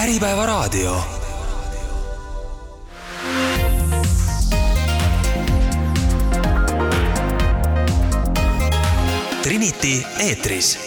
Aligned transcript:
Äripäevaraadio. 0.00 0.96
Trinity 9.42 10.02
eetris. 10.20 10.78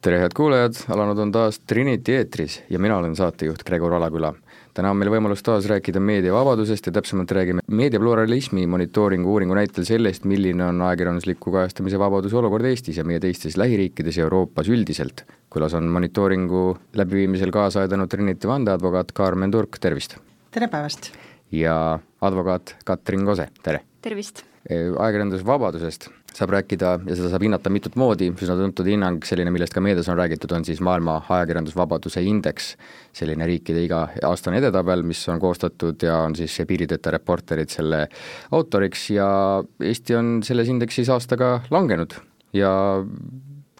tere, 0.00 0.18
head 0.18 0.30
kuulajad, 0.36 0.72
alanud 0.88 1.18
on 1.18 1.32
taas 1.32 1.58
Trinity 1.58 2.12
eetris 2.12 2.62
ja 2.70 2.78
mina 2.78 2.96
olen 2.96 3.16
saatejuht 3.16 3.64
Gregor 3.64 3.94
Alaküla 3.94 4.34
täna 4.74 4.90
on 4.90 4.98
meil 4.98 5.10
võimalus 5.12 5.42
taas 5.46 5.66
rääkida 5.70 6.00
meediavabadusest 6.02 6.88
ja 6.88 6.92
täpsemalt 6.96 7.30
räägime 7.36 7.62
meediapluralismi 7.70 8.66
monitooringu 8.70 9.30
uuringu 9.30 9.54
näitel 9.54 9.86
sellest, 9.86 10.26
milline 10.28 10.66
on 10.66 10.82
ajakirjandusliku 10.88 11.52
kajastamise 11.54 12.00
vabaduse 12.02 12.36
olukord 12.40 12.66
Eestis 12.68 12.98
ja 12.98 13.04
meie 13.06 13.22
teistes 13.22 13.58
lähiriikides 13.60 14.18
ja 14.18 14.26
Euroopas 14.26 14.68
üldiselt. 14.68 15.24
külas 15.54 15.74
on 15.78 15.86
monitooringu 15.94 16.64
läbiviimisel 16.98 17.52
kaasa 17.54 17.84
aidanud 17.84 18.10
Trinity 18.10 18.48
vandeadvokaat 18.50 19.12
Kaarmen 19.12 19.50
Turk, 19.54 19.78
tervist! 19.78 20.18
tere 20.50 20.68
päevast! 20.68 21.12
ja 21.52 21.98
advokaat 22.20 22.76
Katrin 22.84 23.24
Kose, 23.24 23.48
tere! 23.62 23.84
tervist! 24.02 24.42
ajakirjandusvabadusest 24.70 26.10
saab 26.34 26.52
rääkida 26.54 26.92
ja 27.06 27.16
seda 27.16 27.30
saab 27.32 27.44
hinnata 27.46 27.70
mitut 27.72 27.96
moodi, 28.00 28.30
üsna 28.32 28.56
tuntud 28.58 28.88
hinnang, 28.90 29.22
selline, 29.26 29.52
millest 29.54 29.74
ka 29.74 29.82
meedias 29.84 30.08
on 30.10 30.18
räägitud, 30.18 30.52
on 30.56 30.66
siis 30.66 30.82
maailma 30.84 31.20
ajakirjandusvabaduse 31.28 32.22
indeks, 32.26 32.74
selline 33.14 33.46
riikide 33.48 33.84
iga-aastane 33.86 34.58
edetabel, 34.62 35.04
mis 35.06 35.22
on 35.30 35.42
koostatud 35.42 36.02
ja 36.02 36.20
on 36.26 36.36
siis 36.38 36.56
piirideta 36.68 37.14
reporterid 37.14 37.72
selle 37.72 38.06
autoriks 38.54 39.08
ja 39.14 39.28
Eesti 39.82 40.18
on 40.18 40.36
selles 40.46 40.70
indeksis 40.72 41.10
aastaga 41.14 41.58
langenud 41.74 42.18
ja 42.56 42.70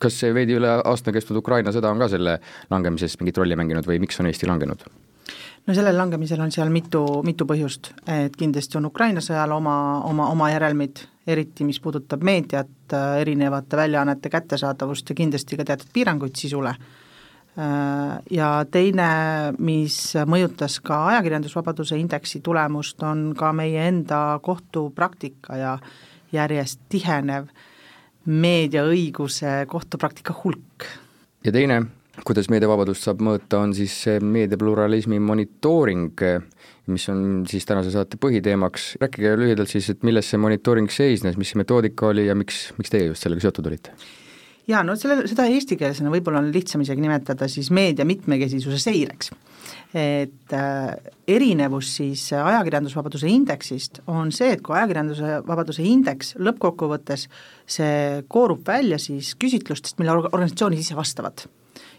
kas 0.02 0.20
see 0.20 0.34
veidi 0.36 0.58
üle 0.58 0.70
aasta 0.76 1.14
kestnud 1.14 1.40
Ukraina 1.40 1.72
sõda 1.74 1.92
on 1.94 2.02
ka 2.02 2.10
selle 2.12 2.38
langemises 2.70 3.16
mingit 3.20 3.38
rolli 3.40 3.58
mänginud 3.58 3.86
või 3.88 4.00
miks 4.02 4.20
on 4.20 4.30
Eesti 4.30 4.50
langenud? 4.50 4.84
No 5.66 5.74
sellel 5.74 5.96
langemisel 5.96 6.40
on 6.44 6.52
seal 6.52 6.70
mitu, 6.72 7.02
mitu 7.24 7.46
põhjust, 7.48 7.92
et 8.10 8.36
kindlasti 8.36 8.78
on 8.80 8.88
Ukraina 8.90 9.22
sõjal 9.24 9.54
oma, 9.56 9.76
oma, 10.08 10.28
oma 10.32 10.50
järelmid, 10.52 11.04
eriti 11.26 11.64
mis 11.64 11.80
puudutab 11.80 12.24
meediat, 12.26 12.92
erinevate 13.20 13.78
väljaannete 13.80 14.32
kättesaadavust 14.32 15.10
ja 15.10 15.16
kindlasti 15.22 15.56
ka 15.56 15.64
teatud 15.64 15.88
piiranguid 15.92 16.36
sisule. 16.36 16.74
Ja 18.34 18.48
teine, 18.66 19.08
mis 19.62 19.96
mõjutas 20.26 20.80
ka 20.82 21.04
ajakirjandusvabaduse 21.12 21.96
indeksi 22.00 22.40
tulemust, 22.42 22.98
on 23.06 23.28
ka 23.38 23.52
meie 23.54 23.86
enda 23.88 24.40
kohtupraktika 24.42 25.60
ja 25.60 25.76
järjest 26.34 26.82
tihenev 26.90 27.46
meediaõiguse 28.26 29.62
kohtupraktika 29.70 30.34
hulk. 30.42 30.88
ja 31.44 31.52
teine 31.52 31.84
kuidas 32.22 32.50
meediavabadust 32.52 33.08
saab 33.08 33.22
mõõta, 33.24 33.58
on 33.64 33.74
siis 33.74 33.96
meediapluralismi 34.22 35.18
monitooring, 35.18 36.24
mis 36.94 37.08
on 37.10 37.22
siis 37.50 37.66
tänase 37.66 37.90
saate 37.94 38.20
põhiteemaks. 38.20 38.94
rääkige 39.02 39.36
lühidalt 39.40 39.72
siis, 39.72 39.90
et 39.90 40.04
milles 40.06 40.28
see 40.30 40.38
monitooring 40.38 40.90
seisnes, 40.90 41.38
mis 41.40 41.50
see 41.50 41.62
metoodika 41.62 42.12
oli 42.12 42.28
ja 42.28 42.36
miks, 42.38 42.68
miks 42.78 42.92
teie 42.94 43.08
just 43.08 43.26
sellega 43.26 43.48
seotud 43.48 43.72
olite? 43.72 43.96
jaa, 44.68 44.82
no 44.86 44.94
selle, 44.96 45.24
seda 45.28 45.46
eestikeelsena 45.52 46.12
võib-olla 46.12 46.40
on 46.40 46.50
lihtsam 46.54 46.84
isegi 46.84 47.02
nimetada 47.04 47.48
siis 47.52 47.70
meedia 47.74 48.06
mitmekesisuse 48.08 48.78
seireks. 48.80 49.32
et 49.94 50.54
äh, 50.56 50.94
erinevus 51.28 51.90
siis 51.98 52.22
ajakirjandusvabaduse 52.32 53.28
indeksist 53.30 54.00
on 54.06 54.32
see, 54.32 54.54
et 54.54 54.62
kui 54.64 54.76
ajakirjanduse 54.76 55.42
vabaduse 55.46 55.84
indeks 55.88 56.34
lõppkokkuvõttes, 56.40 57.28
see 57.66 58.24
koorub 58.28 58.64
välja 58.66 58.98
siis 58.98 59.34
küsitlustest, 59.40 60.00
mille 60.00 60.16
organisatsioonid 60.32 60.80
ise 60.80 60.96
vastavad 60.98 61.46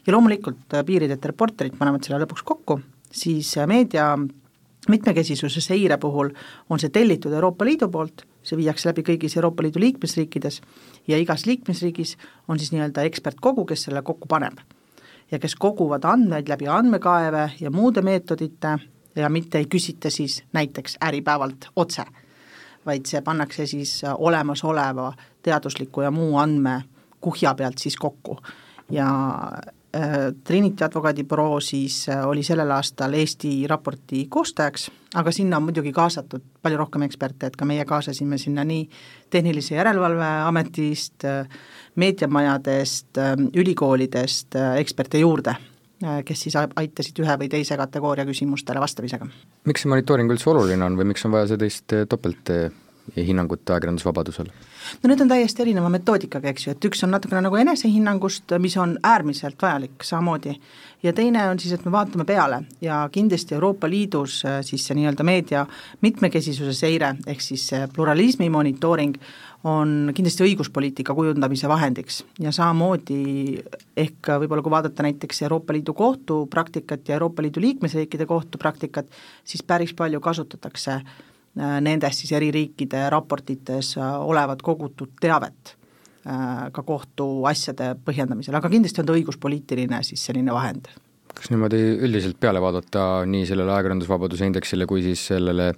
ja 0.07 0.13
loomulikult 0.13 0.73
äh, 0.73 0.85
piirideta 0.85 1.31
reporterid 1.31 1.77
panevad 1.77 2.05
selle 2.05 2.23
lõpuks 2.23 2.45
kokku, 2.45 2.79
siis 3.11 3.55
äh, 3.57 3.67
meedia 3.67 4.13
mitmekesisuse 4.89 5.61
seire 5.61 5.97
puhul 5.97 6.29
on 6.69 6.79
see 6.79 6.93
tellitud 6.93 7.33
Euroopa 7.33 7.66
Liidu 7.66 7.89
poolt, 7.89 8.25
see 8.45 8.57
viiakse 8.59 8.89
läbi 8.89 9.05
kõigis 9.07 9.38
Euroopa 9.38 9.65
Liidu 9.65 9.81
liikmesriikides 9.81 10.61
ja 11.07 11.17
igas 11.17 11.45
liikmesriigis 11.49 12.15
on 12.47 12.59
siis 12.61 12.73
nii-öelda 12.75 13.05
ekspertkogu, 13.09 13.65
kes 13.65 13.88
selle 13.88 14.01
kokku 14.05 14.27
paneb. 14.27 14.59
ja 15.31 15.39
kes 15.39 15.55
koguvad 15.55 16.03
andmeid 16.05 16.49
läbi 16.49 16.67
andmekaeve 16.69 17.51
ja 17.59 17.71
muude 17.71 18.01
meetodite 18.01 18.77
ja 19.15 19.29
mitte 19.29 19.57
ei 19.57 19.65
küsita 19.65 20.09
siis 20.09 20.44
näiteks 20.53 20.97
Äripäevalt 21.01 21.65
otse, 21.75 22.03
vaid 22.85 23.05
see 23.09 23.21
pannakse 23.21 23.65
siis 23.65 24.03
äh, 24.03 24.13
olemasoleva 24.17 25.13
teadusliku 25.41 26.01
ja 26.01 26.11
muu 26.11 26.38
andme 26.38 26.83
kuhja 27.21 27.55
pealt 27.55 27.77
siis 27.81 27.97
kokku 27.97 28.38
ja 28.91 29.07
Trinity 30.44 30.83
advokaadibüroo 30.83 31.59
siis 31.59 32.09
äh, 32.09 32.25
oli 32.28 32.44
sellel 32.44 32.72
aastal 32.72 33.13
Eesti 33.13 33.67
raporti 33.67 34.25
koostajaks, 34.29 34.89
aga 35.16 35.31
sinna 35.31 35.57
on 35.57 35.63
muidugi 35.69 35.94
kaasatud 35.95 36.44
palju 36.61 36.79
rohkem 36.81 37.06
eksperte, 37.07 37.47
et 37.47 37.56
ka 37.56 37.67
meie 37.69 37.85
kaasasime 37.85 38.38
sinna 38.41 38.66
nii 38.67 38.89
Tehnilise 39.31 39.78
Järelevalve 39.78 40.28
Ametist, 40.50 41.23
äh, 41.23 41.47
meediamajadest, 41.95 43.22
ülikoolidest 43.56 44.57
eksperte 44.75 45.22
juurde, 45.22 45.53
kes 46.27 46.41
siis 46.44 46.57
aitasid 46.59 47.22
ühe 47.23 47.38
või 47.39 47.47
teise 47.50 47.77
kategooria 47.79 48.25
küsimustele 48.27 48.81
vastamisega. 48.83 49.29
miks 49.63 49.85
see 49.85 49.89
monitooring 49.94 50.31
üldse 50.31 50.50
oluline 50.51 50.83
on 50.83 51.00
või 51.00 51.13
miks 51.13 51.23
on 51.25 51.31
vaja 51.31 51.53
sellist 51.53 51.95
topelt 52.09 52.51
hinnangut 53.16 53.69
ajakirjandusvabadusele? 53.69 54.51
no 55.03 55.09
need 55.09 55.21
on 55.21 55.29
täiesti 55.29 55.63
erineva 55.63 55.89
metoodikaga, 55.89 56.49
eks 56.51 56.67
ju, 56.67 56.73
et 56.75 56.88
üks 56.89 57.03
on 57.05 57.13
natukene 57.13 57.41
nagu 57.45 57.57
enesehinnangust, 57.61 58.55
mis 58.61 58.75
on 58.81 58.97
äärmiselt 59.03 59.61
vajalik 59.61 60.03
samamoodi, 60.05 60.55
ja 61.03 61.13
teine 61.13 61.44
on 61.49 61.59
siis, 61.59 61.73
et 61.75 61.85
me 61.85 61.94
vaatame 61.94 62.25
peale 62.25 62.63
ja 62.81 63.03
kindlasti 63.11 63.55
Euroopa 63.57 63.89
Liidus 63.89 64.41
äh, 64.45 64.59
siis 64.65 64.85
see 64.88 64.97
nii-öelda 64.97 65.25
meedia 65.27 65.65
mitmekesisuse 66.05 66.73
seire, 66.77 67.15
ehk 67.27 67.44
siis 67.44 67.67
see 67.71 67.83
pluralismi 67.94 68.49
monitooring, 68.53 69.17
on 69.65 70.11
kindlasti 70.13 70.45
õiguspoliitika 70.45 71.15
kujundamise 71.17 71.69
vahendiks 71.69 72.19
ja 72.41 72.53
samamoodi 72.53 73.61
ehk 73.97 74.33
võib-olla 74.44 74.61
kui 74.65 74.73
vaadata 74.73 75.05
näiteks 75.05 75.41
Euroopa 75.47 75.73
Liidu 75.73 75.94
kohtupraktikat 75.97 77.09
ja 77.09 77.17
Euroopa 77.17 77.41
Liidu 77.45 77.63
liikmesriikide 77.63 78.27
kohtupraktikat, 78.29 79.09
siis 79.44 79.65
päris 79.65 79.94
palju 79.97 80.21
kasutatakse 80.21 80.99
äh, 80.99 81.23
Äh, 81.55 81.77
nendes 81.79 82.17
siis 82.19 82.33
eri 82.35 82.49
riikide 82.51 83.05
raportites 83.13 83.93
äh, 83.95 84.05
olevat 84.19 84.59
kogutud 84.59 85.13
teavet 85.23 85.69
äh, 86.27 86.66
ka 86.75 86.83
kohtuasjade 86.83 87.93
põhjendamisel, 88.03 88.57
aga 88.59 88.71
kindlasti 88.73 88.99
on 88.99 89.07
ta 89.07 89.16
õiguspoliitiline 89.16 90.01
siis 90.03 90.25
selline 90.27 90.51
vahend 90.51 90.89
kas 91.35 91.47
niimoodi 91.51 91.79
üldiselt 92.03 92.35
peale 92.44 92.59
vaadata 92.63 93.23
nii 93.27 93.47
sellele 93.47 93.71
ajakirjandusvabaduse 93.71 94.49
indeksile 94.51 94.88
kui 94.88 95.03
siis 95.03 95.23
sellele 95.31 95.69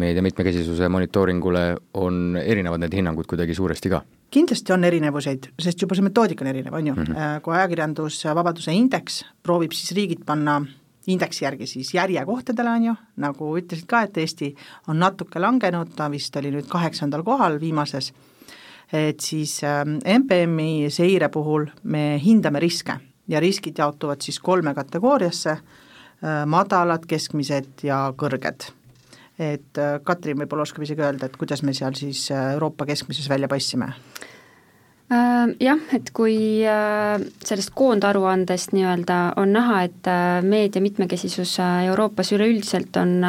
meedia 0.00 0.24
mitmekesisuse 0.24 0.88
monitooringule, 0.96 1.64
on 2.00 2.40
erinevad 2.40 2.80
need 2.86 2.96
hinnangud 2.96 3.28
kuidagi 3.28 3.56
suuresti 3.56 3.92
ka? 3.92 4.00
kindlasti 4.32 4.72
on 4.72 4.88
erinevuseid, 4.88 5.52
sest 5.60 5.84
juba 5.84 5.96
see 5.96 6.08
metoodika 6.08 6.44
on 6.44 6.54
erinev, 6.54 6.72
on 6.72 6.88
ju 6.88 6.96
mm, 6.96 7.04
-hmm. 7.04 7.40
kui 7.44 7.56
ajakirjandusvabaduse 7.60 8.72
indeks 8.80 9.26
proovib 9.44 9.76
siis 9.76 9.92
riigid 9.92 10.24
panna 10.24 10.62
indeksi 11.08 11.44
järgi 11.44 11.66
siis 11.66 11.92
järjekohtadele, 11.94 12.70
on 12.70 12.86
ju, 12.90 12.94
nagu 13.24 13.50
ütlesid 13.58 13.88
ka, 13.88 14.02
et 14.06 14.16
Eesti 14.20 14.52
on 14.88 15.00
natuke 15.00 15.40
langenud, 15.40 15.94
ta 15.96 16.10
vist 16.12 16.36
oli 16.36 16.52
nüüd 16.54 16.68
kaheksandal 16.70 17.24
kohal 17.26 17.58
viimases, 17.60 18.12
et 18.92 19.20
siis 19.20 19.58
MPM-i 19.64 20.84
ähm, 20.86 20.92
seire 20.92 21.28
puhul 21.32 21.68
me 21.84 22.16
hindame 22.22 22.60
riske 22.60 22.98
ja 23.28 23.40
riskid 23.40 23.78
jaotuvad 23.78 24.24
siis 24.24 24.40
kolme 24.40 24.74
kategooriasse, 24.74 25.50
äh, 25.50 26.42
madalad, 26.46 27.04
keskmised 27.08 27.84
ja 27.88 28.08
kõrged. 28.16 28.72
et 29.38 29.78
äh, 29.78 30.00
Katrin 30.02 30.38
võib-olla 30.40 30.64
oskab 30.66 30.82
isegi 30.82 31.04
öelda, 31.04 31.28
et 31.28 31.36
kuidas 31.38 31.62
me 31.62 31.72
seal 31.76 31.94
siis 31.94 32.30
äh, 32.32 32.52
Euroopa 32.56 32.86
keskmises 32.86 33.28
välja 33.30 33.48
paistsime? 33.48 33.92
Äh, 35.08 35.54
jah, 35.64 35.80
et 35.96 36.10
kui 36.12 36.60
äh, 36.68 37.14
sellest 37.40 37.72
koondaruandest 37.78 38.74
nii-öelda 38.76 39.18
on 39.40 39.54
näha, 39.56 39.78
et 39.86 40.08
äh, 40.10 40.42
meedia 40.44 40.82
mitmekesisus 40.84 41.54
Euroopas 41.88 42.34
üleüldiselt 42.36 42.96
on 43.00 43.22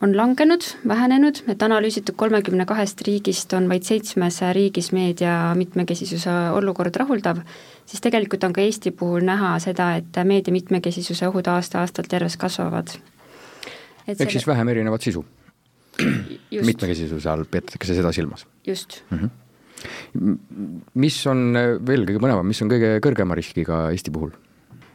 on 0.00 0.14
langenud, 0.16 0.64
vähenenud, 0.88 1.42
et 1.52 1.62
analüüsitud 1.62 2.14
kolmekümne 2.16 2.64
kahest 2.70 3.02
riigist 3.04 3.52
on 3.52 3.66
vaid 3.68 3.84
seitsmes 3.84 4.38
riigis 4.56 4.92
meedia 4.96 5.50
mitmekesisuse 5.58 6.36
olukord 6.56 6.96
rahuldav, 7.02 7.42
siis 7.84 8.00
tegelikult 8.00 8.46
on 8.46 8.54
ka 8.56 8.62
Eesti 8.64 8.94
puhul 8.96 9.26
näha 9.26 9.58
seda, 9.60 9.90
et 9.98 10.22
meedia 10.24 10.54
mitmekesisuse 10.54 11.28
ohud 11.28 11.50
aasta-aastalt 11.52 12.16
järjest 12.16 12.40
kasvavad. 12.40 12.94
ehk 14.06 14.16
selle... 14.16 14.30
siis 14.38 14.46
vähem 14.46 14.72
erinevat 14.72 15.02
sisu? 15.02 15.26
mitmekesisuse 16.54 17.28
all 17.28 17.44
peetakse 17.44 17.94
seda 17.94 18.12
silmas? 18.12 18.46
just 18.64 19.02
mm. 19.10 19.18
-hmm 19.18 19.39
mis 20.94 21.18
on 21.30 21.54
veel 21.86 22.06
kõige 22.08 22.22
põnevam, 22.22 22.46
mis 22.46 22.60
on 22.62 22.70
kõige 22.72 22.96
kõrgema 23.04 23.38
riskiga 23.38 23.88
Eesti 23.90 24.12
puhul? 24.14 24.32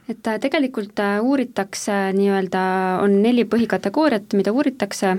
et 0.09 0.27
äh, 0.27 0.39
tegelikult 0.41 0.99
äh, 1.01 1.17
uuritakse 1.23 2.11
nii-öelda, 2.17 2.65
on 3.03 3.19
neli 3.23 3.45
põhikategooriat, 3.49 4.35
mida 4.37 4.53
uuritakse, 4.53 5.15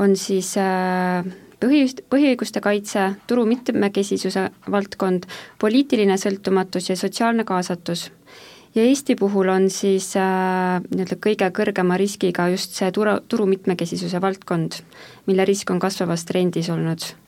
on 0.00 0.16
siis 0.20 0.52
äh, 0.60 1.24
põhi, 1.62 1.84
põhiõiguste 2.12 2.62
kaitse, 2.64 3.12
turu 3.30 3.46
mitmekesisuse 3.48 4.48
valdkond, 4.72 5.28
poliitiline 5.62 6.18
sõltumatus 6.20 6.90
ja 6.92 6.98
sotsiaalne 6.98 7.46
kaasatus. 7.48 8.10
ja 8.74 8.82
Eesti 8.82 9.16
puhul 9.16 9.48
on 9.52 9.70
siis 9.70 10.14
äh, 10.16 10.80
nii-öelda 10.90 11.16
kõige 11.16 11.50
kõrgema 11.56 11.96
riskiga 12.00 12.48
just 12.52 12.76
see 12.76 12.92
turu, 12.92 13.18
turu 13.28 13.46
mitmekesisuse 13.46 14.20
valdkond, 14.20 14.82
mille 15.26 15.44
risk 15.44 15.70
on 15.70 15.80
kasvavas 15.80 16.24
trendis 16.24 16.70
olnud 16.70 17.00
äh,. 17.00 17.21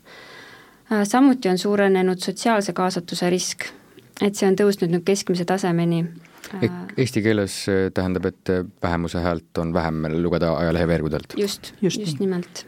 Samuti 1.04 1.48
on 1.48 1.58
suurenenud 1.58 2.20
sotsiaalse 2.20 2.72
kaasatuse 2.72 3.30
risk, 3.30 3.64
et 4.20 4.36
see 4.36 4.48
on 4.48 4.56
tõusnud 4.58 4.92
nüüd 4.92 5.04
keskmise 5.06 5.46
tasemeni 5.48 6.04
ehk 6.52 7.00
eesti 7.00 7.22
keeles 7.24 7.56
äh, 7.72 7.88
tähendab, 7.94 8.28
et 8.30 8.52
äh, 8.52 8.62
vähemuse 8.82 9.22
häält 9.24 9.58
on 9.58 9.72
vähem 9.74 10.04
lugeda 10.22 10.54
ajalehe 10.58 10.88
veergudelt? 10.88 11.34
just, 11.36 11.72
just, 11.82 12.00
just 12.00 12.20
nimelt. 12.20 12.66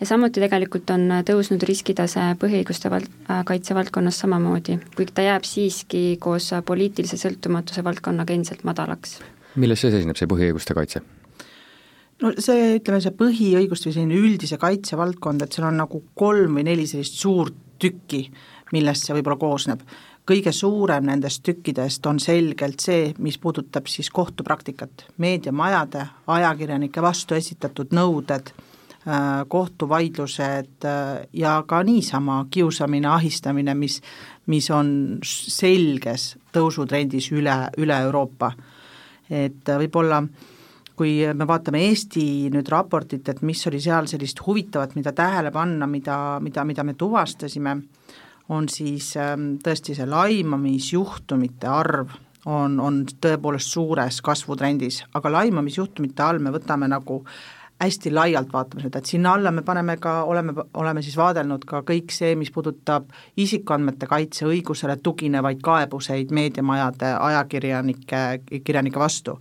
ja 0.00 0.06
samuti 0.06 0.42
tegelikult 0.42 0.90
on 0.90 1.08
äh, 1.10 1.22
tõusnud 1.28 1.62
riskitase 1.68 2.32
põhiõiguste 2.42 2.90
val-, 2.92 3.08
kaitse 3.48 3.74
valdkonnas 3.78 4.18
samamoodi, 4.24 4.78
kuigi 4.96 5.14
ta 5.14 5.26
jääb 5.28 5.46
siiski 5.48 6.04
koos 6.20 6.50
poliitilise 6.66 7.20
sõltumatuse 7.20 7.84
valdkonnaga 7.84 8.34
endiselt 8.34 8.64
madalaks. 8.68 9.20
milles 9.54 9.84
see 9.84 9.94
seisneb, 9.94 10.18
see 10.18 10.30
põhiõiguste 10.30 10.76
kaitse? 10.78 11.04
No 12.22 12.32
see, 12.38 12.76
ütleme, 12.78 13.02
see 13.02 13.14
põhiõiguste 13.18 13.90
või 13.90 13.98
selline 13.98 14.22
üldise 14.22 14.58
kaitse 14.62 14.98
valdkond, 14.98 15.42
et 15.42 15.52
seal 15.52 15.68
on 15.68 15.82
nagu 15.82 16.04
kolm 16.14 16.58
või 16.58 16.66
neli 16.70 16.86
sellist 16.86 17.18
suurt 17.20 17.58
tükki, 17.82 18.24
millest 18.72 19.08
see 19.08 19.16
võib-olla 19.16 19.40
koosneb 19.40 19.82
kõige 20.28 20.52
suurem 20.54 21.06
nendest 21.06 21.42
tükkidest 21.46 22.06
on 22.06 22.20
selgelt 22.22 22.82
see, 22.82 23.12
mis 23.18 23.38
puudutab 23.42 23.88
siis 23.90 24.10
kohtupraktikat, 24.14 25.08
meediamajade, 25.22 26.06
ajakirjanike 26.30 27.02
vastu 27.02 27.34
esitatud 27.34 27.94
nõuded, 27.96 28.52
äh, 28.52 29.42
kohtuvaidlused 29.48 30.86
äh, 30.86 31.26
ja 31.32 31.56
ka 31.66 31.82
niisama 31.82 32.44
kiusamine, 32.50 33.08
ahistamine, 33.16 33.74
mis, 33.74 34.00
mis 34.46 34.70
on 34.70 35.18
selges 35.26 36.36
tõusutrendis 36.54 37.32
üle, 37.34 37.58
üle 37.78 37.98
Euroopa. 38.06 38.52
et 39.30 39.68
äh, 39.68 39.78
võib-olla 39.78 40.22
kui 41.02 41.16
me 41.34 41.46
vaatame 41.50 41.80
Eesti 41.88 42.24
nüüd 42.54 42.68
raportit, 42.70 43.26
et 43.26 43.40
mis 43.42 43.58
oli 43.66 43.80
seal 43.82 44.06
sellist 44.06 44.38
huvitavat, 44.46 44.92
mida 44.94 45.10
tähele 45.16 45.50
panna, 45.50 45.88
mida, 45.90 46.38
mida, 46.38 46.62
mida 46.62 46.84
me 46.86 46.94
tuvastasime, 46.94 47.72
on 48.54 48.68
siis 48.70 49.08
ähm, 49.18 49.56
tõesti 49.64 49.96
see 49.98 50.06
laimamisjuhtumite 50.06 51.66
arv 51.66 52.12
on, 52.46 52.76
on 52.78 53.00
tõepoolest 53.22 53.74
suures 53.74 54.20
kasvutrendis, 54.22 55.00
aga 55.18 55.32
laimamisjuhtumite 55.40 56.22
all 56.22 56.38
me 56.42 56.52
võtame 56.54 56.86
nagu 56.90 57.18
hästi 57.82 58.12
laialt 58.14 58.54
vaatame 58.54 58.84
seda, 58.86 59.02
et 59.02 59.10
sinna 59.10 59.34
alla 59.34 59.50
me 59.50 59.66
paneme 59.66 59.96
ka, 59.98 60.20
oleme, 60.30 60.54
oleme 60.78 61.02
siis 61.02 61.18
vaadelnud 61.18 61.66
ka 61.66 61.82
kõik 61.88 62.14
see, 62.14 62.36
mis 62.38 62.54
puudutab 62.54 63.10
isikuandmete 63.42 64.06
kaitse 64.06 64.46
õigusele 64.46 65.00
tuginevaid 65.02 65.66
kaebuseid 65.66 66.30
meediamajade 66.30 67.10
ajakirjanike, 67.18 68.24
kirjanike 68.62 69.02
vastu. 69.02 69.40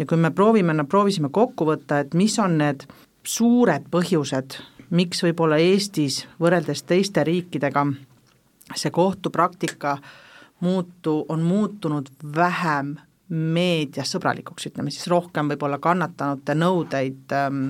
Ja 0.00 0.06
kui 0.08 0.16
me 0.16 0.30
proovime, 0.32 0.74
no 0.74 0.86
proovisime 0.88 1.28
kokku 1.32 1.66
võtta, 1.68 2.00
et 2.00 2.16
mis 2.16 2.38
on 2.40 2.56
need 2.62 2.86
suured 3.26 3.90
põhjused, 3.92 4.56
miks 4.96 5.20
võib-olla 5.26 5.60
Eestis 5.60 6.24
võrreldes 6.40 6.82
teiste 6.88 7.24
riikidega 7.26 7.84
see 8.74 8.90
kohtupraktika 8.94 9.98
muutu, 10.64 11.24
on 11.28 11.44
muutunud 11.44 12.08
vähem 12.36 12.94
meediasõbralikuks, 13.30 14.70
ütleme 14.70 14.90
siis 14.90 15.06
rohkem 15.10 15.52
võib-olla 15.52 15.78
kannatanute 15.82 16.56
nõudeid 16.56 17.34
ähm, 17.36 17.60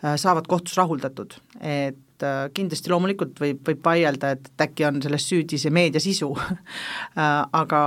äh, 0.00 0.16
saavad 0.20 0.48
kohtus 0.50 0.78
rahuldatud, 0.80 1.36
et 1.60 2.00
äh, 2.22 2.50
kindlasti 2.54 2.90
loomulikult 2.92 3.40
võib, 3.40 3.60
võib 3.66 3.80
vaielda, 3.84 4.30
et 4.36 4.62
äkki 4.64 4.86
on 4.86 5.00
selles 5.02 5.26
süüdi 5.28 5.58
see 5.60 5.74
meedia 5.74 6.02
sisu. 6.02 6.30
Äh, 7.14 7.44
aga 7.54 7.80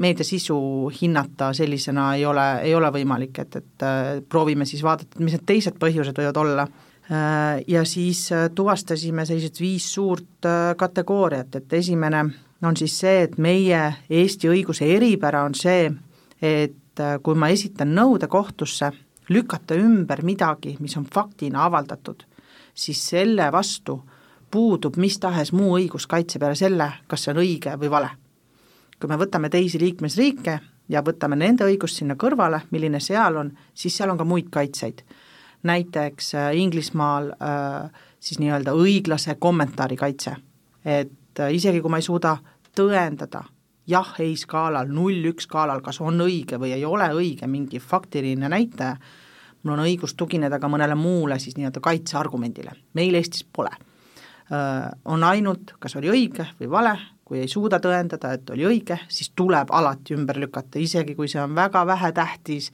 meedia 0.00 0.24
sisu 0.24 0.56
hinnata 0.94 1.50
sellisena 1.56 2.06
ei 2.16 2.22
ole, 2.24 2.44
ei 2.64 2.72
ole 2.74 2.88
võimalik, 2.94 3.42
et, 3.42 3.58
et 3.60 3.84
äh, 3.84 4.06
proovime 4.28 4.64
siis 4.64 4.80
vaadata, 4.84 5.20
mis 5.20 5.34
need 5.36 5.44
teised 5.48 5.76
põhjused 5.80 6.16
võivad 6.16 6.40
olla. 6.40 6.66
Ja 7.66 7.82
siis 7.88 8.28
tuvastasime 8.54 9.24
sellised 9.26 9.58
viis 9.58 9.88
suurt 9.92 10.46
kategooriat, 10.78 11.56
et 11.58 11.72
esimene 11.80 12.20
on 12.62 12.78
siis 12.78 12.94
see, 13.02 13.24
et 13.26 13.34
meie 13.42 13.80
Eesti 14.06 14.48
õiguse 14.52 14.86
eripära 14.94 15.42
on 15.44 15.56
see, 15.58 15.90
et 16.38 17.04
kui 17.26 17.34
ma 17.34 17.50
esitan 17.50 17.90
nõude 17.98 18.30
kohtusse 18.30 18.92
lükata 19.30 19.74
ümber 19.78 20.22
midagi, 20.26 20.76
mis 20.80 20.96
on 20.98 21.06
faktina 21.06 21.64
avaldatud, 21.68 22.24
siis 22.74 23.02
selle 23.08 23.52
vastu 23.52 24.00
puudub 24.50 24.96
mis 24.96 25.18
tahes 25.18 25.52
muu 25.52 25.76
õiguskaitse 25.78 26.38
peale 26.38 26.54
selle, 26.58 26.92
kas 27.06 27.24
see 27.24 27.34
on 27.34 27.42
õige 27.42 27.76
või 27.78 27.90
vale. 27.90 28.10
kui 29.00 29.08
me 29.08 29.16
võtame 29.16 29.48
teisi 29.48 29.78
liikmesriike 29.80 30.58
ja 30.88 31.02
võtame 31.02 31.36
nende 31.36 31.64
õigust 31.64 31.96
sinna 31.96 32.14
kõrvale, 32.14 32.60
milline 32.70 33.00
seal 33.00 33.36
on, 33.36 33.52
siis 33.74 33.96
seal 33.96 34.10
on 34.10 34.18
ka 34.18 34.24
muid 34.24 34.50
kaitseid 34.50 35.04
näiteks 35.62 36.34
äh, 36.34 36.56
Inglismaal 36.56 37.30
äh, 37.30 37.90
siis 38.20 38.38
nii-öelda 38.40 38.72
õiglase 38.72 39.36
kommentaari 39.38 39.96
kaitse. 39.96 40.36
et 40.84 41.40
äh, 41.40 41.54
isegi 41.54 41.80
kui 41.80 41.90
ma 41.90 42.00
ei 42.00 42.02
suuda 42.02 42.36
tõendada 42.76 43.44
jah-ei 43.90 44.36
skaalal, 44.36 44.88
null-üks 44.88 45.48
skaalal, 45.48 45.80
kas 45.82 46.00
on 46.00 46.20
õige 46.20 46.60
või 46.60 46.72
ei 46.72 46.84
ole 46.84 47.08
õige 47.16 47.46
mingi 47.46 47.80
faktiline 47.80 48.48
näitaja, 48.48 48.96
mul 49.62 49.76
on 49.76 49.84
õigus 49.84 50.14
tugineda 50.16 50.58
ka 50.60 50.68
mõnele 50.72 50.96
muule 50.98 51.38
siis 51.38 51.56
nii-öelda 51.58 51.82
kaitseargumendile, 51.84 52.72
meil 52.94 53.14
Eestis 53.18 53.44
pole. 53.44 53.72
On 55.04 55.24
ainult, 55.24 55.76
kas 55.78 55.94
oli 56.00 56.10
õige 56.10 56.46
või 56.58 56.70
vale, 56.70 56.94
kui 57.30 57.38
ei 57.38 57.48
suuda 57.48 57.78
tõendada, 57.78 58.32
et 58.34 58.48
oli 58.50 58.64
õige, 58.66 58.96
siis 59.08 59.30
tuleb 59.38 59.70
alati 59.70 60.16
ümber 60.16 60.40
lükata, 60.42 60.80
isegi 60.82 61.14
kui 61.14 61.28
see 61.30 61.38
on 61.42 61.54
väga 61.54 61.84
vähetähtis, 61.86 62.72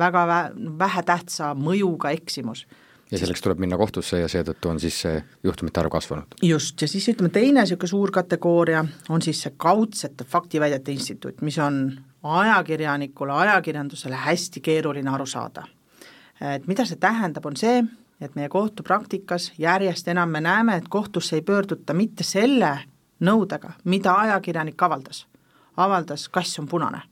väga 0.00 0.22
vä-, 0.30 0.78
vähetähtsa 0.78 1.52
mõjuga 1.58 2.14
eksimus. 2.16 2.64
ja 3.12 3.18
selleks 3.20 3.42
tuleb 3.44 3.58
minna 3.60 3.76
kohtusse 3.76 4.22
ja 4.22 4.28
seetõttu 4.32 4.70
on 4.70 4.80
siis 4.80 5.02
see 5.04 5.18
juhtumite 5.44 5.80
arv 5.80 5.92
kasvanud? 5.92 6.38
just, 6.42 6.80
ja 6.80 6.88
siis 6.88 7.08
ütleme, 7.12 7.28
teine 7.28 7.60
niisugune 7.60 7.92
suur 7.92 8.10
kategooria 8.10 8.84
on 9.12 9.22
siis 9.22 9.42
see 9.44 9.52
kaudsete 9.56 10.24
faktiväidete 10.24 10.92
instituut, 10.92 11.42
mis 11.42 11.58
on 11.58 11.84
ajakirjanikule, 12.22 13.32
ajakirjandusele 13.32 14.16
hästi 14.16 14.60
keeruline 14.60 15.10
aru 15.10 15.26
saada. 15.26 15.66
Et 16.42 16.66
mida 16.66 16.84
see 16.86 16.98
tähendab, 16.98 17.46
on 17.46 17.56
see, 17.56 17.82
et 18.20 18.34
meie 18.34 18.48
kohtupraktikas 18.48 19.52
järjest 19.58 20.08
enam 20.08 20.30
me 20.30 20.40
näeme, 20.40 20.76
et 20.76 20.88
kohtusse 20.88 21.36
ei 21.36 21.42
pöörduta 21.42 21.94
mitte 21.94 22.24
selle 22.24 22.78
nõudega, 23.22 23.76
mida 23.84 24.14
ajakirjanik 24.14 24.82
avaldas. 24.82 25.26
avaldas 25.76 26.28
kass 26.28 26.58
on 26.58 26.66
punane, 26.68 27.02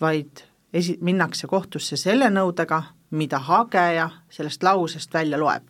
vaid 0.00 0.44
esi-, 0.72 0.98
minnakse 1.00 1.46
kohtusse 1.46 1.96
selle 1.96 2.30
nõudega, 2.30 2.82
mida 3.10 3.38
hageja 3.38 4.10
sellest 4.30 4.62
lausest 4.62 5.14
välja 5.14 5.38
loeb, 5.38 5.66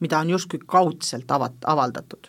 mida 0.00 0.18
on 0.18 0.30
justkui 0.30 0.60
kaudselt 0.66 1.30
avat-, 1.30 1.64
avaldatud. 1.66 2.28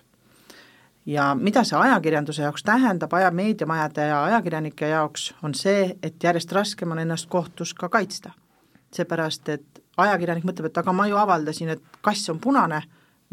ja 1.06 1.36
mida 1.36 1.64
see 1.64 1.78
ajakirjanduse 1.78 2.42
jaoks 2.42 2.64
tähendab, 2.64 3.14
aja, 3.14 3.32
meediamajade 3.32 4.06
ja 4.08 4.24
ajakirjanike 4.24 4.88
jaoks, 4.88 5.34
on 5.44 5.54
see, 5.54 5.98
et 6.04 6.24
järjest 6.24 6.52
raskem 6.52 6.92
on 6.92 7.00
ennast 7.00 7.30
kohtus 7.30 7.74
ka 7.74 7.90
kaitsta. 7.90 8.32
Seepärast, 8.96 9.50
et 9.50 9.84
ajakirjanik 10.02 10.46
mõtleb, 10.48 10.70
et 10.70 10.82
aga 10.82 10.94
ma 10.96 11.08
ju 11.10 11.20
avaldasin, 11.20 11.76
et 11.76 12.02
kass 12.04 12.30
on 12.34 12.40
punane, 12.44 12.82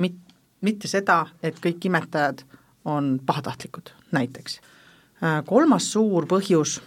mit-, 0.02 0.36
mitte 0.64 0.90
seda, 0.90 1.24
et 1.42 1.58
kõik 1.62 1.88
imetajad 1.90 2.44
on 2.88 3.16
pahatahtlikud, 3.26 3.92
näiteks. 4.16 4.60
Kolmas 5.46 5.88
suur 5.92 6.28
põhjus 6.30 6.78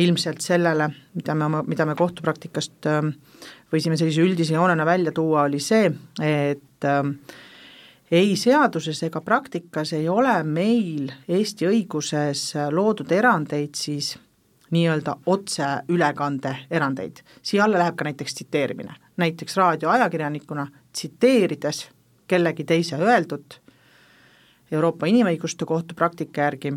ilmselt 0.00 0.42
sellele, 0.42 0.88
mida 1.14 1.34
me 1.34 1.46
oma, 1.46 1.62
mida 1.66 1.86
me 1.86 1.94
kohtupraktikast 1.98 2.88
äh, 2.90 3.02
võisime 3.72 3.98
sellise 4.00 4.24
üldise 4.24 4.56
joonena 4.56 4.86
välja 4.86 5.12
tuua, 5.14 5.44
oli 5.48 5.60
see, 5.62 5.90
et 6.24 6.88
äh, 6.88 7.02
ei 8.14 8.34
seaduses 8.38 9.02
ega 9.06 9.22
praktikas 9.24 9.94
ei 9.96 10.08
ole 10.10 10.34
meil 10.46 11.12
Eesti 11.28 11.68
õiguses 11.70 12.50
loodud 12.74 13.12
erandeid 13.12 13.78
siis 13.78 14.14
nii-öelda 14.74 15.16
otseülekande 15.26 16.56
erandeid. 16.70 17.22
siia 17.42 17.64
alla 17.64 17.78
läheb 17.78 17.96
ka 17.96 18.04
näiteks 18.04 18.34
tsiteerimine, 18.34 18.94
näiteks 19.16 19.56
raadioajakirjanikuna 19.56 20.66
tsiteerides 20.92 21.88
kellegi 22.26 22.64
teise 22.64 22.96
öeldut 22.96 23.60
Euroopa 24.72 25.06
Inimõiguste 25.06 25.66
Kohtu 25.68 25.94
praktika 25.94 26.48
järgi 26.48 26.72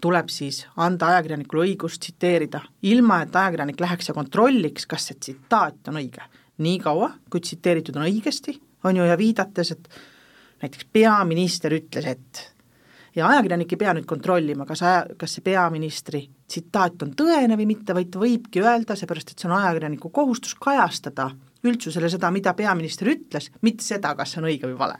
tuleb 0.00 0.30
siis 0.32 0.64
anda 0.76 1.12
ajakirjanikule 1.12 1.68
õigus 1.68 1.98
tsiteerida, 2.00 2.60
ilma 2.82 3.20
et 3.24 3.36
ajakirjanik 3.36 3.80
läheks 3.80 4.10
ja 4.10 4.14
kontrolliks, 4.16 4.88
kas 4.90 5.10
see 5.10 5.20
tsitaat 5.20 5.92
on 5.92 6.00
õige. 6.02 6.24
niikaua, 6.58 7.08
kui 7.30 7.40
tsiteeritud 7.42 7.96
on 7.98 8.04
õigesti, 8.06 8.52
on 8.86 8.96
ju, 8.96 9.04
ja 9.04 9.16
viidates, 9.18 9.72
et 9.74 9.88
näiteks 10.62 10.86
peaminister 10.92 11.74
ütles, 11.74 12.06
et 12.06 12.42
ja 13.14 13.28
ajakirjanik 13.30 13.72
ei 13.72 13.80
pea 13.80 13.94
nüüd 13.96 14.06
kontrollima, 14.10 14.66
kas 14.68 14.82
aja, 14.84 15.04
kas 15.18 15.36
see 15.36 15.44
peaministri 15.46 16.24
tsitaat 16.50 17.06
on 17.06 17.14
tõene 17.18 17.58
või 17.58 17.68
mitte, 17.74 17.96
vaid 17.96 18.12
ta 18.12 18.22
võibki 18.22 18.62
öelda, 18.64 18.96
seepärast 18.98 19.32
et 19.32 19.42
see 19.42 19.50
on 19.50 19.56
ajakirjaniku 19.58 20.10
kohustus 20.14 20.56
kajastada 20.60 21.30
üldsusele 21.64 22.10
seda, 22.12 22.30
mida 22.34 22.52
peaminister 22.56 23.08
ütles, 23.14 23.50
mitte 23.64 23.86
seda, 23.86 24.12
kas 24.18 24.34
see 24.34 24.42
on 24.42 24.50
õige 24.50 24.68
või 24.68 24.78
vale. 24.80 24.98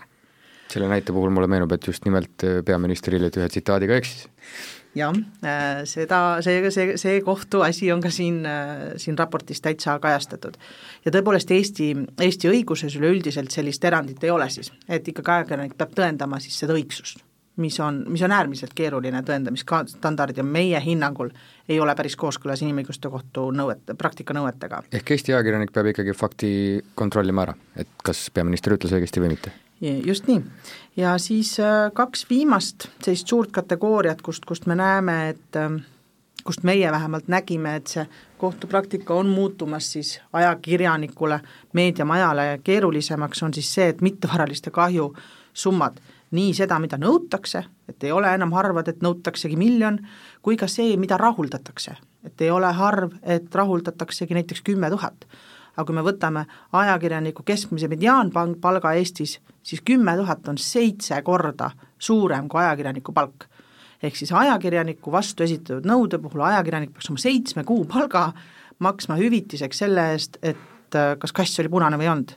Selle 0.73 0.89
näite 0.89 1.13
puhul 1.13 1.31
mulle 1.31 1.47
meenub, 1.51 1.75
et 1.77 1.87
just 1.87 2.07
nimelt 2.09 2.47
peaminister 2.67 3.15
hiljuti 3.15 3.43
ühe 3.43 3.51
tsitaadiga 3.53 3.99
eksis. 4.01 4.25
Jah, 4.95 5.15
äh, 5.43 5.83
seda, 5.91 6.39
see, 6.47 6.71
see, 6.71 6.95
see 7.01 7.19
kohtuasi 7.27 7.91
on 7.93 8.03
ka 8.03 8.13
siin, 8.15 8.45
äh, 8.47 8.93
siin 9.03 9.19
raportis 9.19 9.61
täitsa 9.61 9.97
kajastatud. 9.99 10.55
ja 11.05 11.11
tõepoolest 11.11 11.51
Eesti, 11.51 11.89
Eesti 12.23 12.51
õiguses 12.53 12.95
üleüldiselt 13.01 13.51
sellist 13.51 13.85
erandit 13.85 14.23
ei 14.23 14.31
ole 14.31 14.47
siis, 14.55 14.71
et 14.89 15.09
ikkagi 15.11 15.35
ajakirjanik 15.35 15.75
peab 15.79 15.97
tõendama 15.99 16.39
siis 16.41 16.61
seda 16.63 16.79
õigsust, 16.79 17.25
mis 17.57 17.81
on, 17.81 18.05
mis 18.09 18.23
on 18.23 18.33
äärmiselt 18.33 18.75
keeruline 18.75 19.23
tõendamisstandard 19.23 20.37
ja 20.37 20.45
meie 20.45 20.81
hinnangul 20.83 21.31
ei 21.69 21.81
ole 21.81 21.95
päris 21.95 22.17
kooskõlas 22.17 22.63
Inimõiguste 22.63 23.11
Kohtu 23.11 23.51
nõuete, 23.55 23.95
praktika 23.99 24.35
nõuetega. 24.35 24.83
ehk 24.93 25.11
Eesti 25.11 25.35
ajakirjanik 25.35 25.73
peab 25.73 25.93
ikkagi 25.93 26.17
fakti 26.19 26.51
kontrollima 26.95 27.47
ära, 27.47 27.55
et 27.77 27.89
kas 28.05 28.27
peaminister 28.35 28.75
ütles 28.75 28.93
õigesti 28.93 29.23
või 29.23 29.35
mitte? 29.37 29.53
just 30.05 30.27
nii. 30.27 30.43
ja 30.97 31.19
siis 31.19 31.59
äh, 31.61 31.91
kaks 31.93 32.27
viimast 32.31 32.89
sellist 33.03 33.29
suurt 33.29 33.53
kategooriat, 33.53 34.23
kust, 34.23 34.45
kust 34.45 34.67
me 34.67 34.75
näeme, 34.75 35.29
et 35.29 35.57
ähm, 35.57 35.83
kust 36.45 36.63
meie 36.63 36.93
vähemalt 36.93 37.29
nägime, 37.29 37.77
et 37.77 37.87
see 37.87 38.07
kohtupraktika 38.39 39.15
on 39.15 39.29
muutumas 39.29 39.93
siis 39.93 40.21
ajakirjanikule, 40.33 41.41
meediamajale 41.73 42.61
keerulisemaks, 42.65 43.43
on 43.43 43.55
siis 43.55 43.75
see, 43.75 43.89
et 43.89 44.01
mittevaraliste 44.01 44.71
kahju 44.71 45.15
summad, 45.55 46.01
nii 46.35 46.53
seda, 46.57 46.79
mida 46.83 46.99
nõutakse, 47.01 47.65
et 47.89 48.05
ei 48.05 48.13
ole 48.13 48.31
enam 48.35 48.53
harvad, 48.53 48.89
et 48.91 49.03
nõutaksegi 49.05 49.57
miljon, 49.61 49.99
kui 50.43 50.59
ka 50.61 50.69
see, 50.69 50.97
mida 50.97 51.19
rahuldatakse. 51.21 51.97
et 52.25 52.41
ei 52.41 52.51
ole 52.51 52.71
harv, 52.73 53.13
et 53.23 53.55
rahuldataksegi 53.55 54.35
näiteks 54.35 54.63
kümme 54.65 54.89
tuhat 54.91 55.27
aga 55.75 55.87
kui 55.87 55.97
me 55.97 56.05
võtame 56.07 56.45
ajakirjaniku 56.73 57.43
keskmise 57.47 57.89
mediaanpalga 57.91 58.95
Eestis, 58.99 59.39
siis 59.63 59.83
kümme 59.83 60.15
tuhat 60.17 60.49
on 60.49 60.59
seitse 60.59 61.21
korda 61.27 61.71
suurem 61.99 62.49
kui 62.49 62.63
ajakirjaniku 62.63 63.13
palk. 63.13 63.49
ehk 64.03 64.17
siis 64.17 64.33
ajakirjaniku 64.33 65.13
vastu 65.13 65.43
esitatud 65.43 65.87
nõude 65.89 66.19
puhul 66.21 66.43
ajakirjanik 66.45 66.93
peaks 66.93 67.11
oma 67.11 67.19
seitsme 67.19 67.65
kuu 67.65 67.85
palga 67.85 68.33
maksma 68.79 69.17
hüvitiseks 69.17 69.79
selle 69.79 70.11
eest, 70.13 70.39
et 70.43 70.95
äh, 70.95 71.17
kas 71.19 71.33
kass 71.33 71.61
oli 71.63 71.69
punane 71.73 71.99
või 71.99 72.09
ei 72.09 72.13
olnud. 72.13 72.37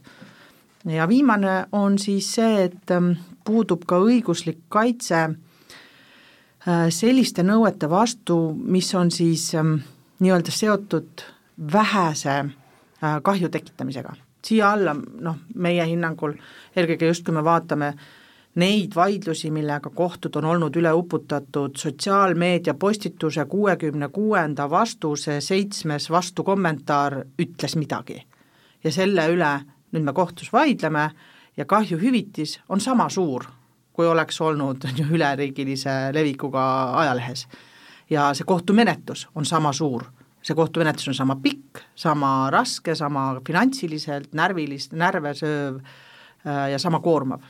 Ja 0.87 1.07
viimane 1.07 1.65
on 1.71 1.97
siis 1.99 2.33
see, 2.35 2.63
et 2.63 2.91
ähm, 2.91 3.11
puudub 3.45 3.85
ka 3.87 3.99
õiguslik 3.99 4.65
kaitse 4.69 5.23
äh, 5.23 6.87
selliste 6.89 7.43
nõuete 7.43 7.89
vastu, 7.89 8.55
mis 8.55 8.93
on 8.95 9.11
siis 9.11 9.53
ähm, 9.55 9.79
nii-öelda 10.19 10.51
seotud 10.51 11.25
vähese 11.73 12.43
Äh, 13.03 13.21
kahju 13.21 13.49
tekitamisega. 13.49 14.13
siia 14.45 14.71
alla 14.71 14.95
noh, 14.95 15.35
meie 15.55 15.83
hinnangul 15.85 16.31
eelkõige 16.75 17.09
just, 17.11 17.25
kui 17.25 17.33
me 17.35 17.43
vaatame 17.45 17.91
neid 18.57 18.95
vaidlusi, 18.95 19.51
millega 19.53 19.91
kohtud 19.93 20.35
on 20.39 20.45
olnud 20.49 20.75
üle 20.79 20.93
uputatud 20.95 21.77
sotsiaalmeedia 21.77 22.73
postituse 22.73 23.45
kuuekümne 23.45 24.09
kuuenda 24.09 24.69
vastuse 24.69 25.41
seitsmes 25.41 26.09
vastukommentaar 26.09 27.19
ütles 27.37 27.75
midagi. 27.75 28.23
ja 28.83 28.91
selle 28.91 29.27
üle 29.29 29.51
nüüd 29.97 30.05
me 30.05 30.13
kohtus 30.13 30.53
vaidleme 30.53 31.09
ja 31.57 31.65
kahjuhüvitis 31.65 32.59
on 32.69 32.81
sama 32.81 33.09
suur, 33.09 33.47
kui 33.93 34.07
oleks 34.07 34.41
olnud 34.41 34.85
üleriigilise 35.15 36.13
levikuga 36.13 36.67
ajalehes. 37.01 37.47
ja 38.09 38.29
see 38.33 38.45
kohtumenetlus 38.47 39.27
on 39.35 39.45
sama 39.45 39.73
suur 39.73 40.05
see 40.47 40.55
kohtumenetlus 40.55 41.11
on 41.11 41.17
sama 41.17 41.35
pikk, 41.43 41.81
sama 41.95 42.49
raske, 42.53 42.95
sama 42.95 43.41
finantsiliselt, 43.47 44.31
närvilist, 44.37 44.95
närve 44.97 45.33
sööv 45.35 45.81
äh, 45.81 46.69
ja 46.71 46.79
sama 46.79 47.01
koormav. 47.03 47.43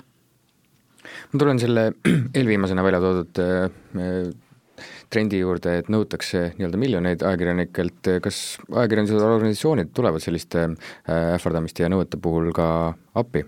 ma 1.32 1.40
tulen 1.40 1.60
selle 1.60 1.92
eelviimasena 2.38 2.84
välja 2.84 3.00
toodud 3.04 3.42
äh, 3.44 3.70
trendi 5.10 5.42
juurde, 5.42 5.78
et 5.82 5.92
nõutakse 5.92 6.52
nii-öelda 6.58 6.80
miljoneid 6.82 7.26
ajakirjanikelt, 7.26 8.14
kas 8.24 8.42
ajakirjandused, 8.72 9.22
organisatsioonid 9.22 9.94
tulevad 9.98 10.24
selliste 10.24 10.64
äh, 10.64 11.36
ähvardamiste 11.36 11.86
ja 11.86 11.92
nõuete 11.94 12.20
puhul 12.22 12.52
ka 12.56 12.68
appi? 13.18 13.46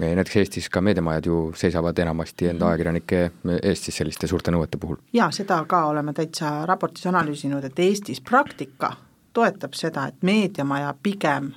näiteks 0.00 0.36
Eestis 0.36 0.68
ka 0.72 0.80
meediamajad 0.80 1.26
ju 1.26 1.52
seisavad 1.56 1.98
enamasti 1.98 2.46
enda 2.48 2.64
mhm. 2.64 2.70
ajakirjanike 2.70 3.18
eest 3.62 3.88
siis 3.88 3.98
selliste 4.00 4.26
suurte 4.30 4.52
nõuete 4.54 4.78
puhul. 4.80 4.96
jaa, 5.12 5.30
seda 5.34 5.60
ka 5.68 5.84
oleme 5.90 6.14
täitsa 6.16 6.64
raportis 6.66 7.06
analüüsinud, 7.10 7.64
et 7.64 7.78
Eestis 7.78 8.20
praktika 8.20 8.94
toetab 9.32 9.74
seda, 9.76 10.06
et 10.08 10.22
meediamaja 10.22 10.94
pigem 11.02 11.52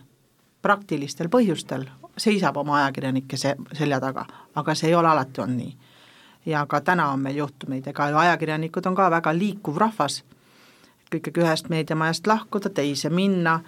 praktilistel 0.62 1.30
põhjustel 1.30 1.88
seisab 2.18 2.58
oma 2.58 2.78
ajakirjanike 2.82 3.38
se-, 3.38 3.56
selja 3.74 4.00
taga, 4.00 4.26
aga 4.56 4.76
see 4.76 4.92
ei 4.92 4.96
ole 4.96 5.10
alati 5.10 5.42
olnud 5.42 5.58
nii. 5.58 5.83
Ja 6.46 6.66
ka 6.66 6.82
täna 6.82 7.10
on 7.12 7.24
meil 7.24 7.40
juhtumeid, 7.42 7.88
ega 7.88 8.10
ju 8.10 8.18
ajakirjanikud 8.18 8.86
on 8.86 8.96
ka 8.96 9.10
väga 9.12 9.34
liikuv 9.38 9.78
rahvas, 9.78 10.24
ikkagi 11.14 11.44
ühest 11.44 11.70
meediamajast 11.70 12.28
lahkuda, 12.28 12.70
teise 12.74 13.10
minna, 13.14 13.60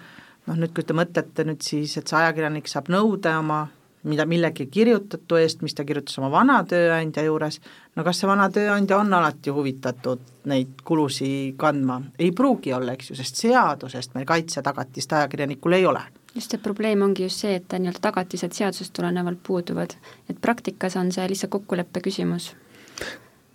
noh 0.46 0.58
nüüd, 0.58 0.74
kui 0.74 0.84
te 0.84 0.94
mõtlete 0.96 1.46
nüüd 1.46 1.62
siis, 1.62 1.96
et 1.96 2.06
see 2.06 2.18
ajakirjanik 2.18 2.68
saab 2.70 2.90
nõude 2.92 3.32
oma 3.38 3.66
mida 4.06 4.26
millegi 4.26 4.66
kirjutatu 4.70 5.38
eest, 5.40 5.62
mis 5.66 5.74
ta 5.74 5.84
kirjutas 5.86 6.18
oma 6.20 6.30
vana 6.30 6.60
tööandja 6.68 7.24
juures, 7.26 7.58
no 7.96 8.04
kas 8.06 8.20
see 8.20 8.28
vana 8.30 8.48
tööandja 8.54 9.00
on 9.00 9.14
alati 9.18 9.54
huvitatud 9.54 10.22
neid 10.50 10.82
kulusid 10.86 11.56
kandma? 11.60 12.00
ei 12.18 12.30
pruugi 12.32 12.74
olla, 12.76 12.94
eks 12.94 13.10
ju, 13.10 13.18
sest 13.18 13.42
seadusest 13.42 14.14
meil 14.14 14.28
kaitsetagatist 14.28 15.16
ajakirjanikul 15.18 15.78
ei 15.78 15.86
ole. 15.86 16.04
Just 16.36 16.52
see 16.52 16.62
probleem 16.62 17.02
ongi 17.02 17.24
just 17.24 17.42
see, 17.42 17.56
et 17.58 17.72
nii-öelda 17.72 18.02
tagatised 18.04 18.54
seadusest 18.54 18.92
tulenevalt 18.96 19.40
puuduvad, 19.46 19.96
et 20.30 20.40
praktikas 20.40 20.98
on 21.00 21.10
see 21.12 21.26
lihtsalt 21.32 21.54
kokkuleppe 21.56 22.04
küsimus. 22.04 22.52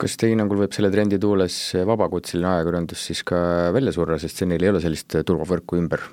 Kas 0.01 0.17
teie 0.17 0.33
hinnangul 0.33 0.63
võib 0.63 0.73
selle 0.73 0.89
trendi 0.93 1.19
tuules 1.21 1.57
vabakutseline 1.87 2.49
ajakirjandus 2.55 3.03
siis 3.09 3.21
ka 3.27 3.41
välja 3.75 3.93
surra, 3.95 4.17
sest 4.21 4.41
neil 4.49 4.63
ei 4.63 4.71
ole 4.73 4.81
sellist 4.81 5.19
turvavõrku 5.27 5.77
ümber, 5.77 6.07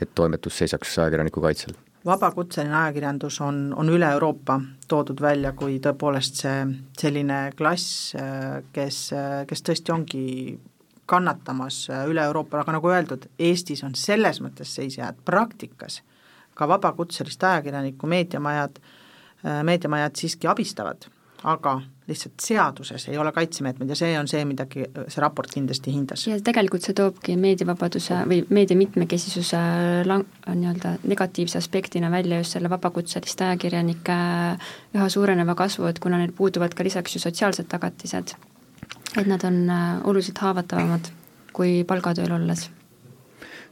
et 0.00 0.14
toimetus 0.16 0.62
seisaks 0.62 0.96
ajakirjaniku 1.04 1.44
kaitsel? 1.44 1.76
vabakutseline 2.06 2.76
ajakirjandus 2.76 3.40
on, 3.42 3.56
on 3.76 3.88
üle 3.90 4.06
Euroopa 4.14 4.60
toodud 4.88 5.20
välja 5.20 5.50
kui 5.58 5.80
tõepoolest 5.82 6.42
see 6.44 6.60
selline 7.00 7.40
klass, 7.58 8.12
kes, 8.72 9.00
kes 9.50 9.64
tõesti 9.66 9.94
ongi 9.94 10.26
kannatamas 11.06 11.80
üle 12.06 12.22
Euroopa, 12.28 12.60
aga 12.62 12.76
nagu 12.76 12.90
öeldud, 12.90 13.26
Eestis 13.38 13.82
on 13.86 13.98
selles 13.98 14.40
mõttes 14.42 14.74
seis 14.78 14.98
hea, 15.00 15.10
et 15.10 15.26
praktikas 15.26 16.00
ka 16.56 16.68
vabakutselist 16.70 17.42
ajakirjanikku 17.42 18.08
meediamajad, 18.10 18.78
meediamajad 19.66 20.22
siiski 20.22 20.48
abistavad 20.50 21.10
aga 21.44 21.80
lihtsalt 22.06 22.40
seaduses 22.42 23.08
ei 23.08 23.18
ole 23.18 23.32
kaitsemeetmed 23.34 23.90
ja 23.90 23.96
see 23.98 24.12
on 24.18 24.28
see, 24.30 24.44
mida 24.46 24.66
see 24.70 25.22
raport 25.22 25.50
kindlasti 25.50 25.92
hindas. 25.94 26.26
ja 26.30 26.38
tegelikult 26.44 26.86
see 26.86 26.94
toobki 26.96 27.34
meediavabaduse 27.40 28.20
või 28.30 28.44
meedia 28.54 28.78
mitmekesisuse 28.78 29.62
lang-, 30.06 30.28
nii-öelda 30.46 30.96
negatiivse 31.04 31.58
aspektina 31.58 32.10
välja 32.10 32.38
just 32.40 32.56
selle 32.56 32.70
vabakutseliste 32.70 33.48
ajakirjanike 33.48 34.18
üha 34.94 35.08
suureneva 35.12 35.58
kasvu, 35.58 35.90
et 35.90 35.98
kuna 36.02 36.22
neil 36.22 36.34
puuduvad 36.36 36.74
ka 36.78 36.86
lisaks 36.86 37.18
ju 37.18 37.22
sotsiaalsed 37.22 37.68
tagatised, 37.72 38.36
et 39.16 39.26
nad 39.26 39.44
on 39.44 39.62
äh, 39.70 39.84
oluliselt 40.04 40.38
haavatavamad 40.38 41.10
kui 41.56 41.82
palgatööl 41.88 42.36
olles 42.36 42.68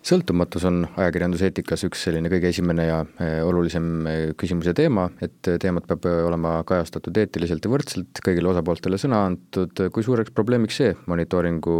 sõltumatus 0.04 0.64
on 0.68 0.82
ajakirjanduseetikas 0.96 1.86
üks 1.88 2.04
selline 2.06 2.28
kõige 2.32 2.50
esimene 2.52 2.86
ja 2.86 2.98
eh, 3.22 3.38
olulisem 3.44 3.88
eh, 4.06 4.22
küsimus 4.38 4.68
ja 4.68 4.74
teema, 4.76 5.06
et 5.24 5.50
teemat 5.60 5.86
peab 5.88 6.08
eh, 6.10 6.20
olema 6.28 6.56
kajastatud 6.68 7.16
eetiliselt 7.22 7.64
ja 7.64 7.72
võrdselt, 7.72 8.20
kõigile 8.24 8.50
osapooltele 8.52 9.00
sõna 9.00 9.24
antud, 9.30 9.84
kui 9.94 10.04
suureks 10.04 10.34
probleemiks 10.36 10.80
see 10.80 10.94
monitooringu 11.10 11.78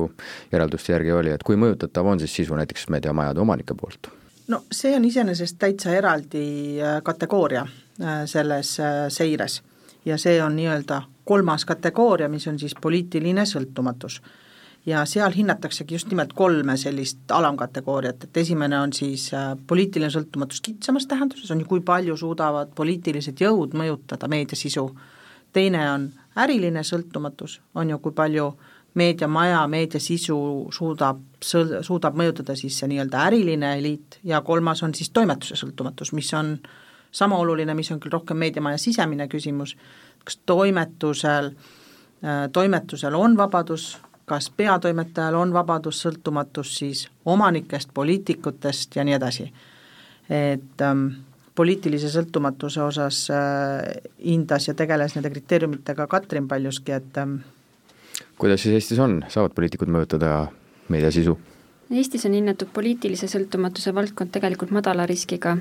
järelduste 0.53 0.95
järgi 0.95 1.13
oli, 1.17 1.35
et 1.35 1.45
kui 1.45 1.59
mõjutatav 1.61 2.09
on 2.15 2.23
siis 2.23 2.37
sisu 2.41 2.57
näiteks 2.59 2.89
meediamajade 2.95 3.45
omanike 3.45 3.77
poolt? 3.79 4.11
no 4.49 4.63
see 4.73 4.93
on 4.97 5.05
iseenesest 5.09 5.57
täitsa 5.61 5.93
eraldi 5.97 6.81
kategooria 7.05 7.63
selles 8.29 8.75
seires. 9.09 9.63
Ja 10.05 10.19
see 10.21 10.37
on 10.45 10.53
nii-öelda 10.59 10.99
kolmas 11.25 11.65
kategooria, 11.65 12.29
mis 12.29 12.45
on 12.51 12.59
siis 12.61 12.75
poliitiline 12.77 13.47
sõltumatus 13.49 14.19
ja 14.87 15.05
seal 15.09 15.33
hinnataksegi 15.33 15.95
just 15.95 16.09
nimelt 16.09 16.33
kolme 16.33 16.77
sellist 16.77 17.31
alamkategooriat, 17.33 18.25
et 18.25 18.37
esimene 18.37 18.81
on 18.81 18.93
siis 18.93 19.31
äh, 19.35 19.55
poliitiline 19.67 20.11
sõltumatus 20.13 20.61
kitsamas 20.65 21.07
tähenduses, 21.07 21.51
on 21.51 21.63
ju, 21.63 21.69
kui 21.69 21.81
palju 21.81 22.17
suudavad 22.17 22.75
poliitilised 22.77 23.41
jõud 23.41 23.77
mõjutada 23.79 24.29
meedia 24.29 24.59
sisu, 24.59 24.91
teine 25.53 25.83
on 25.91 26.09
äriline 26.37 26.85
sõltumatus, 26.85 27.61
on 27.75 27.91
ju, 27.95 27.99
kui 28.05 28.13
palju 28.13 28.53
meediamaja, 28.95 29.65
meedia 29.69 30.01
sisu 30.01 30.39
suudab, 30.73 31.23
suudab 31.43 32.17
mõjutada 32.19 32.55
siis 32.59 32.79
see 32.79 32.89
nii-öelda 32.93 33.25
äriline 33.27 33.75
eliit. 33.79 34.21
Ja 34.23 34.41
kolmas 34.47 34.83
on 34.87 34.95
siis 34.95 35.11
toimetuse 35.11 35.57
sõltumatus, 35.59 36.13
mis 36.15 36.31
on 36.35 36.57
sama 37.15 37.39
oluline, 37.39 37.75
mis 37.75 37.91
on 37.95 38.01
küll 38.03 38.15
rohkem 38.15 38.39
meediamaja 38.39 38.79
sisemine 38.79 39.27
küsimus, 39.31 39.75
kas 40.25 40.39
toimetusel, 40.47 41.55
äh, 42.23 42.45
toimetusel 42.53 43.15
on 43.19 43.37
vabadus 43.37 43.95
kas 44.25 44.51
peatoimetajal 44.57 45.35
on 45.35 45.53
vabadus, 45.53 46.01
sõltumatus 46.05 46.77
siis 46.79 47.09
omanikest, 47.25 47.91
poliitikutest 47.95 48.97
ja 48.97 49.05
nii 49.05 49.15
edasi. 49.15 49.53
et 50.31 50.81
ähm, 50.83 51.09
poliitilise 51.55 52.09
sõltumatuse 52.11 52.83
osas 52.83 53.29
hindas 54.25 54.69
ja 54.69 54.75
tegeles 54.75 55.15
nende 55.15 55.31
kriteeriumitega 55.31 56.07
Katrin 56.07 56.49
paljuski, 56.49 56.93
et 56.93 57.19
kuidas 58.39 58.63
siis 58.63 58.75
Eestis 58.75 58.99
on, 58.99 59.21
saavad 59.29 59.55
poliitikud 59.55 59.91
mõjutada 59.91 60.49
meedia 60.89 61.13
sisu? 61.15 61.37
Eestis 61.95 62.27
on 62.27 62.35
hinnatud 62.35 62.73
poliitilise 62.75 63.29
sõltumatuse 63.31 63.95
valdkond 63.95 64.33
tegelikult 64.35 64.73
madala 64.75 65.07
riskiga, 65.07 65.57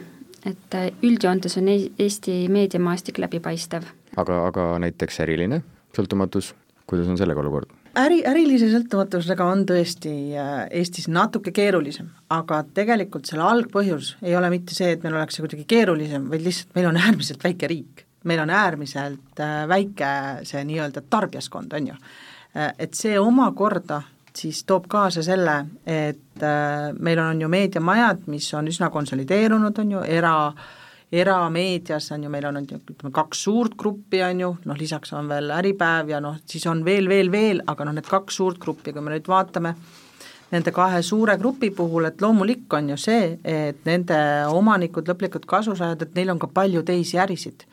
et 0.47 0.79
üldjoontes 1.03 1.59
on 1.59 1.69
Eesti 1.69 2.47
meediamaastik 2.49 3.19
läbipaistev. 3.19 3.83
aga, 4.17 4.47
aga 4.47 4.67
näiteks 4.79 5.19
äriline 5.19 5.61
sõltumatus, 5.95 6.53
kuidas 6.87 7.07
on 7.07 7.17
sellega 7.17 7.43
olukord? 7.43 7.82
Äri, 7.99 8.21
ärilise 8.27 8.69
sõltumatusega 8.71 9.45
on 9.47 9.63
tõesti 9.69 10.13
äh, 10.37 10.53
Eestis 10.79 11.09
natuke 11.11 11.53
keerulisem, 11.55 12.09
aga 12.33 12.63
tegelikult 12.75 13.29
selle 13.29 13.45
algpõhjus 13.47 14.15
ei 14.23 14.35
ole 14.37 14.49
mitte 14.53 14.75
see, 14.77 14.93
et 14.95 15.03
meil 15.05 15.17
oleks 15.17 15.37
see 15.37 15.45
kuidagi 15.45 15.67
keerulisem, 15.69 16.29
vaid 16.31 16.45
lihtsalt 16.45 16.73
meil 16.77 16.89
on 16.89 16.99
äärmiselt 17.01 17.45
väike 17.45 17.69
riik. 17.71 18.05
meil 18.23 18.39
on 18.39 18.49
äärmiselt 18.49 19.39
äh, 19.39 19.67
väike 19.67 20.09
see 20.47 20.63
nii-öelda 20.63 21.01
tarbijaskond, 21.09 21.73
on 21.73 21.87
ju. 21.91 21.95
Äh, 22.55 22.73
et 22.79 22.93
see 22.93 23.19
omakorda 23.19 24.01
siis 24.33 24.63
toob 24.65 24.87
kaasa 24.89 25.21
selle, 25.21 25.59
et 25.85 26.41
meil 26.97 27.19
on 27.21 27.41
ju 27.41 27.47
meediamajad, 27.53 28.23
mis 28.33 28.47
on 28.57 28.65
üsna 28.67 28.89
konsolideerunud, 28.89 29.77
on 29.77 29.91
ju, 29.91 29.99
era- 30.09 30.53
erameedias 31.13 32.09
on 32.15 32.25
ju, 32.25 32.31
meil 32.33 32.47
on, 32.49 32.61
ütleme, 32.63 33.11
kaks 33.13 33.43
suurt 33.45 33.75
gruppi, 33.79 34.23
on 34.25 34.39
ju, 34.41 34.49
noh 34.65 34.79
lisaks 34.79 35.13
on 35.13 35.29
veel 35.29 35.51
Äripäev 35.53 36.09
ja 36.09 36.21
noh, 36.23 36.39
siis 36.49 36.65
on 36.69 36.81
veel, 36.85 37.09
veel, 37.09 37.29
veel, 37.33 37.61
aga 37.69 37.85
noh, 37.85 37.95
need 37.97 38.09
kaks 38.09 38.39
suurt 38.41 38.61
gruppi, 38.61 38.93
kui 38.93 39.03
me 39.03 39.13
nüüd 39.13 39.29
vaatame 39.29 39.75
nende 40.53 40.73
kahe 40.73 41.01
suure 41.05 41.35
grupi 41.41 41.71
puhul, 41.73 42.07
et 42.09 42.21
loomulik 42.21 42.73
on 42.77 42.91
ju 42.93 42.97
see, 43.01 43.37
et 43.43 43.85
nende 43.89 44.17
omanikud, 44.53 45.07
lõplikud 45.09 45.47
kasusaajad, 45.49 46.05
et 46.05 46.17
neil 46.17 46.33
on 46.33 46.41
ka 46.41 46.49
palju 46.53 46.83
teisi 46.85 47.17
ärisid 47.21 47.65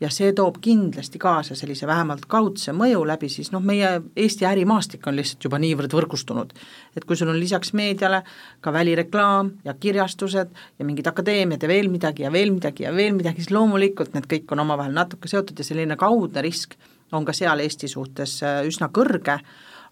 ja 0.00 0.08
see 0.12 0.32
toob 0.36 0.58
kindlasti 0.64 1.20
kaasa 1.20 1.54
sellise 1.58 1.86
vähemalt 1.86 2.24
kaudse 2.30 2.72
mõju 2.76 3.02
läbi 3.06 3.28
siis 3.32 3.50
noh, 3.52 3.62
meie 3.64 3.92
Eesti 4.16 4.46
ärimaastik 4.48 5.06
on 5.06 5.16
lihtsalt 5.18 5.44
juba 5.44 5.60
niivõrd 5.60 5.92
võrgustunud. 5.92 6.52
et 6.96 7.04
kui 7.04 7.16
sul 7.16 7.28
on 7.28 7.40
lisaks 7.40 7.72
meediale 7.72 8.22
ka 8.60 8.72
välireklaam 8.72 9.52
ja 9.64 9.74
kirjastused 9.74 10.54
ja 10.78 10.84
mingid 10.84 11.06
akadeemiad 11.06 11.62
ja 11.62 11.68
veel 11.68 11.90
midagi 11.92 12.22
ja 12.22 12.32
veel 12.32 12.52
midagi 12.52 12.84
ja 12.84 12.94
veel 12.94 13.14
midagi, 13.14 13.42
siis 13.42 13.52
loomulikult 13.52 14.14
need 14.14 14.28
kõik 14.30 14.52
on 14.52 14.64
omavahel 14.64 14.96
natuke 14.96 15.28
seotud 15.28 15.58
ja 15.58 15.64
selline 15.64 15.96
kaudne 15.96 16.42
risk 16.42 16.78
on 17.12 17.24
ka 17.24 17.32
seal 17.36 17.60
Eesti 17.60 17.88
suhtes 17.88 18.40
äh, 18.42 18.62
üsna 18.66 18.88
kõrge, 18.88 19.40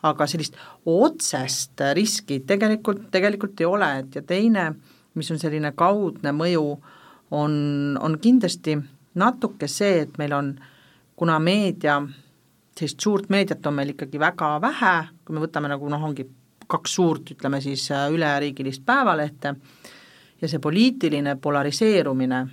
aga 0.08 0.26
sellist 0.30 0.56
otsest 0.86 1.80
riski 1.94 2.40
tegelikult, 2.46 3.08
tegelikult 3.10 3.60
ei 3.60 3.66
ole, 3.66 3.88
et 4.04 4.14
ja 4.14 4.22
teine, 4.22 4.70
mis 5.18 5.30
on 5.34 5.40
selline 5.42 5.72
kaudne 5.76 6.32
mõju, 6.32 6.78
on, 7.34 7.52
on 8.00 8.14
kindlasti 8.22 8.78
natuke 9.18 9.68
see, 9.70 10.04
et 10.06 10.18
meil 10.18 10.34
on, 10.37 10.54
kuna 11.18 11.38
meedia, 11.42 11.98
sellist 12.78 13.00
suurt 13.02 13.30
meediat 13.32 13.66
on 13.66 13.75
meil 13.75 13.94
ikkagi 13.94 14.20
väga 14.22 14.54
vähe, 14.62 14.96
kui 15.25 15.37
me 15.37 15.42
võtame 15.42 15.70
nagu 15.70 15.90
noh, 15.90 16.04
ongi 16.10 16.28
kaks 16.68 16.94
suurt, 16.98 17.32
ütleme 17.34 17.60
siis 17.64 17.88
äh, 17.94 18.06
üleriigilist 18.12 18.84
päevalehte, 18.87 19.54
ja 20.40 20.48
see 20.48 20.62
poliitiline 20.62 21.37
polariseerumine 21.42 22.44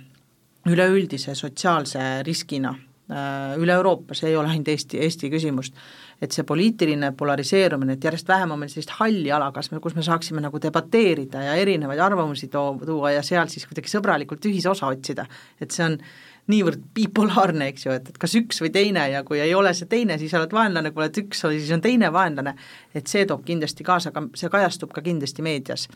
üleüldise 0.66 1.34
sotsiaalse 1.38 2.00
riskina 2.26 2.72
äh, 2.72 3.54
üle 3.60 3.76
Euroopa, 3.76 4.16
see 4.18 4.32
ei 4.32 4.36
ole 4.36 4.50
ainult 4.50 4.72
Eesti, 4.72 4.98
Eesti 5.04 5.30
küsimust, 5.30 5.76
et 6.22 6.32
see 6.32 6.46
poliitiline 6.48 7.12
polariseerumine, 7.18 7.96
et 7.96 8.04
järjest 8.08 8.28
vähem 8.28 8.54
on 8.54 8.62
meil 8.62 8.72
sellist 8.72 8.96
halli 8.98 9.30
ala, 9.32 9.52
kas 9.54 9.70
me, 9.70 9.80
kus 9.84 9.94
me 9.94 10.04
saaksime 10.06 10.42
nagu 10.42 10.60
debateerida 10.62 11.44
ja 11.44 11.54
erinevaid 11.60 12.00
arvamusi 12.02 12.48
too, 12.52 12.74
tuua 12.84 13.12
ja 13.18 13.22
seal 13.26 13.52
siis 13.52 13.68
kuidagi 13.68 13.92
sõbralikult 13.92 14.48
ühisosa 14.48 14.90
otsida, 14.90 15.28
et 15.60 15.76
see 15.76 15.86
on 15.86 16.00
niivõrd 16.50 16.82
bipolaarne, 16.94 17.70
eks 17.72 17.86
ju, 17.86 17.94
et, 17.96 18.10
et 18.12 18.18
kas 18.22 18.34
üks 18.38 18.60
või 18.62 18.70
teine 18.74 19.08
ja 19.10 19.22
kui 19.26 19.40
ei 19.42 19.54
ole 19.54 19.72
see 19.74 19.88
teine, 19.90 20.18
siis 20.18 20.34
oled 20.38 20.52
vaenlane, 20.54 20.92
kui 20.94 21.02
oled 21.02 21.18
üks, 21.24 21.42
siis 21.42 21.72
on 21.74 21.82
teine 21.82 22.12
vaenlane, 22.14 22.54
et 22.94 23.10
see 23.10 23.26
toob 23.26 23.42
kindlasti 23.46 23.86
kaasa, 23.86 24.12
aga 24.14 24.28
see 24.38 24.52
kajastub 24.52 24.94
ka 24.94 25.02
kindlasti 25.02 25.42
meedias. 25.42 25.88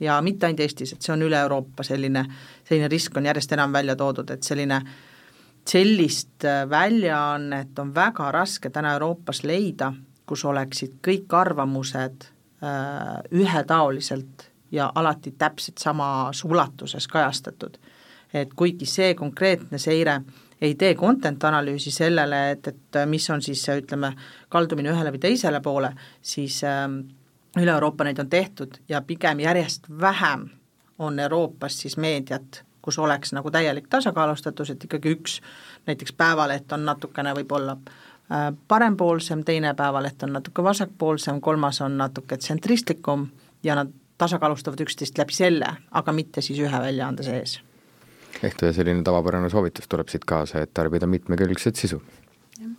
ja 0.00 0.20
mitte 0.22 0.46
ainult 0.46 0.60
Eestis, 0.62 0.92
et 0.94 1.02
see 1.02 1.12
on 1.12 1.22
üle 1.26 1.38
Euroopa 1.42 1.82
selline, 1.82 2.22
selline 2.68 2.88
risk 2.88 3.16
on 3.18 3.26
järjest 3.26 3.52
enam 3.52 3.72
välja 3.74 3.96
toodud, 3.96 4.30
et 4.30 4.42
selline 4.42 4.82
sellist 5.68 6.44
äh, 6.44 6.62
väljaannet 6.70 7.78
on 7.78 7.94
väga 7.94 8.30
raske 8.32 8.70
täna 8.70 8.92
Euroopas 8.94 9.42
leida, 9.42 9.92
kus 10.26 10.44
oleksid 10.44 11.00
kõik 11.02 11.34
arvamused 11.34 12.28
äh, 12.62 13.18
ühetaoliselt 13.34 14.46
ja 14.70 14.92
alati 14.94 15.34
täpselt 15.38 15.82
samas 15.82 16.44
ulatuses 16.44 17.08
kajastatud 17.08 17.78
et 18.34 18.54
kuigi 18.54 18.86
see 18.86 19.14
konkreetne 19.14 19.78
seire 19.78 20.20
ei 20.60 20.74
tee 20.74 20.94
content 20.94 21.44
analüüsi 21.44 21.90
sellele, 21.90 22.50
et, 22.50 22.66
et 22.68 22.98
mis 23.06 23.30
on 23.30 23.42
siis 23.42 23.62
ütleme, 23.72 24.12
kaldumine 24.48 24.90
ühele 24.90 25.12
või 25.14 25.22
teisele 25.22 25.60
poole, 25.62 25.92
siis 26.22 26.60
ähm, 26.66 27.00
üle 27.58 27.70
Euroopa 27.74 28.04
neid 28.04 28.18
on 28.18 28.30
tehtud 28.30 28.80
ja 28.88 29.02
pigem 29.02 29.40
järjest 29.40 29.86
vähem 30.00 30.48
on 30.98 31.18
Euroopas 31.18 31.78
siis 31.78 31.96
meediat, 31.96 32.64
kus 32.82 32.98
oleks 32.98 33.32
nagu 33.36 33.50
täielik 33.50 33.86
tasakaalustatus, 33.90 34.70
et 34.70 34.84
ikkagi 34.84 35.14
üks 35.14 35.38
näiteks 35.86 36.12
päevaleht 36.18 36.72
on 36.72 36.84
natukene 36.88 37.34
võib-olla 37.38 37.76
äh, 37.78 38.50
parempoolsem, 38.68 39.44
teine 39.44 39.74
päevaleht 39.78 40.22
on 40.26 40.34
natuke 40.40 40.64
vasakpoolsem, 40.64 41.40
kolmas 41.40 41.80
on 41.86 41.98
natuke 41.98 42.36
tsentristlikum 42.36 43.28
ja 43.62 43.78
nad 43.78 43.94
tasakaalustavad 44.18 44.82
üksteist 44.82 45.18
läbi 45.18 45.38
selle, 45.38 45.70
aga 45.90 46.12
mitte 46.12 46.42
siis 46.42 46.58
ühe 46.58 46.82
väljaande 46.82 47.22
sees 47.22 47.60
ehk 48.42 48.64
selline 48.72 49.02
tavapärane 49.06 49.50
soovitus 49.50 49.88
tuleb 49.88 50.08
siit 50.08 50.24
kaasa, 50.28 50.62
et 50.62 50.74
tarbida 50.74 51.06
mitmekülgset 51.06 51.76
sisu. 51.76 52.00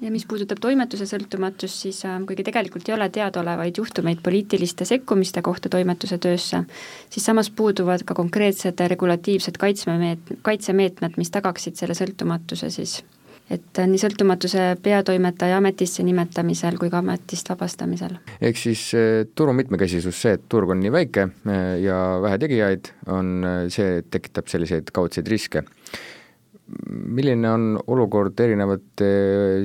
Ja 0.02 0.10
mis 0.12 0.26
puudutab 0.28 0.60
toimetuse 0.60 1.06
sõltumatust, 1.08 1.86
siis 1.86 2.02
äh, 2.08 2.18
kuigi 2.28 2.44
tegelikult 2.48 2.90
ei 2.90 2.96
ole 2.98 3.08
teadaolevaid 3.16 3.80
juhtumeid 3.80 4.20
poliitiliste 4.24 4.88
sekkumiste 4.88 5.42
kohta 5.44 5.72
toimetuse 5.72 6.18
töösse, 6.20 6.66
siis 7.10 7.26
samas 7.26 7.48
puuduvad 7.52 8.04
ka 8.08 8.16
konkreetsed 8.16 8.84
regulatiivsed 8.92 9.60
kaitsmemeet-, 9.60 10.36
kaitsemeetmed, 10.44 11.16
mis 11.20 11.32
tagaksid 11.32 11.80
selle 11.80 11.96
sõltumatuse 11.96 12.72
siis 12.76 13.00
et 13.50 13.82
nii 13.90 14.00
sõltumatuse 14.02 14.66
peatoimetaja 14.84 15.58
ametisse 15.60 16.04
nimetamisel 16.06 16.78
kui 16.82 16.92
ka 16.92 17.02
ametist 17.02 17.50
vabastamisel. 17.50 18.20
ehk 18.42 18.62
siis 18.62 18.84
eh, 18.98 19.26
turu 19.36 19.54
mitmekesisus, 19.58 20.22
see, 20.22 20.38
et 20.38 20.46
turg 20.50 20.70
on 20.76 20.82
nii 20.84 20.94
väike 20.94 21.26
eh, 21.30 21.74
ja 21.84 21.98
vähe 22.24 22.40
tegijaid, 22.42 22.94
on 23.16 23.44
see, 23.74 24.04
tekitab 24.12 24.52
selliseid 24.52 24.94
kaudseid 24.94 25.28
riske. 25.28 25.64
milline 26.90 27.50
on 27.50 27.80
olukord 27.88 28.40
erinevate 28.40 29.08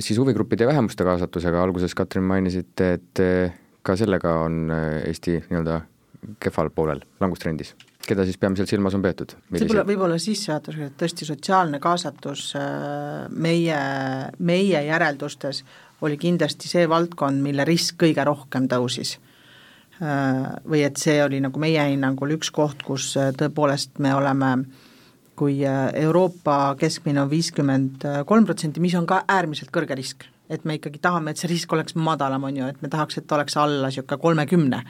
siis 0.01 0.19
huvigruppide 0.19 0.65
ja 0.65 0.71
vähemuste 0.71 1.05
kaasatusega, 1.05 1.63
alguses 1.63 1.95
Katrin 1.95 2.25
mainisite, 2.25 2.93
et 2.97 3.25
ka 3.85 3.97
sellega 3.97 4.39
on 4.47 4.71
Eesti 5.05 5.43
nii-öelda 5.51 5.83
kehval 6.41 6.71
poolel, 6.73 7.05
langustrendis 7.21 7.75
keda 8.09 8.25
siis 8.27 8.39
peamiselt 8.41 8.71
silmas 8.71 8.95
on 8.97 9.03
peetud? 9.05 9.35
võib-olla, 9.53 9.85
võib-olla 9.89 10.19
sissejuhatuseks, 10.21 10.91
et 10.91 10.97
tõesti 11.01 11.29
sotsiaalne 11.29 11.81
kaasatus 11.83 12.47
äh, 12.59 13.27
meie, 13.31 13.79
meie 14.39 14.83
järeldustes 14.89 15.63
oli 16.05 16.19
kindlasti 16.21 16.69
see 16.69 16.89
valdkond, 16.91 17.41
mille 17.45 17.65
risk 17.69 17.97
kõige 18.03 18.27
rohkem 18.27 18.69
tõusis. 18.71 19.17
Äh, 20.03 20.51
või 20.69 20.85
et 20.87 21.01
see 21.01 21.17
oli 21.25 21.41
nagu 21.45 21.61
meie 21.63 21.87
hinnangul 21.93 22.37
üks 22.37 22.53
koht, 22.55 22.85
kus 22.87 23.13
äh, 23.21 23.33
tõepoolest 23.39 24.01
me 24.05 24.15
oleme 24.17 24.57
kui 25.35 25.57
Euroopa 25.67 26.77
keskmine 26.79 27.25
on 27.25 27.27
viiskümmend 27.27 28.05
kolm 28.29 28.45
protsenti, 28.47 28.79
mis 28.79 28.95
on 28.95 29.03
ka 29.11 29.25
äärmiselt 29.27 29.73
kõrge 29.75 29.97
risk. 29.99 30.29
et 30.49 30.65
me 30.69 30.77
ikkagi 30.77 31.01
tahame, 31.03 31.33
et 31.33 31.41
see 31.41 31.49
risk 31.51 31.73
oleks 31.73 31.97
madalam, 31.97 32.45
on 32.45 32.57
ju, 32.57 32.67
et 32.69 32.83
me 32.85 32.89
tahaks, 32.93 33.17
et 33.19 33.33
oleks 33.33 33.57
alla 33.59 33.89
niisugune 33.89 34.21
kolmekümne 34.21 34.83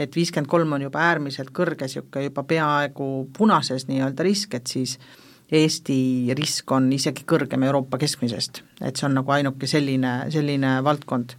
et 0.00 0.16
viiskümmend 0.16 0.48
kolm 0.48 0.72
on 0.76 0.86
juba 0.86 1.02
äärmiselt 1.10 1.52
kõrge, 1.56 1.84
niisugune 1.84 2.30
juba 2.30 2.44
peaaegu 2.48 3.10
punases 3.36 3.86
nii-öelda 3.90 4.24
risk, 4.24 4.56
et 4.56 4.70
siis 4.70 4.96
Eesti 5.50 6.30
risk 6.38 6.70
on 6.70 6.92
isegi 6.94 7.24
kõrgem 7.26 7.64
Euroopa 7.66 7.98
keskmisest, 7.98 8.62
et 8.86 8.96
see 8.96 9.08
on 9.08 9.16
nagu 9.18 9.32
ainuke 9.34 9.66
selline, 9.66 10.12
selline 10.30 10.76
valdkond. 10.86 11.34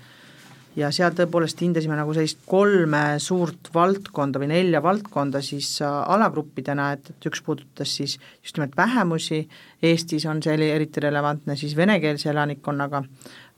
ja 0.76 0.88
seal 0.96 1.12
tõepoolest 1.16 1.60
hindasime 1.60 1.96
nagu 2.00 2.14
sellist 2.16 2.38
kolme 2.48 3.20
suurt 3.20 3.70
valdkonda 3.74 4.40
või 4.40 4.48
nelja 4.52 4.80
valdkonda 4.84 5.42
siis 5.44 5.82
alagruppidena, 5.84 6.92
et, 6.96 7.10
et 7.10 7.28
üks 7.28 7.42
puudutas 7.44 7.96
siis 7.98 8.18
just 8.44 8.58
nimelt 8.58 8.78
vähemusi, 8.78 9.48
Eestis 9.84 10.26
on 10.26 10.44
see 10.44 10.56
eriti 10.76 11.04
relevantne 11.04 11.56
siis 11.56 11.76
venekeelse 11.76 12.30
elanikkonnaga, 12.30 13.04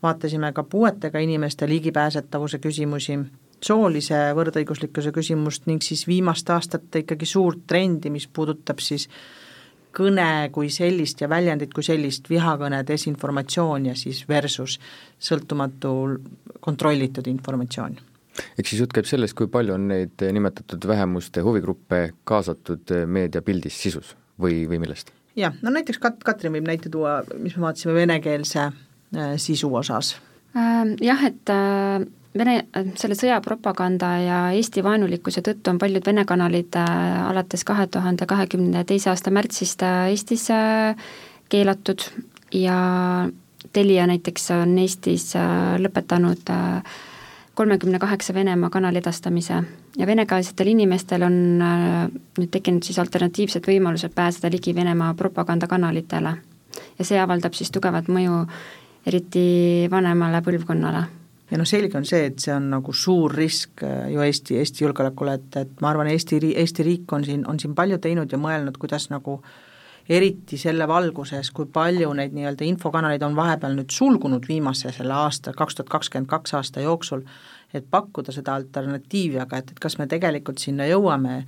vaatasime 0.04 0.54
ka 0.54 0.64
puuetega 0.64 1.20
inimeste 1.20 1.70
ligipääsetavuse 1.70 2.60
küsimusi 2.60 3.20
soolise 3.64 4.20
võrdõiguslikkuse 4.38 5.14
küsimust 5.16 5.68
ning 5.70 5.84
siis 5.84 6.06
viimaste 6.08 6.54
aastate 6.56 7.04
ikkagi 7.04 7.28
suurt 7.30 7.66
trendi, 7.68 8.12
mis 8.14 8.28
puudutab 8.28 8.82
siis 8.84 9.08
kõne 9.94 10.50
kui 10.54 10.72
sellist 10.74 11.22
ja 11.22 11.30
väljendit 11.30 11.74
kui 11.74 11.86
sellist, 11.86 12.30
vihakõne, 12.32 12.82
desinformatsioon 12.88 13.92
ja 13.92 13.96
siis 13.98 14.24
versus 14.30 14.80
sõltumatu 15.22 15.94
kontrollitud 16.60 17.28
informatsioon. 17.30 18.00
ehk 18.58 18.68
siis 18.68 18.82
jutt 18.82 18.94
käib 18.94 19.06
sellest, 19.06 19.38
kui 19.38 19.48
palju 19.48 19.76
on 19.76 19.88
neid 19.88 20.26
nimetatud 20.34 20.88
vähemuste 20.88 21.42
huvigruppe 21.46 22.14
kaasatud 22.24 22.96
meediapildis 23.06 23.82
sisus 23.82 24.16
või, 24.40 24.66
või 24.70 24.82
millest? 24.82 25.14
jah, 25.36 25.54
no 25.62 25.70
näiteks 25.70 26.02
Kat-, 26.02 26.24
Katrin 26.26 26.54
võib 26.54 26.68
näite 26.68 26.90
tuua, 26.90 27.22
mis 27.38 27.56
me 27.58 27.68
vaatasime 27.68 27.94
venekeelse 27.94 28.66
äh, 28.66 29.36
sisu 29.38 29.70
osas 29.76 30.16
äh,? 30.58 30.96
Jah, 31.02 31.26
et 31.30 31.50
äh, 31.54 32.02
Vene, 32.34 32.64
selle 32.98 33.14
sõja 33.14 33.36
propaganda 33.46 34.08
ja 34.18 34.38
Eesti 34.58 34.82
vaenulikkuse 34.82 35.44
tõttu 35.46 35.70
on 35.70 35.78
paljud 35.78 36.02
Vene 36.08 36.24
kanalid 36.26 36.74
äh, 36.82 37.20
alates 37.30 37.62
kahe 37.68 37.86
tuhande 37.94 38.26
kahekümne 38.26 38.82
teise 38.90 39.12
aasta 39.12 39.30
märtsist 39.30 39.86
äh, 39.86 40.08
Eestis 40.10 40.48
äh, 40.50 40.98
keelatud 41.54 42.02
ja 42.58 42.80
Telia 43.74 44.10
näiteks 44.10 44.50
on 44.58 44.74
Eestis 44.82 45.32
lõpetanud 45.80 46.50
kolmekümne 47.54 48.02
kaheksa 48.02 48.34
Venemaa 48.34 48.70
kanali 48.74 49.00
edastamise 49.00 49.62
ja 49.98 50.10
venekeelsetel 50.10 50.74
inimestel 50.74 51.24
on 51.30 51.40
nüüd 51.62 52.52
tekkinud 52.52 52.84
siis 52.86 53.00
alternatiivsed 53.02 53.66
võimalused 53.70 54.14
pääseda 54.14 54.52
ligi 54.54 54.76
Venemaa 54.76 55.14
propagandakanalitele. 55.14 56.38
ja 57.00 57.06
see 57.06 57.22
avaldab 57.22 57.54
siis 57.54 57.72
tugevat 57.72 58.10
mõju 58.10 58.46
eriti 59.06 59.88
vanemale 59.90 60.42
põlvkonnale 60.42 61.06
ja 61.54 61.60
noh, 61.62 61.70
selge 61.70 62.00
on 62.00 62.06
see, 62.10 62.32
et 62.32 62.42
see 62.42 62.54
on 62.56 62.72
nagu 62.72 62.94
suur 62.98 63.34
risk 63.38 63.84
ju 63.86 64.24
Eesti, 64.26 64.58
Eesti 64.58 64.88
julgeolekule, 64.88 65.36
et, 65.38 65.60
et 65.62 65.84
ma 65.86 65.92
arvan, 65.92 66.10
Eesti, 66.10 66.40
Eesti 66.58 66.86
riik 66.88 67.14
on 67.14 67.26
siin, 67.28 67.44
on 67.50 67.62
siin 67.62 67.76
palju 67.78 68.00
teinud 68.02 68.34
ja 68.34 68.40
mõelnud, 68.42 68.80
kuidas 68.82 69.06
nagu 69.14 69.38
eriti 70.10 70.58
selle 70.60 70.88
valguses, 70.90 71.52
kui 71.56 71.70
palju 71.72 72.10
neid 72.18 72.34
nii-öelda 72.36 72.66
infokanaleid 72.68 73.24
on 73.24 73.38
vahepeal 73.38 73.78
nüüd 73.78 73.94
sulgunud 73.94 74.50
viimase 74.50 74.92
selle 74.92 75.14
aasta, 75.16 75.54
kaks 75.56 75.78
tuhat 75.78 75.94
kakskümmend 75.94 76.32
kaks 76.32 76.58
aasta 76.58 76.84
jooksul, 76.84 77.22
et 77.74 77.86
pakkuda 77.90 78.34
seda 78.34 78.58
alternatiivi, 78.58 79.38
aga 79.40 79.62
et, 79.62 79.72
et 79.72 79.80
kas 79.86 80.00
me 80.02 80.10
tegelikult 80.10 80.60
sinna 80.60 80.90
jõuame 80.90 81.44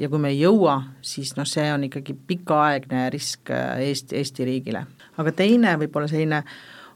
ja 0.00 0.08
kui 0.08 0.18
me 0.18 0.30
ei 0.32 0.40
jõua, 0.40 0.78
siis 1.04 1.34
noh, 1.36 1.44
see 1.44 1.66
on 1.68 1.84
ikkagi 1.84 2.16
pikaaegne 2.28 3.10
risk 3.12 3.52
Eesti, 3.52 4.16
Eesti 4.16 4.46
riigile. 4.48 4.86
aga 5.20 5.32
teine 5.36 5.76
võib-olla 5.76 6.08
selline 6.08 6.40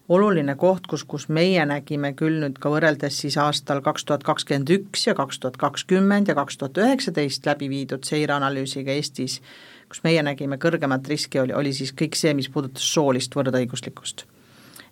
oluline 0.08 0.54
koht, 0.54 0.86
kus, 0.86 1.02
kus 1.04 1.28
meie 1.28 1.64
nägime 1.66 2.12
küll 2.14 2.40
nüüd 2.42 2.60
ka 2.62 2.70
võrreldes 2.70 3.22
siis 3.24 3.38
aastal 3.42 3.80
kaks 3.82 4.04
tuhat 4.06 4.26
kakskümmend 4.26 4.70
üks 4.70 5.08
ja 5.08 5.14
kaks 5.18 5.40
tuhat 5.42 5.56
kakskümmend 5.58 6.28
ja 6.28 6.36
kaks 6.38 6.60
tuhat 6.60 6.78
üheksateist 6.78 7.46
läbi 7.46 7.70
viidud 7.72 8.06
seireanalüüsiga 8.06 8.94
Eestis 8.94 9.40
kus 9.90 10.02
meie 10.06 10.22
nägime 10.26 10.58
kõrgemat 10.62 11.06
riski, 11.10 11.40
oli, 11.42 11.54
oli 11.56 11.72
siis 11.76 11.92
kõik 11.96 12.16
see, 12.18 12.34
mis 12.36 12.48
puudutas 12.52 12.86
soolist 12.92 13.34
võrdõiguslikkust. 13.36 14.24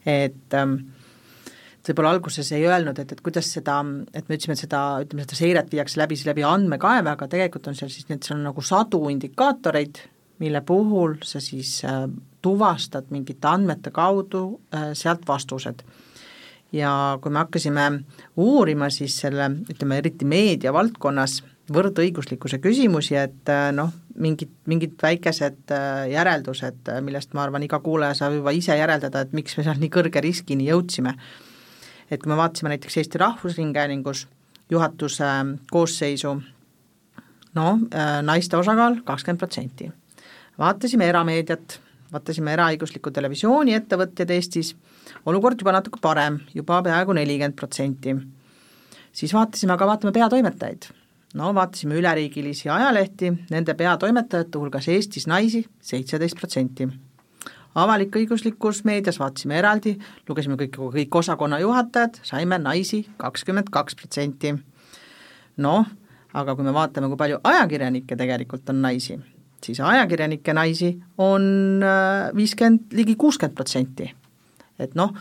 et 0.06 0.54
ähm, 0.54 0.76
võib-olla 1.86 2.14
alguses 2.14 2.50
ei 2.52 2.66
öelnud, 2.68 2.98
et, 2.98 3.12
et 3.12 3.22
kuidas 3.24 3.50
seda, 3.56 3.80
et 4.12 4.28
me 4.28 4.36
ütlesime, 4.36 4.56
et 4.56 4.64
seda, 4.66 4.82
ütleme, 5.04 5.24
seda 5.24 5.38
seiret 5.38 5.72
viiakse 5.72 6.00
läbi 6.00 6.18
siis 6.18 6.28
läbi 6.28 6.44
andmekaeve, 6.46 7.14
aga 7.16 7.28
tegelikult 7.28 7.68
on 7.68 7.78
seal 7.78 7.90
siis 7.92 8.08
need, 8.10 8.22
seal 8.24 8.38
on 8.38 8.46
nagu 8.50 8.64
sadu 8.64 9.02
indikaatoreid, 9.12 10.04
mille 10.44 10.62
puhul 10.66 11.18
sa 11.24 11.42
siis 11.42 11.78
äh, 11.88 12.06
tuvastad 12.44 13.08
mingite 13.14 13.48
andmete 13.48 13.92
kaudu 13.94 14.44
äh, 14.74 14.92
sealt 14.92 15.24
vastused. 15.28 15.84
ja 16.74 16.90
kui 17.22 17.30
me 17.30 17.38
hakkasime 17.38 17.82
uurima 18.42 18.88
siis 18.90 19.14
selle, 19.22 19.46
ütleme 19.70 20.00
eriti 20.02 20.26
meedia 20.26 20.72
valdkonnas, 20.74 21.36
võrdõiguslikkuse 21.72 22.58
küsimusi, 22.60 23.14
et 23.16 23.52
äh, 23.52 23.68
noh, 23.72 23.92
mingid, 24.20 24.50
mingid 24.68 24.96
väikesed 25.02 25.72
äh, 25.72 26.08
järeldused, 26.12 26.90
millest 27.06 27.32
ma 27.34 27.44
arvan, 27.46 27.64
iga 27.64 27.78
kuulaja 27.84 28.18
saab 28.18 28.40
juba 28.40 28.52
ise 28.56 28.76
järeldada, 28.76 29.22
et 29.22 29.36
miks 29.36 29.56
me 29.56 29.64
seal 29.68 29.78
nii 29.80 29.92
kõrge 29.94 30.24
riskini 30.24 30.68
jõudsime. 30.68 31.14
et 32.10 32.20
kui 32.20 32.30
me 32.30 32.36
vaatasime 32.36 32.74
näiteks 32.74 32.98
Eesti 33.00 33.18
Rahvusringhäälingus 33.18 34.26
juhatuse 34.70 35.30
koosseisu, 35.70 36.34
no 37.54 37.70
naiste 38.22 38.56
osakaal 38.56 39.00
kakskümmend 39.04 39.40
protsenti. 39.40 39.90
vaatasime 40.58 41.08
erameediat, 41.08 41.80
vaatasime 42.14 42.54
eraõiguslikku 42.54 43.10
televisiooniettevõtjaid 43.14 44.34
Eestis, 44.36 44.74
olukord 45.26 45.60
juba 45.60 45.74
natuke 45.74 46.00
parem, 46.02 46.40
juba 46.54 46.82
peaaegu 46.82 47.12
nelikümmend 47.12 47.58
protsenti. 47.58 48.16
siis 49.12 49.34
vaatasime, 49.34 49.72
aga 49.72 49.86
vaatame 49.86 50.12
peatoimetajaid 50.12 50.92
no 51.34 51.54
vaatasime 51.54 51.94
üleriigilisi 51.98 52.68
ajalehti, 52.70 53.32
nende 53.50 53.74
peatoimetajate 53.74 54.58
hulgas 54.58 54.88
Eestis 54.88 55.26
naisi 55.26 55.64
seitseteist 55.82 56.38
protsenti. 56.38 56.88
avalik-õiguslikus 57.74 58.84
meedias 58.86 59.18
vaatasime 59.18 59.58
eraldi, 59.58 59.96
lugesime 60.28 60.54
kõik, 60.54 60.78
kõik 60.94 61.16
osakonna 61.18 61.58
juhatajad, 61.58 62.20
saime 62.22 62.58
naisi 62.58 63.06
kakskümmend 63.16 63.70
kaks 63.70 63.94
protsenti. 63.94 64.54
noh, 65.56 65.86
aga 66.32 66.54
kui 66.54 66.64
me 66.64 66.72
vaatame, 66.72 67.08
kui 67.08 67.16
palju 67.16 67.38
ajakirjanikke 67.44 68.16
tegelikult 68.16 68.70
on 68.70 68.82
naisi, 68.82 69.18
siis 69.64 69.80
ajakirjanikke 69.80 70.54
naisi 70.56 70.90
on 71.18 71.46
äh, 71.84 72.28
viiskümmend, 72.36 72.92
ligi 72.96 73.16
kuuskümmend 73.20 73.56
protsenti. 73.56 74.10
et 74.78 74.94
noh, 74.98 75.14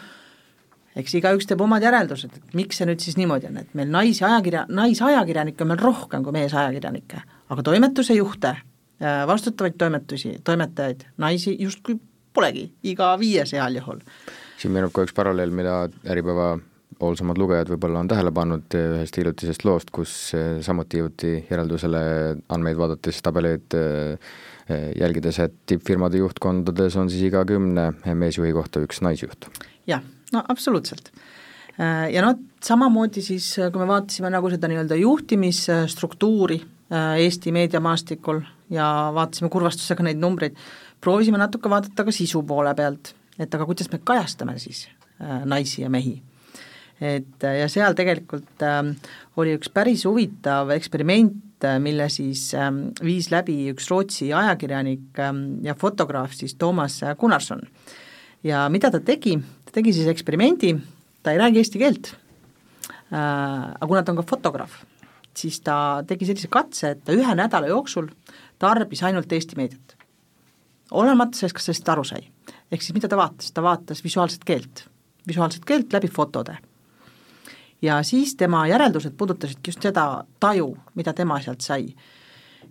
eks 0.97 1.15
igaüks 1.19 1.47
teeb 1.49 1.62
omad 1.62 1.84
järeldused, 1.86 2.38
et 2.38 2.58
miks 2.58 2.79
see 2.79 2.88
nüüd 2.89 3.01
siis 3.03 3.17
niimoodi 3.19 3.49
on, 3.49 3.60
et 3.62 3.75
meil 3.77 3.91
naisi 3.93 4.25
ajakirja, 4.25 4.65
naisajakirjanikke 4.69 5.65
on 5.65 5.73
meil 5.73 5.82
rohkem 5.82 6.25
kui 6.25 6.36
meesajakirjanikke, 6.36 7.21
aga 7.53 7.65
toimetuse 7.69 8.17
juhte, 8.17 8.56
äh, 9.03 9.23
vastutavaid 9.29 9.77
toimetusi, 9.77 10.38
toimetajaid, 10.43 11.08
naisi 11.21 11.56
justkui 11.60 11.99
polegi, 12.34 12.67
iga 12.89 13.13
viies 13.21 13.53
heal 13.53 13.77
juhul. 13.77 14.01
siin 14.58 14.73
meenub 14.73 14.93
ka 14.95 15.06
üks 15.06 15.13
paralleel, 15.13 15.51
mida 15.53 15.88
Äripäeva 16.10 16.56
hoolsamad 17.03 17.39
lugejad 17.41 17.69
võib-olla 17.73 18.01
on 18.03 18.09
tähele 18.11 18.31
pannud 18.35 18.77
ühest 18.79 19.19
hiljutisest 19.19 19.65
loost, 19.67 19.91
kus 19.93 20.15
äh, 20.37 20.57
samuti 20.65 21.03
jõuti 21.03 21.35
järeldusele 21.49 22.01
andmeid 22.53 22.79
vaadates, 22.79 23.21
tabeleid 23.25 23.77
äh, 23.77 24.33
jälgides, 24.99 25.39
et 25.43 25.55
tippfirmade 25.67 26.21
juhtkondades 26.21 26.95
on 26.99 27.11
siis 27.11 27.27
iga 27.27 27.43
kümne 27.47 27.89
meesjuhi 28.15 28.53
kohta 28.55 28.83
üks 28.83 29.03
naisjuht. 29.03 29.49
jah 29.87 30.03
no 30.33 30.43
absoluutselt. 30.49 31.11
Ja 32.13 32.21
noh, 32.21 32.37
samamoodi 32.61 33.23
siis, 33.25 33.47
kui 33.57 33.81
me 33.81 33.87
vaatasime 33.89 34.29
nagu 34.33 34.49
seda 34.53 34.69
nii-öelda 34.69 34.97
juhtimisstruktuuri 34.99 36.59
Eesti 36.93 37.53
meediamaastikul 37.55 38.43
ja 38.73 38.85
vaatasime 39.15 39.49
kurvastusega 39.49 40.05
neid 40.05 40.21
numbreid, 40.21 40.59
proovisime 41.01 41.39
natuke 41.41 41.71
vaadata 41.71 42.05
ka 42.05 42.13
sisu 42.13 42.43
poole 42.45 42.75
pealt, 42.77 43.15
et 43.41 43.55
aga 43.57 43.65
kuidas 43.65 43.89
me 43.89 43.99
kajastame 44.05 44.59
siis 44.61 44.85
naisi 45.49 45.81
ja 45.81 45.89
mehi. 45.89 46.19
Et 47.01 47.43
ja 47.43 47.67
seal 47.71 47.95
tegelikult 47.97 48.63
äh, 48.63 48.82
oli 49.41 49.56
üks 49.58 49.71
päris 49.73 50.06
huvitav 50.08 50.71
eksperiment, 50.75 51.65
mille 51.84 52.10
siis 52.12 52.49
äh, 52.58 52.69
viis 53.03 53.29
läbi 53.32 53.71
üks 53.71 53.89
Rootsi 53.91 54.32
ajakirjanik 54.36 55.19
äh, 55.19 55.34
ja 55.65 55.75
fotograaf 55.79 56.36
siis 56.38 56.56
Toomas 56.56 57.01
Gunnarsson. 57.19 57.62
ja 58.43 58.67
mida 58.69 58.91
ta 58.91 58.99
tegi, 58.99 59.38
ta 59.65 59.79
tegi 59.79 59.93
siis 59.93 60.10
eksperimendi, 60.12 60.75
ta 61.23 61.32
ei 61.32 61.41
räägi 61.41 61.63
eesti 61.63 61.79
keelt 61.79 62.13
äh,, 63.12 63.17
aga 63.17 63.88
kuna 63.88 64.03
ta 64.03 64.12
on 64.12 64.21
ka 64.21 64.29
fotograaf, 64.29 64.82
siis 65.38 65.60
ta 65.65 66.03
tegi 66.08 66.27
sellise 66.29 66.49
katse, 66.51 66.93
et 66.93 67.03
ta 67.06 67.15
ühe 67.15 67.36
nädala 67.38 67.71
jooksul 67.71 68.10
tarbis 68.63 69.03
ainult 69.03 69.32
Eesti 69.32 69.58
meediat. 69.60 69.95
olenemata 70.91 71.38
sellest, 71.38 71.56
kas 71.58 71.65
sellest 71.69 71.89
aru 71.89 72.03
sai. 72.03 72.27
ehk 72.71 72.82
siis 72.82 72.93
mida 72.95 73.10
ta 73.10 73.17
vaatas, 73.17 73.51
ta 73.51 73.63
vaatas 73.63 74.03
visuaalset 74.03 74.43
keelt, 74.45 74.86
visuaalset 75.27 75.65
keelt 75.65 75.93
läbi 75.93 76.08
fotode. 76.08 76.58
Ja 77.83 78.03
siis 78.03 78.35
tema 78.39 78.67
järeldused 78.67 79.15
puudutasidki 79.17 79.73
just 79.73 79.83
seda 79.83 80.23
taju, 80.39 80.73
mida 80.95 81.13
tema 81.13 81.39
sealt 81.43 81.61
sai. 81.61 81.89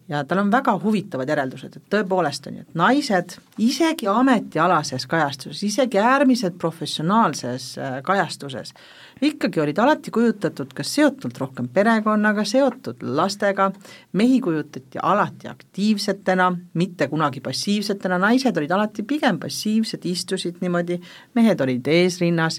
Ja 0.09 0.25
tal 0.25 0.40
on 0.42 0.51
väga 0.51 0.72
huvitavad 0.83 1.29
järeldused, 1.31 1.77
et 1.77 1.85
tõepoolest 1.92 2.48
on 2.48 2.57
ju, 2.57 2.62
et 2.64 2.77
naised 2.77 3.37
isegi 3.62 4.09
ametialases 4.11 5.05
kajastuses, 5.09 5.61
isegi 5.68 6.01
äärmiselt 6.03 6.57
professionaalses 6.61 7.68
äh, 7.79 7.94
kajastuses, 8.05 8.72
ikkagi 9.22 9.61
olid 9.62 9.79
alati 9.79 10.11
kujutatud 10.12 10.72
kas 10.75 10.90
seotult 10.96 11.38
rohkem 11.38 11.68
perekonnaga, 11.72 12.44
seotud 12.44 13.05
lastega, 13.07 13.68
mehi 14.18 14.40
kujutati 14.42 15.01
alati 15.03 15.48
aktiivsetena, 15.48 16.48
mitte 16.75 17.09
kunagi 17.12 17.40
passiivsetena, 17.44 18.18
naised 18.27 18.59
olid 18.59 18.75
alati 18.75 19.07
pigem 19.07 19.38
passiivsed, 19.38 20.09
istusid 20.11 20.59
niimoodi, 20.64 20.98
mehed 21.38 21.62
olid 21.62 21.92
eesrinnas 21.94 22.59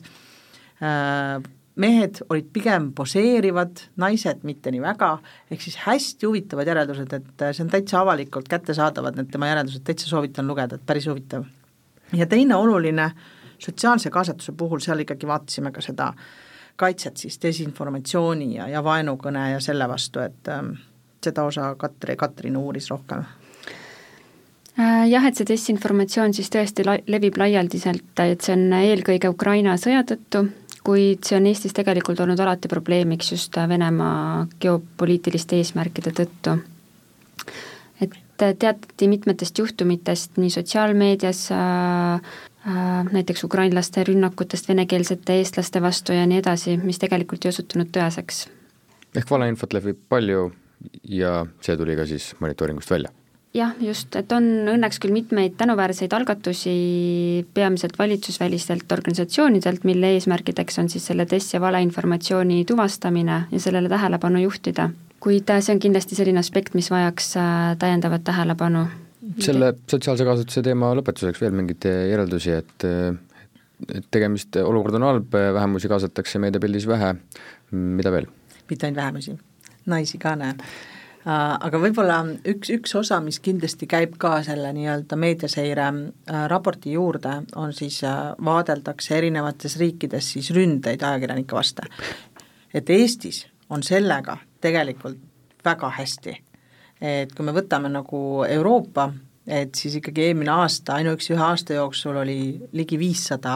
äh,, 0.79 1.43
mehed 1.75 2.21
olid 2.29 2.49
pigem 2.53 2.91
poseerivad, 2.93 3.81
naised 3.97 4.43
mitte 4.45 4.71
nii 4.71 4.81
väga, 4.83 5.09
ehk 5.51 5.61
siis 5.61 5.79
hästi 5.87 6.27
huvitavad 6.29 6.69
järeldused, 6.69 7.13
et 7.17 7.45
äh, 7.45 7.53
see 7.55 7.65
on 7.65 7.71
täitsa 7.73 8.01
avalikult 8.03 8.49
kättesaadavad, 8.51 9.17
need 9.17 9.31
tema 9.33 9.49
järeldused, 9.49 9.85
täitsa 9.87 10.09
soovitan 10.09 10.47
lugeda, 10.47 10.77
et 10.77 10.85
päris 10.85 11.07
huvitav. 11.09 11.47
ja 12.13 12.25
teine 12.29 12.55
oluline, 12.55 13.11
sotsiaalse 13.57 14.09
kaasatuse 14.13 14.51
puhul 14.57 14.79
seal 14.83 15.01
ikkagi 15.01 15.27
vaatasime 15.27 15.71
ka 15.71 15.81
seda 15.81 16.13
kaitset 16.75 17.17
siis 17.17 17.39
desinformatsiooni 17.41 18.55
ja, 18.55 18.67
ja 18.67 18.83
vaenukõne 18.83 19.51
ja 19.51 19.61
selle 19.61 19.87
vastu, 19.89 20.19
et 20.19 20.49
ähm, 20.49 20.75
seda 21.23 21.45
osa 21.49 21.75
Katri, 21.79 22.15
Katrin 22.15 22.57
uuris 22.57 22.89
rohkem 22.91 23.23
äh, 24.79 25.09
jah, 25.09 25.25
et 25.25 25.37
see 25.37 25.47
desinformatsioon 25.49 26.33
siis 26.37 26.53
tõesti 26.53 26.85
la-, 26.85 26.99
levib 27.07 27.37
laialdiselt, 27.37 28.13
et 28.25 28.45
see 28.45 28.57
on 28.57 28.73
eelkõige 28.81 29.33
Ukraina 29.33 29.77
sõja 29.81 30.05
tõttu, 30.05 30.47
kuid 30.83 31.23
see 31.23 31.37
on 31.37 31.47
Eestis 31.47 31.75
tegelikult 31.75 32.19
olnud 32.23 32.39
alati 32.43 32.67
probleemiks 32.71 33.31
just 33.31 33.55
Venemaa 33.69 34.47
geopoliitiliste 34.59 35.59
eesmärkide 35.61 36.11
tõttu. 36.11 36.57
et 38.01 38.17
teatati 38.37 39.07
mitmetest 39.07 39.57
juhtumitest 39.57 40.37
nii 40.37 40.49
sotsiaalmeedias 40.49 41.45
äh,, 41.51 42.33
äh, 42.67 43.11
näiteks 43.11 43.43
ukrainlaste 43.43 44.03
rünnakutest 44.03 44.67
venekeelsete 44.69 45.39
eestlaste 45.39 45.81
vastu 45.81 46.13
ja 46.13 46.25
nii 46.27 46.41
edasi, 46.43 46.77
mis 46.77 46.99
tegelikult 46.99 47.45
ei 47.45 47.55
osutunud 47.55 47.93
tõeseks. 47.95 48.47
ehk 49.15 49.31
valeinfot 49.31 49.73
levib 49.73 49.99
palju 50.09 50.51
ja 51.03 51.45
see 51.61 51.77
tuli 51.77 51.95
ka 51.95 52.05
siis 52.05 52.33
monitooringust 52.39 52.91
välja? 52.91 53.13
Jah, 53.53 53.73
just, 53.81 54.15
et 54.17 54.31
on 54.33 54.45
õnneks 54.73 54.99
küll 55.01 55.13
mitmeid 55.13 55.55
tänuväärseid 55.59 56.13
algatusi 56.15 56.73
peamiselt 57.53 57.97
valitsusvälistelt 57.99 58.91
organisatsioonidelt, 58.91 59.85
mille 59.87 60.13
eesmärgideks 60.17 60.79
on 60.81 60.89
siis 60.89 61.05
selle 61.09 61.25
test- 61.29 61.53
ja 61.53 61.61
valeinformatsiooni 61.61 62.63
tuvastamine 62.69 63.43
ja 63.51 63.59
sellele 63.59 63.89
tähelepanu 63.89 64.41
juhtida. 64.41 64.89
kuid 65.23 65.49
äh, 65.49 65.61
see 65.63 65.71
on 65.71 65.79
kindlasti 65.79 66.15
selline 66.15 66.39
aspekt, 66.39 66.73
mis 66.75 66.89
vajaks 66.91 67.37
äh, 67.37 67.77
täiendavat 67.79 68.23
tähelepanu. 68.23 68.87
selle 69.39 69.73
sotsiaalse 69.89 70.25
kaasatuse 70.25 70.61
teema 70.61 70.91
lõpetuseks 70.99 71.41
veel 71.41 71.53
mingeid 71.55 71.85
järeldusi, 72.09 72.51
et 72.51 72.89
et 73.93 74.05
tegemist, 74.11 74.55
olukord 74.55 74.95
on 74.95 75.03
halb, 75.03 75.33
vähemusi 75.33 75.87
kaasatakse 75.91 76.39
meediapildis 76.39 76.87
vähe, 76.87 77.15
mida 77.71 78.11
veel? 78.11 78.27
mitte 78.69 78.87
ainult 78.87 78.99
vähemusi, 78.99 79.37
naisi 79.85 80.17
ka 80.17 80.35
näe 80.35 80.53
Äh, 80.53 81.02
aga 81.25 81.79
võib-olla 81.79 82.17
üks, 82.51 82.69
üks 82.73 82.95
osa, 82.99 83.19
mis 83.23 83.39
kindlasti 83.43 83.87
käib 83.87 84.17
ka 84.19 84.35
selle 84.43 84.73
nii-öelda 84.75 85.17
meediaseire 85.19 85.85
äh, 85.87 86.45
raporti 86.51 86.95
juurde, 86.97 87.37
on 87.55 87.73
siis 87.73 88.01
äh, 88.07 88.33
vaadeldakse 88.43 89.17
erinevates 89.17 89.77
riikides 89.79 90.33
siis 90.35 90.51
ründeid 90.55 91.03
ajakirjanike 91.03 91.55
vastu. 91.55 91.87
et 92.73 92.89
Eestis 92.89 93.45
on 93.69 93.83
sellega 93.83 94.37
tegelikult 94.61 95.19
väga 95.65 95.89
hästi. 95.97 96.43
et 97.01 97.31
kui 97.35 97.45
me 97.45 97.55
võtame 97.55 97.89
nagu 97.89 98.43
Euroopa 98.47 99.11
et 99.47 99.75
siis 99.75 99.95
ikkagi 99.99 100.29
eelmine 100.29 100.51
aasta, 100.51 100.97
ainuüksi 100.99 101.33
ühe 101.35 101.43
aasta 101.43 101.75
jooksul 101.75 102.15
oli 102.21 102.37
ligi 102.71 102.99
viissada 102.99 103.55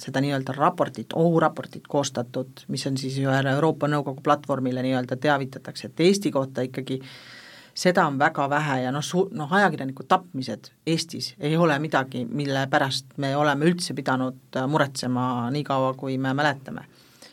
seda 0.00 0.22
nii-öelda 0.24 0.54
raportit, 0.56 1.14
ohuraportit 1.14 1.86
koostatud, 1.88 2.64
mis 2.68 2.86
on 2.90 2.98
siis 2.98 3.18
ühele 3.22 3.54
Euroopa 3.54 3.90
Nõukogu 3.90 4.24
platvormile 4.24 4.82
nii-öelda 4.82 5.16
teavitatakse, 5.16 5.92
et 5.92 6.06
Eesti 6.08 6.34
kohta 6.34 6.66
ikkagi 6.66 6.98
seda 7.78 8.06
on 8.06 8.18
väga 8.18 8.48
vähe 8.50 8.80
ja 8.82 8.92
noh, 8.94 9.04
su-, 9.04 9.28
noh 9.38 9.52
ajakirjaniku 9.54 10.06
tapmised 10.10 10.72
Eestis 10.86 11.34
ei 11.38 11.56
ole 11.56 11.78
midagi, 11.78 12.24
mille 12.26 12.66
pärast 12.70 13.14
me 13.22 13.36
oleme 13.36 13.70
üldse 13.70 13.94
pidanud 13.94 14.58
muretsema 14.68 15.48
nii 15.54 15.64
kaua, 15.64 15.94
kui 15.94 16.18
me 16.18 16.34
mäletame. 16.34 16.88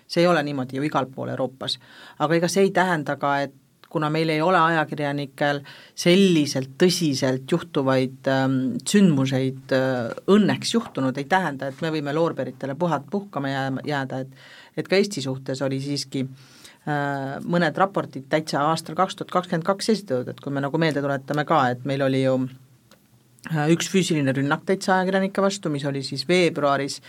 see 0.08 0.22
ei 0.22 0.28
ole 0.28 0.44
niimoodi 0.44 0.78
ju 0.78 0.84
igal 0.86 1.08
pool 1.10 1.30
Euroopas. 1.34 1.80
aga 2.20 2.36
ega 2.36 2.48
see 2.48 2.64
ei 2.64 2.72
tähenda 2.72 3.16
ka, 3.16 3.40
et 3.42 3.56
kuna 3.96 4.10
meil 4.12 4.34
ei 4.34 4.42
ole 4.44 4.60
ajakirjanikel 4.60 5.62
selliselt 5.96 6.74
tõsiselt 6.82 7.48
juhtuvaid 7.52 8.28
ähm, 8.28 8.58
sündmuseid 8.84 9.72
äh, 9.76 10.10
õnneks 10.36 10.74
juhtunud, 10.76 11.16
ei 11.16 11.30
tähenda, 11.32 11.70
et 11.72 11.80
me 11.84 11.94
võime 11.96 12.12
loorberitele 12.18 12.76
puhad 12.80 13.08
puhkama 13.12 13.54
jää, 13.54 13.72
jääda, 13.94 14.22
et 14.26 14.44
et 14.76 14.92
ka 14.92 15.00
Eesti 15.00 15.24
suhtes 15.24 15.64
oli 15.64 15.80
siiski 15.80 16.26
äh, 16.26 17.40
mõned 17.48 17.80
raportid 17.80 18.28
täitsa 18.28 18.66
aastal 18.74 19.00
kaks 19.00 19.16
tuhat 19.16 19.32
kakskümmend 19.32 19.68
kaks 19.72 19.94
esitatud, 19.96 20.34
et 20.34 20.44
kui 20.44 20.52
me 20.52 20.66
nagu 20.66 20.82
meelde 20.82 21.00
tuletame 21.00 21.48
ka, 21.48 21.64
et 21.72 21.88
meil 21.88 22.04
oli 22.04 22.26
ju 22.26 22.38
äh, 22.44 23.70
üks 23.72 23.88
füüsiline 23.96 24.36
rünnak 24.36 24.68
täitsa 24.68 24.98
ajakirjanike 24.98 25.48
vastu, 25.48 25.72
mis 25.72 25.88
oli 25.88 26.04
siis 26.04 26.28
veebruaris, 26.28 27.00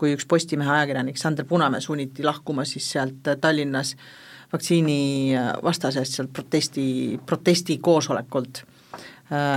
kui 0.00 0.16
üks 0.16 0.24
Postimehe 0.24 0.72
ajakirjanik, 0.78 1.20
Sander 1.20 1.44
Punamäe 1.44 1.84
sunniti 1.84 2.24
lahkuma 2.24 2.64
siis 2.64 2.88
sealt 2.96 3.36
Tallinnas 3.44 3.92
äh, 3.92 4.14
vaktsiini 4.54 5.34
vastasest 5.62 6.18
sealt 6.18 6.32
protesti, 6.32 6.86
protestikoosolekult. 7.26 8.64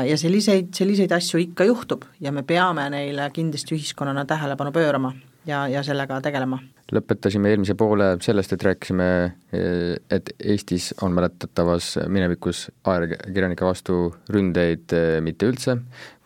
Ja 0.07 0.15
selliseid, 0.17 0.71
selliseid 0.73 1.11
asju 1.11 1.41
ikka 1.43 1.65
juhtub 1.67 2.05
ja 2.23 2.31
me 2.31 2.45
peame 2.47 2.87
neile 2.89 3.27
kindlasti 3.35 3.75
ühiskonnana 3.75 4.23
tähelepanu 4.25 4.71
pöörama 4.71 5.11
ja, 5.47 5.65
ja 5.67 5.83
sellega 5.83 6.21
tegelema. 6.23 6.59
lõpetasime 6.87 7.51
eelmise 7.51 7.75
poole 7.75 8.13
sellest, 8.23 8.53
et 8.55 8.63
rääkisime, 8.63 9.07
et 10.15 10.31
Eestis 10.39 10.93
on 11.03 11.11
mäletatavas 11.17 11.97
minevikus 12.07 12.69
ajakirjanike 12.87 13.67
vastu 13.67 13.99
ründeid 14.31 14.95
mitte 15.21 15.51
üldse 15.51 15.75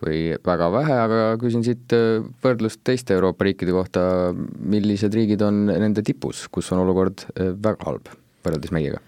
või 0.05 0.21
väga 0.45 0.69
vähe, 0.77 1.01
aga 1.07 1.19
küsin 1.41 1.65
siit 1.65 1.97
võrdlust 2.45 2.85
teiste 2.85 3.17
Euroopa 3.17 3.49
riikide 3.49 3.73
kohta, 3.73 4.03
millised 4.61 5.17
riigid 5.17 5.41
on 5.49 5.65
nende 5.71 6.05
tipus, 6.05 6.45
kus 6.53 6.69
on 6.75 6.85
olukord 6.85 7.25
väga 7.35 7.89
halb? 7.89 8.13
Võrreldes 8.45 8.75
meiega? 8.75 9.01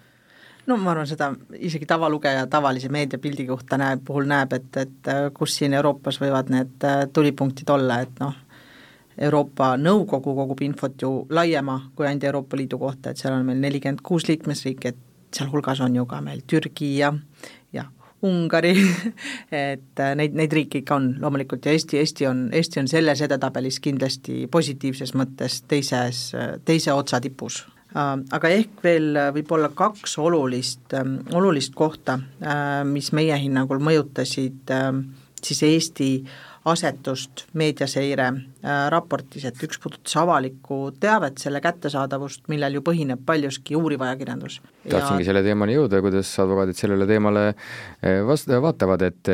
no 0.66 0.76
ma 0.80 0.92
arvan, 0.92 1.08
seda 1.08 1.30
isegi 1.58 1.86
tavalugeja 1.88 2.46
tavalise 2.50 2.88
meediapildi 2.92 3.46
kohta 3.48 3.78
näeb, 3.80 4.04
puhul 4.06 4.28
näeb, 4.30 4.54
et, 4.56 4.70
et 4.80 5.10
äh, 5.12 5.26
kus 5.36 5.58
siin 5.58 5.76
Euroopas 5.76 6.20
võivad 6.22 6.52
need 6.52 6.86
äh, 6.88 7.04
tulipunktid 7.12 7.70
olla, 7.74 8.00
et 8.04 8.22
noh, 8.22 8.36
Euroopa 9.24 9.74
Nõukogu 9.78 10.34
kogub 10.34 10.62
infot 10.66 11.02
ju 11.02 11.10
laiema 11.30 11.78
kui 11.94 12.06
ainult 12.08 12.24
Euroopa 12.30 12.58
Liidu 12.58 12.80
kohta, 12.80 13.12
et 13.12 13.20
seal 13.20 13.36
on 13.36 13.44
meil 13.46 13.60
nelikümmend 13.62 14.02
kuus 14.02 14.26
liikmesriiki, 14.26 14.90
et 14.90 15.36
sealhulgas 15.36 15.84
on 15.84 15.94
ju 15.94 16.06
ka 16.10 16.18
meil 16.24 16.42
Türgi 16.50 16.96
ja, 16.98 17.12
ja 17.72 17.84
Ungari 18.24 18.72
et 19.68 20.00
äh, 20.00 20.16
neid, 20.16 20.34
neid 20.34 20.56
riike 20.56 20.80
ikka 20.80 20.96
on 20.96 21.12
loomulikult 21.20 21.68
ja 21.68 21.76
Eesti, 21.76 22.00
Eesti 22.00 22.26
on, 22.30 22.48
Eesti 22.56 22.80
on 22.80 22.90
selles 22.90 23.22
edetabelis 23.26 23.78
kindlasti 23.84 24.48
positiivses 24.50 25.14
mõttes 25.18 25.60
teises, 25.68 26.30
teise 26.64 26.96
otsa 26.96 27.20
tipus 27.20 27.62
aga 27.94 28.50
ehk 28.50 28.80
veel 28.82 29.14
äh, 29.16 29.28
võib-olla 29.34 29.70
kaks 29.74 30.16
olulist, 30.18 30.82
ähm, 30.98 31.20
olulist 31.34 31.74
kohta, 31.78 32.18
äh, 32.42 32.80
mis 32.88 33.12
meie 33.14 33.36
hinnangul 33.38 33.82
mõjutasid 33.82 34.72
ähm, 34.74 35.04
siis 35.44 35.62
Eesti 35.62 36.08
asetust 36.64 37.44
meediaseire 37.60 38.30
raportis, 38.92 39.44
et 39.44 39.62
üks 39.66 39.76
puudutas 39.82 40.14
avalikku 40.16 40.78
teavet, 41.00 41.36
selle 41.42 41.60
kättesaadavust, 41.64 42.46
millel 42.48 42.78
ju 42.78 42.82
põhineb 42.86 43.20
paljuski 43.26 43.76
uuriv 43.76 44.04
ajakirjandus. 44.06 44.60
tahtsingi 44.88 45.24
ja... 45.24 45.28
selle 45.28 45.42
teemani 45.44 45.76
jõuda, 45.76 46.00
kuidas 46.04 46.30
advokaadid 46.40 46.78
sellele 46.78 47.08
teemale 47.10 47.42
vast-, 48.28 48.52
vaatavad, 48.64 49.04
et 49.10 49.32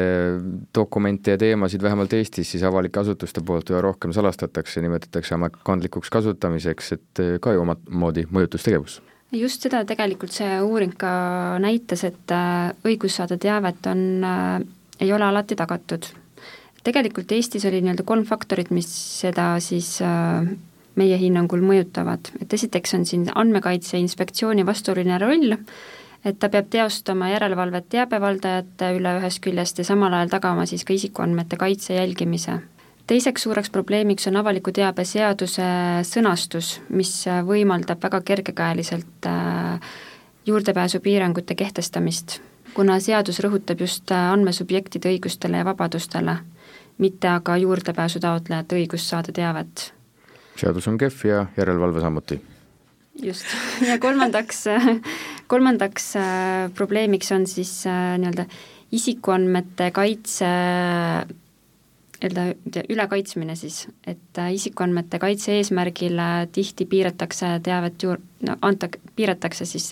dokumente 0.74 1.36
ja 1.36 1.38
teemasid 1.38 1.82
vähemalt 1.86 2.16
Eestis 2.18 2.50
siis 2.50 2.64
avalike 2.66 3.00
asutuste 3.00 3.44
poolt 3.46 3.70
üha 3.70 3.82
rohkem 3.84 4.14
salastatakse, 4.16 4.82
nimetatakse 4.82 5.36
ametkondlikuks 5.38 6.10
kasutamiseks, 6.10 6.92
et 6.98 7.24
ka 7.40 7.54
ju 7.54 7.62
omamoodi 7.62 8.26
mõjutustegevus 8.34 8.98
just 9.38 9.62
seda 9.62 9.84
tegelikult 9.86 10.34
see 10.34 10.56
uuring 10.58 10.96
ka 10.98 11.12
näitas, 11.62 12.02
et 12.08 12.32
õigus 12.82 13.20
saada 13.20 13.38
teavet 13.38 13.86
on, 13.86 14.00
ei 14.98 15.12
ole 15.14 15.28
alati 15.28 15.54
tagatud 15.54 16.08
tegelikult 16.84 17.32
Eestis 17.32 17.64
oli 17.68 17.82
nii-öelda 17.84 18.04
kolm 18.08 18.24
faktorit, 18.28 18.70
mis 18.74 18.88
seda 19.20 19.52
siis 19.60 19.98
äh, 20.04 20.48
meie 20.98 21.18
hinnangul 21.20 21.62
mõjutavad, 21.64 22.32
et 22.40 22.52
esiteks 22.56 22.96
on 22.98 23.06
siin 23.08 23.28
Andmekaitse 23.34 24.00
Inspektsiooni 24.00 24.64
vastuoluline 24.66 25.18
roll, 25.22 25.54
et 26.24 26.36
ta 26.40 26.50
peab 26.52 26.68
teostama 26.72 27.30
järelevalvet 27.32 27.88
teabevaldajate 27.92 28.90
üle 28.98 29.14
ühest 29.20 29.40
küljest 29.44 29.80
ja 29.80 29.86
samal 29.88 30.14
ajal 30.16 30.34
tagama 30.34 30.66
siis 30.68 30.84
ka 30.84 30.96
isikuandmete 30.96 31.56
kaitse 31.60 31.96
jälgimise. 31.96 32.60
teiseks 33.06 33.42
suureks 33.42 33.70
probleemiks 33.70 34.26
on 34.30 34.36
avaliku 34.36 34.72
teabe 34.72 35.04
seaduse 35.04 35.64
sõnastus, 36.06 36.78
mis 36.88 37.24
võimaldab 37.26 38.02
väga 38.02 38.20
kergekäeliselt 38.20 39.26
äh, 39.26 39.80
juurdepääsupiirangute 40.46 41.54
kehtestamist, 41.54 42.40
kuna 42.74 43.00
seadus 43.00 43.40
rõhutab 43.40 43.80
just 43.80 44.12
andmesubjektide 44.12 45.10
õigustele 45.10 45.60
ja 45.60 45.64
vabadustele 45.64 46.38
mitte 47.00 47.32
aga 47.32 47.56
juurdepääsu 47.60 48.20
taotlejate 48.22 48.78
õigust 48.80 49.10
saada 49.10 49.32
teavet. 49.34 49.90
seadus 50.60 50.88
on 50.90 50.98
kehv 51.00 51.24
ja 51.24 51.44
järelevalve 51.56 52.00
samuti. 52.04 52.40
just, 53.22 53.46
ja 53.88 53.98
kolmandaks, 53.98 54.64
kolmandaks 55.48 56.14
äh, 56.20 56.70
probleemiks 56.76 57.32
on 57.32 57.46
siis 57.46 57.86
äh, 57.86 58.16
nii-öelda 58.20 58.46
isikuandmete 58.92 59.90
kaitse 59.94 60.48
nii-öelda 62.20 62.82
ülekaitsmine 62.92 63.54
siis, 63.56 63.86
et 64.06 64.38
äh, 64.38 64.52
isikuandmete 64.54 65.18
kaitse 65.22 65.54
eesmärgil 65.56 66.20
tihti 66.52 66.84
piiratakse 66.86 67.54
teavet 67.64 68.02
juur-, 68.04 68.20
no 68.48 68.58
anta, 68.62 68.90
piiratakse 69.16 69.64
siis 69.64 69.90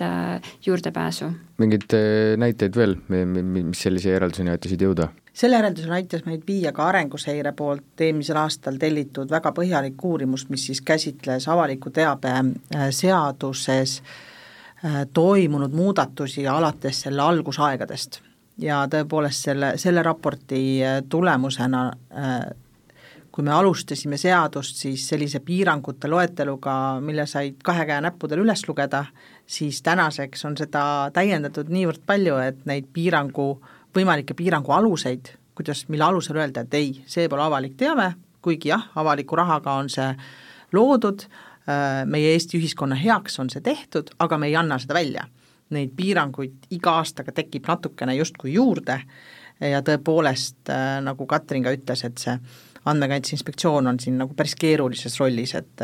juurdepääsu. 0.67 1.33
mingeid 1.59 1.97
näiteid 2.37 2.77
veel, 2.77 2.99
mis 3.09 3.81
sellise 3.87 4.13
järelduseni 4.13 4.53
aitasid 4.53 4.85
jõuda? 4.85 5.09
Selle 5.39 5.57
järeldusena 5.57 5.95
aitas 5.95 6.25
meid 6.27 6.43
viia 6.47 6.73
ka 6.75 6.89
Arenguseire 6.91 7.53
poolt 7.57 8.03
eelmisel 8.03 8.41
aastal 8.41 8.79
tellitud 8.81 9.31
väga 9.31 9.53
põhjalik 9.55 10.03
uurimus, 10.05 10.49
mis 10.51 10.67
siis 10.67 10.81
käsitles 10.83 11.47
avaliku 11.49 11.93
teabe 11.95 12.33
äh, 12.33 12.89
seaduses 12.91 14.01
äh, 14.03 15.05
toimunud 15.15 15.75
muudatusi 15.75 16.47
alates 16.49 17.05
selle 17.07 17.23
algusaegadest. 17.23 18.21
ja 18.59 18.87
tõepoolest 18.91 19.45
selle, 19.47 19.73
selle 19.79 20.03
raporti 20.03 20.63
äh, 20.83 21.03
tulemusena 21.09 21.91
kui 23.31 23.45
me 23.47 23.53
alustasime 23.55 24.17
seadust 24.19 24.81
siis 24.83 25.05
sellise 25.09 25.39
piirangute 25.39 26.09
loeteluga, 26.11 26.73
mille 27.01 27.27
said 27.31 27.61
kahe 27.63 27.85
käe 27.87 28.01
näppudel 28.03 28.43
üles 28.43 28.65
lugeda, 28.67 29.05
siis 29.47 29.79
tänaseks 29.87 30.43
on 30.49 30.57
seda 30.59 30.83
täiendatud 31.15 31.71
niivõrd 31.71 32.03
palju, 32.07 32.41
et 32.43 32.65
neid 32.67 32.89
piirangu 32.93 33.53
võimalikke 33.97 34.37
piirangu 34.37 34.73
aluseid, 34.73 35.33
kuidas, 35.59 35.85
mille 35.89 36.05
alusel 36.05 36.39
öelda, 36.39 36.65
et 36.65 36.75
ei, 36.79 36.93
see 37.07 37.29
pole 37.31 37.43
avalik 37.45 37.77
teave, 37.79 38.13
kuigi 38.45 38.71
jah, 38.71 38.89
avaliku 38.99 39.39
rahaga 39.39 39.75
on 39.81 39.91
see 39.93 40.09
loodud, 40.77 41.25
äh, 41.69 42.05
meie 42.07 42.35
Eesti 42.35 42.61
ühiskonna 42.61 42.99
heaks 42.99 43.41
on 43.43 43.51
see 43.53 43.65
tehtud, 43.65 44.13
aga 44.19 44.39
me 44.39 44.51
ei 44.51 44.57
anna 44.57 44.79
seda 44.79 44.99
välja. 44.99 45.27
Neid 45.75 45.93
piiranguid 45.97 46.71
iga 46.73 46.95
aastaga 47.03 47.35
tekib 47.37 47.67
natukene 47.69 48.15
justkui 48.17 48.55
juurde 48.55 49.03
ja 49.61 49.83
tõepoolest, 49.85 50.63
äh, 50.73 50.99
nagu 51.05 51.27
Katrin 51.27 51.67
ka 51.67 51.75
ütles, 51.77 52.05
et 52.07 52.23
see 52.23 52.39
Andmekaitse 52.89 53.35
Inspektsioon 53.37 53.91
on 53.91 53.99
siin 54.01 54.17
nagu 54.21 54.37
päris 54.39 54.55
keerulises 54.57 55.19
rollis, 55.21 55.55
et 55.59 55.83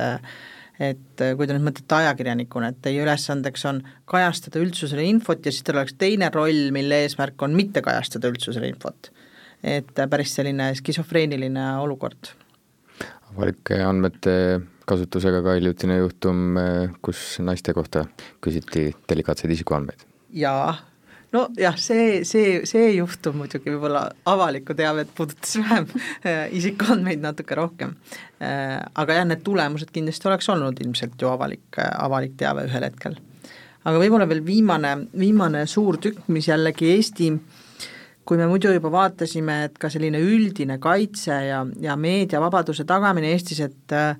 et 0.82 1.22
kui 1.36 1.46
te 1.46 1.54
nüüd 1.54 1.66
mõtlete 1.68 1.98
ajakirjanikuna, 2.00 2.72
et 2.72 2.80
teie 2.82 3.02
ülesandeks 3.04 3.66
on 3.70 3.82
kajastada 4.10 4.62
üldsusele 4.62 5.04
infot 5.06 5.44
ja 5.46 5.52
siis 5.54 5.66
teil 5.66 5.78
oleks 5.78 5.96
teine 5.98 6.30
roll, 6.34 6.70
mille 6.74 7.04
eesmärk 7.04 7.42
on 7.46 7.54
mitte 7.58 7.82
kajastada 7.84 8.32
üldsusele 8.32 8.70
infot. 8.72 9.10
et 9.64 9.94
päris 10.10 10.34
selline 10.34 10.74
skisofreeniline 10.74 11.68
olukord. 11.80 12.34
avalike 13.32 13.82
andmete 13.82 14.34
kasutusega 14.84 15.42
ka 15.42 15.54
hiljutine 15.56 15.96
juhtum, 16.02 16.58
kus 17.02 17.38
naiste 17.40 17.72
kohta 17.72 18.04
küsiti 18.40 18.90
delikaatseid 19.08 19.50
isikuandmeid. 19.50 20.04
jaa 20.30 20.74
nojah, 21.34 21.76
see, 21.80 22.22
see, 22.28 22.60
see 22.68 22.92
juhtum 22.94 23.40
muidugi 23.42 23.72
võib-olla 23.72 24.06
avalikku 24.30 24.76
teavet 24.78 25.10
puudutas 25.16 25.56
vähem 25.60 25.88
isikuandmeid 26.60 27.24
natuke 27.24 27.58
rohkem. 27.58 27.96
Äh, 28.42 28.78
aga 28.78 29.20
jah, 29.20 29.28
need 29.28 29.44
tulemused 29.46 29.92
kindlasti 29.94 30.30
oleks 30.30 30.50
olnud 30.54 30.80
ilmselt 30.84 31.20
ju 31.20 31.30
avalik, 31.32 31.80
avalik 31.80 32.38
teave 32.40 32.68
ühel 32.68 32.88
hetkel. 32.88 33.18
aga 33.84 34.00
võib-olla 34.00 34.28
veel 34.30 34.40
viimane, 34.46 34.94
viimane 35.18 35.66
suur 35.68 35.98
tükk, 36.00 36.24
mis 36.32 36.48
jällegi 36.48 36.94
Eesti 36.94 37.34
kui 38.24 38.40
me 38.40 38.46
muidu 38.48 38.72
juba 38.72 38.90
vaatasime, 38.92 39.58
et 39.68 39.76
ka 39.80 39.90
selline 39.92 40.20
üldine 40.24 40.78
kaitse 40.80 41.36
ja, 41.44 41.60
ja 41.80 41.96
meediavabaduse 42.00 42.86
tagamine 42.88 43.34
Eestis, 43.34 43.60
et 43.66 43.92
äh, 43.92 44.16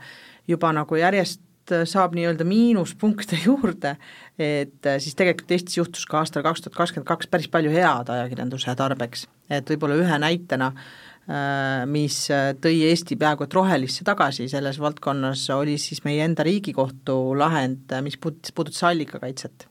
juba 0.49 0.73
nagu 0.77 0.99
järjest 1.01 1.41
saab 1.89 2.15
nii-öelda 2.17 2.45
miinuspunkte 2.49 3.39
juurde, 3.47 3.97
et 4.39 4.87
äh, 4.87 5.01
siis 5.03 5.17
tegelikult 5.19 5.55
Eestis 5.55 5.79
juhtus 5.79 6.07
ka 6.11 6.21
aastal 6.21 6.45
kaks 6.47 6.65
tuhat 6.65 6.77
kakskümmend 6.77 7.09
kaks 7.09 7.31
päris 7.31 7.51
palju 7.53 7.73
head 7.75 8.13
ajakirjanduse 8.13 8.77
tarbeks, 8.79 9.27
et 9.53 9.69
võib-olla 9.73 9.99
ühe 10.01 10.19
näitena 10.23 10.71
äh, 10.75 11.85
mis 11.91 12.19
äh, 12.35 12.53
tõi 12.61 12.83
Eesti 12.91 13.19
peaaegu 13.21 13.47
et 13.47 13.59
rohelisse 13.59 14.07
tagasi 14.07 14.49
selles 14.53 14.81
valdkonnas, 14.83 15.47
oli 15.57 15.79
siis 15.81 16.05
meie 16.07 16.25
enda 16.27 16.47
Riigikohtu 16.47 17.19
lahend, 17.39 17.95
mis 18.05 18.19
puudutas, 18.21 18.55
puudutas 18.55 18.85
allikakaitset. 18.91 19.69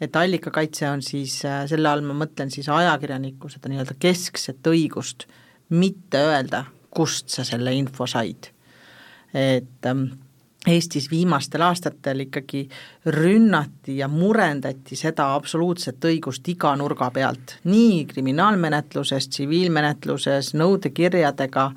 et 0.00 0.16
allikakaitse 0.16 0.88
on 0.90 1.02
siis, 1.02 1.40
selle 1.42 1.88
all 1.90 2.04
ma 2.06 2.14
mõtlen 2.24 2.50
siis 2.54 2.68
ajakirjaniku 2.70 3.50
seda 3.50 3.70
nii-öelda 3.70 3.98
keskset 3.98 4.66
õigust 4.70 5.26
mitte 5.68 6.20
öelda, 6.22 6.64
kust 6.90 7.28
sa 7.28 7.44
selle 7.44 7.74
info 7.76 8.06
said. 8.06 8.48
et 9.34 9.86
ähm, 9.86 10.06
Eestis 10.68 11.08
viimastel 11.10 11.62
aastatel 11.64 12.26
ikkagi 12.26 12.66
rünnati 13.14 13.98
ja 13.98 14.08
murendati 14.08 14.96
seda 14.98 15.30
absoluutset 15.36 16.04
õigust 16.04 16.48
iga 16.52 16.74
nurga 16.76 17.10
pealt, 17.14 17.56
nii 17.68 18.02
kriminaalmenetluses, 18.10 19.30
tsiviilmenetluses, 19.32 20.52
nõudekirjadega, 20.60 21.68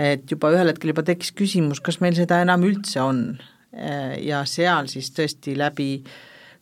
et 0.00 0.28
juba 0.30 0.52
ühel 0.54 0.72
hetkel 0.72 0.92
juba 0.92 1.04
tekkis 1.06 1.32
küsimus, 1.36 1.80
kas 1.84 2.00
meil 2.04 2.18
seda 2.18 2.42
enam 2.44 2.66
üldse 2.68 3.00
on. 3.04 3.24
ja 4.18 4.40
seal 4.50 4.88
siis 4.90 5.12
tõesti 5.14 5.52
läbi 5.54 5.92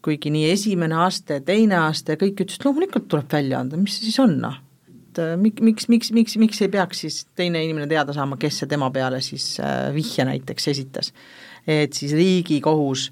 kuigi 0.05 0.31
nii 0.31 0.51
esimene 0.53 0.99
aste, 1.07 1.41
teine 1.41 1.79
aste, 1.87 2.19
kõik 2.21 2.43
ütlesid, 2.45 2.67
loomulikult 2.67 3.09
tuleb 3.09 3.33
välja 3.33 3.63
anda, 3.63 3.81
mis 3.81 3.97
see 3.97 4.11
siis 4.11 4.19
on, 4.21 4.37
noh. 4.43 4.59
Et 5.09 5.21
miks, 5.41 5.63
miks, 5.65 5.89
miks, 5.89 6.11
miks, 6.15 6.37
miks 6.39 6.61
ei 6.63 6.69
peaks 6.71 7.01
siis 7.03 7.23
teine 7.35 7.65
inimene 7.65 7.89
teada 7.91 8.13
saama, 8.15 8.37
kes 8.39 8.61
see 8.61 8.71
tema 8.71 8.91
peale 8.95 9.23
siis 9.25 9.55
äh, 9.65 9.89
vihje 9.97 10.29
näiteks 10.29 10.69
esitas 10.71 11.11
et 11.69 11.93
siis 11.93 12.15
Riigikohus 12.17 13.09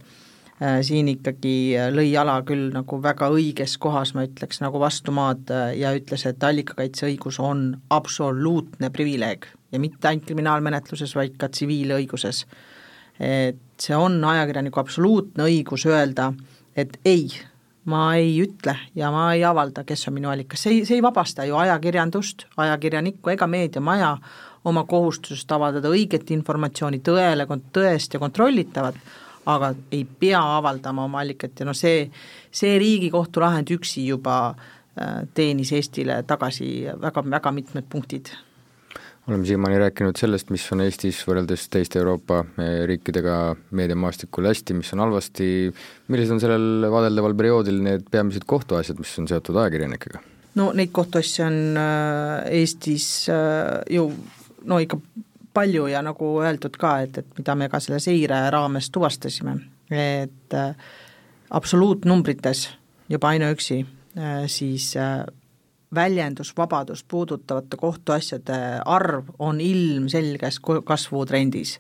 äh, 0.63 0.81
siin 0.87 1.11
ikkagi 1.13 1.57
äh, 1.77 1.91
lõi 1.93 2.09
jala 2.09 2.39
küll 2.49 2.71
nagu 2.75 3.01
väga 3.03 3.29
õiges 3.35 3.77
kohas, 3.83 4.15
ma 4.17 4.25
ütleks, 4.27 4.63
nagu 4.65 4.81
vastu 4.81 5.15
maad 5.15 5.53
äh, 5.53 5.75
ja 5.83 5.93
ütles, 5.97 6.25
et 6.29 6.43
allikakaitseõigus 6.49 7.41
on 7.45 7.69
absoluutne 7.93 8.91
privileeg 8.95 9.45
ja 9.73 9.83
mitte 9.83 10.09
ainult 10.09 10.27
kriminaalmenetluses, 10.29 11.13
vaid 11.19 11.37
ka 11.41 11.51
tsiviilõiguses. 11.53 12.47
et 13.21 13.61
see 13.81 13.97
on 13.97 14.19
ajakirjaniku 14.25 14.81
absoluutne 14.81 15.47
õigus 15.49 15.87
öelda, 15.89 16.33
et 16.77 16.99
ei, 17.05 17.31
ma 17.91 18.03
ei 18.19 18.35
ütle 18.43 18.75
ja 18.99 19.11
ma 19.15 19.29
ei 19.35 19.45
avalda, 19.47 19.85
kes 19.87 20.09
on 20.09 20.17
minu 20.17 20.31
allikas, 20.31 20.65
see 20.67 20.79
ei, 20.79 20.85
see 20.89 20.99
ei 20.99 21.05
vabasta 21.05 21.47
ju 21.47 21.57
ajakirjandust, 21.61 22.47
ajakirjanikku 22.57 23.31
ega 23.35 23.47
meediamaja 23.51 24.17
oma 24.67 24.83
kohustusest 24.91 25.53
avaldada 25.55 25.93
õiget 25.95 26.33
informatsiooni 26.35 26.99
tõele, 27.07 27.47
tõest 27.73 28.17
ja 28.17 28.23
kontrollitavat, 28.23 28.99
aga 29.47 29.75
ei 29.95 30.03
pea 30.05 30.41
avaldama 30.57 31.05
oma 31.07 31.23
allikat 31.23 31.61
ja 31.61 31.69
noh, 31.69 31.77
see, 31.77 32.09
see 32.51 32.75
Riigikohtu 32.83 33.45
lahend 33.45 33.71
üksi 33.71 34.03
juba 34.09 34.41
äh, 34.51 35.23
teenis 35.35 35.71
Eestile 35.73 36.23
tagasi 36.27 36.89
väga, 36.99 37.23
väga 37.31 37.55
mitmed 37.55 37.87
punktid 37.91 38.35
oleme 39.29 39.47
siiamaani 39.47 39.79
rääkinud 39.83 40.19
sellest, 40.19 40.51
mis 40.55 40.65
on 40.73 40.85
Eestis 40.85 41.19
võrreldes 41.27 41.67
teiste 41.73 41.99
Euroopa 41.99 42.45
äh, 42.45 42.85
riikidega 42.91 43.57
meediamaastikul 43.77 44.49
hästi, 44.51 44.79
mis 44.79 44.93
on 44.95 45.03
halvasti, 45.07 45.51
millised 46.09 46.37
on 46.37 46.43
sellel 46.43 46.89
vaadeldaval 46.93 47.35
perioodil 47.39 47.83
need 47.83 48.09
peamised 48.11 48.47
kohtuasjad, 48.47 48.99
mis 49.03 49.19
on 49.23 49.29
seotud 49.31 49.63
ajakirjanikega? 49.65 50.23
no 50.57 50.71
neid 50.73 50.89
kohtuasju 50.97 51.45
on 51.45 51.63
äh, 51.77 52.53
Eestis 52.63 53.09
ju 53.93 54.11
no 54.67 54.79
ikka 54.83 55.01
palju 55.57 55.89
ja 55.91 56.03
nagu 56.05 56.37
öeldud 56.45 56.77
ka, 56.81 56.99
et, 57.07 57.21
et 57.23 57.39
mida 57.39 57.57
me 57.57 57.71
ka 57.73 57.81
selle 57.83 58.01
seire 58.03 58.43
raames 58.53 58.91
tuvastasime, 58.93 59.57
et 59.91 60.57
äh, 60.57 60.75
absoluutnumbrites 61.57 62.67
juba 63.13 63.33
ainuüksi 63.33 63.81
äh, 64.19 64.45
siis 64.51 64.93
äh, 65.01 65.25
väljendusvabadust 65.95 67.07
puudutavate 67.09 67.77
kohtuasjade 67.77 68.59
arv 68.85 69.31
on 69.39 69.61
ilmselges 69.61 70.61
kasvutrendis. 70.85 71.79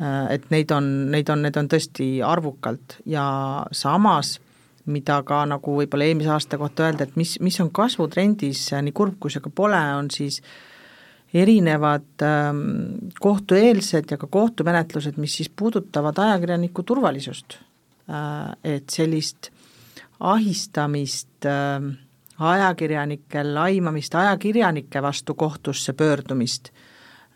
Äh, 0.00 0.34
et 0.34 0.50
neid 0.50 0.70
on, 0.70 1.10
neid 1.10 1.30
on, 1.30 1.42
need 1.42 1.56
on 1.56 1.70
tõesti 1.70 2.18
arvukalt 2.26 2.98
ja 3.06 3.26
samas 3.72 4.38
mida 4.84 5.22
ka 5.24 5.46
nagu 5.48 5.78
võib-olla 5.78 6.04
eelmise 6.04 6.28
aasta 6.28 6.58
kohta 6.60 6.84
öelda, 6.84 7.06
et 7.06 7.16
mis, 7.16 7.38
mis 7.40 7.56
on 7.62 7.70
kasvutrendis, 7.72 8.66
nii 8.84 8.92
kurb 8.92 9.16
kui 9.16 9.32
see 9.32 9.40
ka 9.40 9.48
pole, 9.48 9.80
on 9.96 10.10
siis 10.12 10.42
äh, 10.42 10.74
erinevad 11.34 12.22
ähm, 12.22 13.10
kohtueelsed 13.20 14.10
ja 14.10 14.18
ka 14.18 14.26
kohtumenetlused, 14.26 15.18
mis 15.18 15.36
siis 15.36 15.50
puudutavad 15.50 16.18
ajakirjaniku 16.18 16.82
turvalisust. 16.82 17.58
Äh, 18.08 18.74
et 18.76 18.90
sellist 18.90 19.50
ahistamist, 20.20 21.46
ähm, 21.46 21.88
ajakirjanike 22.38 23.44
laimamist, 23.54 24.14
ajakirjanike 24.14 25.02
vastu 25.02 25.34
kohtusse 25.34 25.92
pöördumist 25.92 26.70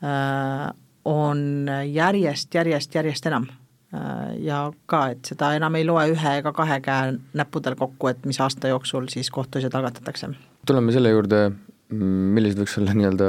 äh, 0.02 0.72
on 1.04 1.70
järjest, 1.92 2.54
järjest, 2.54 2.94
järjest 2.94 3.26
enam. 3.26 3.46
Äh, 3.94 4.34
ja 4.44 4.72
ka, 4.86 5.06
et 5.14 5.30
seda 5.30 5.54
enam 5.56 5.78
ei 5.78 5.86
loe 5.86 6.08
ühe 6.12 6.34
ega 6.42 6.52
kahe 6.52 6.80
käe 6.84 7.14
näppudel 7.38 7.78
kokku, 7.78 8.10
et 8.10 8.26
mis 8.28 8.40
aasta 8.40 8.74
jooksul 8.74 9.08
siis 9.12 9.30
kohtuasjad 9.30 9.74
algatatakse. 9.74 10.34
tuleme 10.66 10.92
selle 10.92 11.14
juurde 11.14 11.50
millised 11.88 12.58
võiks 12.60 12.74
olla 12.80 12.94
nii-öelda 12.96 13.28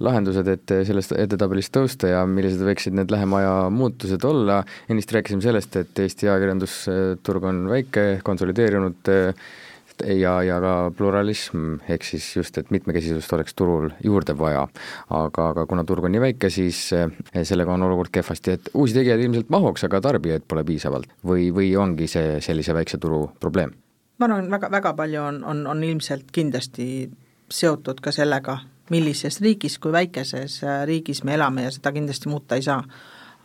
lahendused, 0.00 0.46
et 0.48 0.72
sellest 0.88 1.12
edetabelist 1.12 1.72
tõusta 1.74 2.08
ja 2.08 2.22
millised 2.28 2.62
võiksid 2.64 2.96
need 2.96 3.12
lähema 3.12 3.42
aja 3.42 3.56
muutused 3.74 4.24
olla, 4.24 4.62
ennist 4.88 5.12
rääkisime 5.12 5.44
sellest, 5.44 5.76
et 5.76 6.00
Eesti 6.06 6.30
ajakirjandusturg 6.30 7.44
on 7.50 7.66
väike, 7.68 8.06
konsolideerunud 8.24 9.12
ja, 10.06 10.34
ja 10.42 10.60
ka 10.62 10.74
pluralism, 10.96 11.78
ehk 11.88 12.04
siis 12.06 12.26
just, 12.36 12.58
et 12.58 12.70
mitmekesisust 12.70 13.32
oleks 13.36 13.54
turul 13.54 13.90
juurde 14.04 14.36
vaja. 14.38 14.66
aga, 15.10 15.48
aga 15.50 15.66
kuna 15.66 15.84
turg 15.84 16.04
on 16.04 16.14
nii 16.14 16.24
väike, 16.26 16.50
siis 16.50 16.92
eh, 16.96 17.10
sellega 17.42 17.74
on 17.74 17.82
olukord 17.88 18.12
kehvasti, 18.12 18.56
et 18.56 18.72
uusi 18.74 18.96
tegijaid 18.96 19.22
ilmselt 19.24 19.50
mahuks, 19.52 19.84
aga 19.84 20.00
tarbijaid 20.00 20.48
pole 20.48 20.64
piisavalt 20.64 21.12
või, 21.26 21.50
või 21.54 21.72
ongi 21.76 22.08
see 22.10 22.40
sellise 22.44 22.74
väikse 22.74 22.98
turu 22.98 23.26
probleem? 23.40 23.74
ma 24.20 24.28
arvan, 24.28 24.50
väga, 24.52 24.68
väga 24.70 24.92
palju 24.96 25.22
on, 25.22 25.44
on, 25.48 25.66
on 25.66 25.84
ilmselt 25.84 26.28
kindlasti 26.32 27.08
seotud 27.50 28.00
ka 28.04 28.12
sellega, 28.12 28.58
millises 28.90 29.40
riigis, 29.40 29.78
kui 29.78 29.92
väikeses 29.94 30.60
äh, 30.64 30.82
riigis 30.88 31.22
me 31.24 31.34
elame 31.34 31.64
ja 31.66 31.70
seda 31.74 31.92
kindlasti 31.94 32.28
muuta 32.28 32.58
ei 32.58 32.66
saa. 32.66 32.82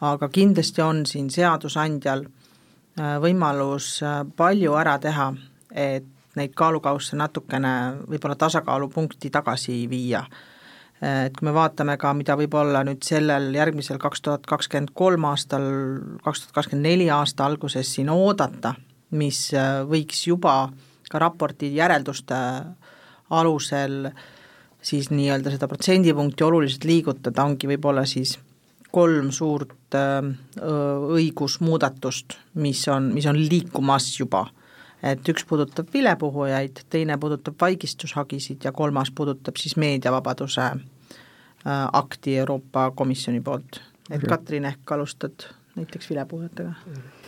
aga 0.02 0.30
kindlasti 0.30 0.82
on 0.82 1.06
siin 1.06 1.30
seadusandjal 1.32 2.26
äh, 2.26 3.16
võimalus 3.24 4.02
äh, 4.04 4.26
palju 4.36 4.76
ära 4.76 4.98
teha, 5.00 5.30
et 5.72 6.12
neid 6.36 6.54
kaalukausse 6.58 7.18
natukene 7.20 7.72
võib-olla 8.10 8.36
tasakaalupunkti 8.40 9.32
tagasi 9.34 9.86
viia. 9.92 10.24
Et 11.06 11.36
kui 11.36 11.46
me 11.48 11.54
vaatame 11.54 11.98
ka, 12.00 12.14
mida 12.16 12.38
võib 12.40 12.56
olla 12.56 12.82
nüüd 12.88 13.04
sellel 13.04 13.50
järgmisel 13.54 14.00
kaks 14.02 14.24
tuhat 14.24 14.46
kakskümmend 14.48 14.94
kolm 14.96 15.28
aastal, 15.28 15.66
kaks 16.24 16.46
tuhat 16.46 16.56
kakskümmend 16.60 16.88
neli 16.88 17.10
aasta 17.12 17.46
alguses 17.46 17.92
siin 17.98 18.10
oodata, 18.14 18.74
mis 19.12 19.50
võiks 19.90 20.24
juba 20.28 20.56
ka 21.10 21.20
raporti 21.22 21.74
järelduste 21.76 22.40
alusel 23.36 24.10
siis 24.86 25.10
nii-öelda 25.10 25.54
seda 25.54 25.68
protsendipunkti 25.70 26.46
oluliselt 26.46 26.86
liigutada, 26.86 27.46
ongi 27.46 27.70
võib-olla 27.70 28.06
siis 28.10 28.38
kolm 28.96 29.32
suurt 29.36 29.98
äh, 29.98 30.28
õigusmuudatust, 31.18 32.38
mis 32.62 32.86
on, 32.92 33.12
mis 33.16 33.28
on 33.30 33.40
liikumas 33.40 34.08
juba. 34.20 34.46
Et 35.04 35.30
üks 35.30 35.46
puudutab 35.46 35.92
vilepuhujaid, 35.94 36.86
teine 36.90 37.18
puudutab 37.18 37.56
vaigistushagisid 37.62 38.64
ja 38.64 38.72
kolmas 38.72 39.12
puudutab 39.12 39.60
siis 39.62 39.78
meediavabaduse 39.78 40.62
äh, 40.62 40.80
akti 41.94 42.38
Euroopa 42.38 42.92
Komisjoni 42.92 43.42
poolt. 43.42 43.82
et 44.12 44.22
Katrin, 44.22 44.66
ehk 44.66 44.92
alustad 44.92 45.50
näiteks 45.76 46.10
vilepuhujatega? 46.10 46.74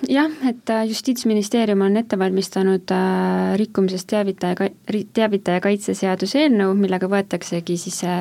jah, 0.09 0.31
et 0.49 0.69
äh, 0.69 0.87
Justiitsministeerium 0.87 1.81
on 1.81 1.97
ette 1.97 2.19
valmistanud 2.19 2.91
äh, 2.91 3.57
rikkumisest 3.59 4.07
teavitaja, 4.07 4.69
teavitaja 5.13 5.61
kaitse 5.61 5.95
seaduse 5.97 6.43
eelnõu, 6.45 6.75
millega 6.79 7.09
võetaksegi 7.11 7.77
siis 7.81 8.01
see 8.03 8.17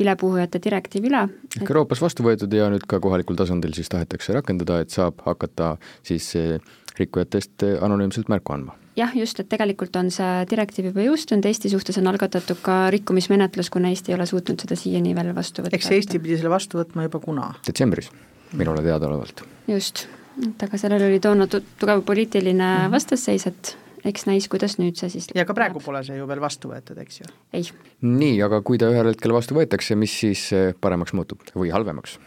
vilepuhujate 0.00 0.62
direktiiv 0.64 1.08
üle. 1.10 1.26
ehk 1.60 1.68
Euroopas 1.68 2.02
vastu 2.02 2.26
võetud 2.26 2.52
ja 2.56 2.70
nüüd 2.72 2.86
ka 2.88 3.00
kohalikul 3.00 3.38
tasandil 3.40 3.74
siis 3.76 3.92
tahetakse 3.92 4.36
rakendada, 4.36 4.80
et 4.80 4.94
saab 4.94 5.20
hakata 5.26 5.74
siis 6.02 6.32
äh, 6.40 6.56
rikkujatest 6.98 7.66
anonüümselt 7.80 8.32
märku 8.32 8.56
andma 8.56 8.76
jah, 8.96 9.12
just, 9.16 9.38
et 9.40 9.48
tegelikult 9.50 9.96
on 9.96 10.10
see 10.14 10.32
direktiiv 10.50 10.90
juba 10.90 11.04
jõustunud, 11.04 11.46
Eesti 11.46 11.70
suhtes 11.72 12.00
on 12.00 12.08
algatatud 12.10 12.58
ka 12.64 12.82
rikkumismenetlus, 12.94 13.70
kuna 13.72 13.92
Eesti 13.92 14.12
ei 14.12 14.18
ole 14.18 14.26
suutnud 14.28 14.64
seda 14.64 14.76
siiani 14.78 15.14
veel 15.16 15.34
vastu 15.36 15.64
võtta. 15.64 15.76
eks 15.76 15.94
Eesti 15.98 16.18
pidi 16.22 16.40
selle 16.40 16.52
vastu 16.52 16.80
võtma 16.80 17.08
juba 17.08 17.20
kuna? 17.22 17.52
detsembris 17.66 18.10
minule 18.52 18.82
teadaolevalt. 18.82 19.44
just, 19.68 20.06
et 20.46 20.66
aga 20.66 20.80
sellel 20.80 21.06
oli 21.10 21.20
toona 21.20 21.46
tugev 21.50 22.02
poliitiline 22.06 22.64
mm 22.64 22.86
-hmm. 22.86 22.90
vastasseis, 22.90 23.46
et 23.46 23.76
eks 24.04 24.26
näis, 24.26 24.48
kuidas 24.48 24.78
nüüd 24.78 24.96
see 24.96 25.10
siis 25.12 25.28
ja 25.34 25.44
ka 25.44 25.54
praegu 25.54 25.80
pole 25.84 26.04
see 26.04 26.16
ju 26.16 26.26
veel 26.28 26.40
vastu 26.40 26.68
võetud, 26.72 26.98
eks 26.98 27.20
ju? 27.20 27.26
ei. 27.52 27.68
nii, 28.00 28.42
aga 28.42 28.62
kui 28.62 28.78
ta 28.78 28.90
ühel 28.90 29.12
hetkel 29.12 29.32
vastu 29.32 29.54
võetakse, 29.54 29.94
mis 29.94 30.18
siis 30.20 30.52
eh, 30.52 30.74
paremaks 30.80 31.12
muutub 31.12 31.42
või 31.54 31.70
halvemaks? 31.70 32.18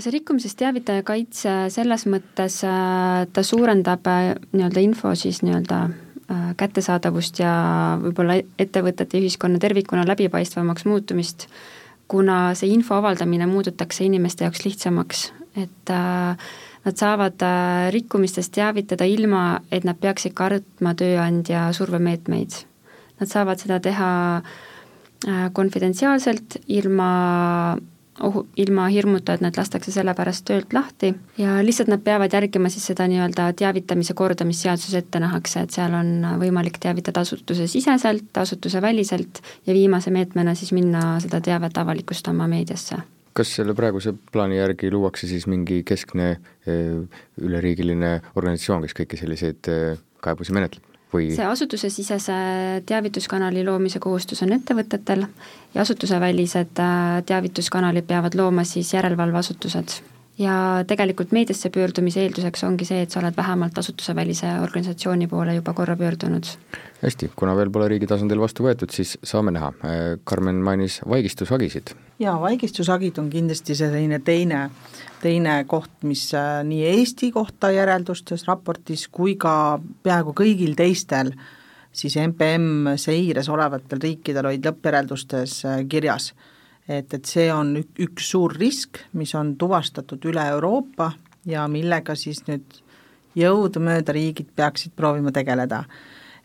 see 0.00 0.14
rikkumisest 0.14 0.56
teavitaja 0.60 1.02
kaitse 1.04 1.50
selles 1.72 2.06
mõttes, 2.08 2.62
äh, 2.64 3.26
ta 3.32 3.44
suurendab 3.44 4.06
äh, 4.08 4.32
nii-öelda 4.54 4.80
info 4.84 5.12
siis 5.18 5.42
nii-öelda 5.44 5.82
äh, 5.84 6.48
kättesaadavust 6.56 7.42
ja 7.42 7.52
võib-olla 8.00 8.38
ettevõtete 8.40 9.18
ja 9.18 9.26
ühiskonna 9.26 9.60
tervikuna 9.60 10.06
läbipaistvamaks 10.08 10.86
muutumist, 10.88 11.48
kuna 12.08 12.54
see 12.58 12.72
info 12.72 12.96
avaldamine 13.00 13.48
muudetakse 13.50 14.04
inimeste 14.08 14.46
jaoks 14.46 14.64
lihtsamaks 14.64 15.26
et 15.56 15.90
äh, 15.90 16.36
nad 16.84 16.98
saavad 16.98 17.42
äh, 17.42 17.92
rikkumistest 17.94 18.52
teavitada 18.54 19.06
ilma, 19.08 19.60
et 19.70 19.84
nad 19.84 19.98
peaksid 20.00 20.34
kartma 20.34 20.94
tööandja 20.98 21.68
survemeetmeid. 21.76 22.62
Nad 23.20 23.30
saavad 23.30 23.62
seda 23.62 23.78
teha 23.82 24.10
äh, 24.40 25.48
konfidentsiaalselt, 25.54 26.58
ilma 26.66 27.10
ohu, 28.22 28.44
ilma 28.60 28.88
hirmuta, 28.92 29.36
et 29.36 29.44
nad 29.44 29.56
lastakse 29.56 29.92
selle 29.94 30.14
pärast 30.14 30.44
töölt 30.48 30.74
lahti 30.76 31.12
ja 31.40 31.56
lihtsalt 31.64 31.88
nad 31.88 32.02
peavad 32.04 32.34
järgima 32.34 32.70
siis 32.72 32.84
seda 32.90 33.06
nii-öelda 33.08 33.48
teavitamise 33.58 34.14
korda, 34.18 34.44
mis 34.48 34.60
seaduses 34.62 34.98
ette 35.00 35.22
nähakse, 35.22 35.64
et 35.64 35.72
seal 35.74 35.96
on 35.96 36.12
võimalik 36.42 36.76
teavitada 36.82 37.24
asutuse 37.24 37.66
siseselt, 37.70 38.28
asutuse 38.36 38.82
väliselt 38.84 39.40
ja 39.66 39.74
viimase 39.74 40.12
meetmena 40.12 40.54
siis 40.58 40.74
minna 40.76 41.16
seda 41.24 41.40
teavet 41.40 41.78
avalikustama 41.78 42.50
meediasse 42.52 43.00
kas 43.36 43.56
selle 43.58 43.74
praeguse 43.78 44.14
plaani 44.32 44.58
järgi 44.58 44.90
luuakse 44.92 45.28
siis 45.30 45.46
mingi 45.50 45.82
keskne 45.88 46.30
eh, 46.32 47.20
üleriigiline 47.40 48.14
organisatsioon, 48.34 48.84
kes 48.86 48.96
kõiki 49.00 49.20
selliseid 49.20 49.70
eh, 49.72 50.00
kaebusi 50.24 50.56
menetleb? 50.56 50.88
või 51.12 51.26
see 51.36 51.44
asutusesisese 51.44 52.34
teavituskanali 52.88 53.60
loomise 53.66 54.00
kohustus 54.00 54.40
on 54.46 54.54
ettevõtetel 54.56 55.26
ja 55.74 55.84
asutusevälised 55.84 56.80
eh, 56.80 57.18
teavituskanalid 57.28 58.08
peavad 58.08 58.38
looma 58.38 58.64
siis 58.68 58.94
järelevalveasutused 58.94 60.00
ja 60.38 60.84
tegelikult 60.88 61.32
meediasse 61.32 61.70
pöördumise 61.70 62.22
eelduseks 62.24 62.64
ongi 62.64 62.86
see, 62.88 63.02
et 63.04 63.12
sa 63.12 63.20
oled 63.20 63.36
vähemalt 63.36 63.78
asutusevälise 63.78 64.48
organisatsiooni 64.62 65.28
poole 65.28 65.54
juba 65.54 65.74
korra 65.76 65.96
pöördunud. 65.96 66.46
hästi, 67.02 67.30
kuna 67.36 67.56
veel 67.56 67.70
pole 67.70 67.88
riigi 67.88 68.06
tasandil 68.06 68.40
vastu 68.40 68.64
võetud, 68.64 68.90
siis 68.90 69.18
saame 69.24 69.52
näha, 69.52 69.72
Karmen 70.24 70.62
mainis 70.64 71.00
vaigistushagisid. 71.08 71.94
jaa, 72.18 72.40
vaigistustagid 72.40 73.18
on 73.18 73.30
kindlasti 73.30 73.74
selline 73.74 74.18
teine, 74.24 74.70
teine 75.22 75.64
koht, 75.64 75.92
mis 76.02 76.30
äh, 76.34 76.62
nii 76.64 76.84
Eesti 76.94 77.32
kohta 77.32 77.70
järeldustes 77.70 78.46
raportis 78.48 79.08
kui 79.08 79.36
ka 79.36 79.80
peaaegu 80.02 80.32
kõigil 80.32 80.76
teistel 80.78 81.34
siis 81.92 82.16
MPM 82.16 82.96
seires 82.96 83.48
olevatel 83.52 84.00
riikidel 84.00 84.48
olid 84.48 84.64
lõppjäreldustes 84.66 85.60
äh, 85.68 85.84
kirjas 85.88 86.32
et, 86.88 87.14
et 87.14 87.24
see 87.28 87.48
on 87.52 87.76
ük, 87.80 87.92
üks 88.08 88.30
suur 88.34 88.54
risk, 88.58 89.02
mis 89.18 89.34
on 89.38 89.54
tuvastatud 89.60 90.24
üle 90.30 90.44
Euroopa 90.54 91.12
ja 91.48 91.66
millega 91.70 92.16
siis 92.18 92.42
nüüd 92.48 92.82
jõudumööda 93.38 94.14
riigid 94.14 94.50
peaksid 94.56 94.94
proovima 94.96 95.32
tegeleda. 95.32 95.84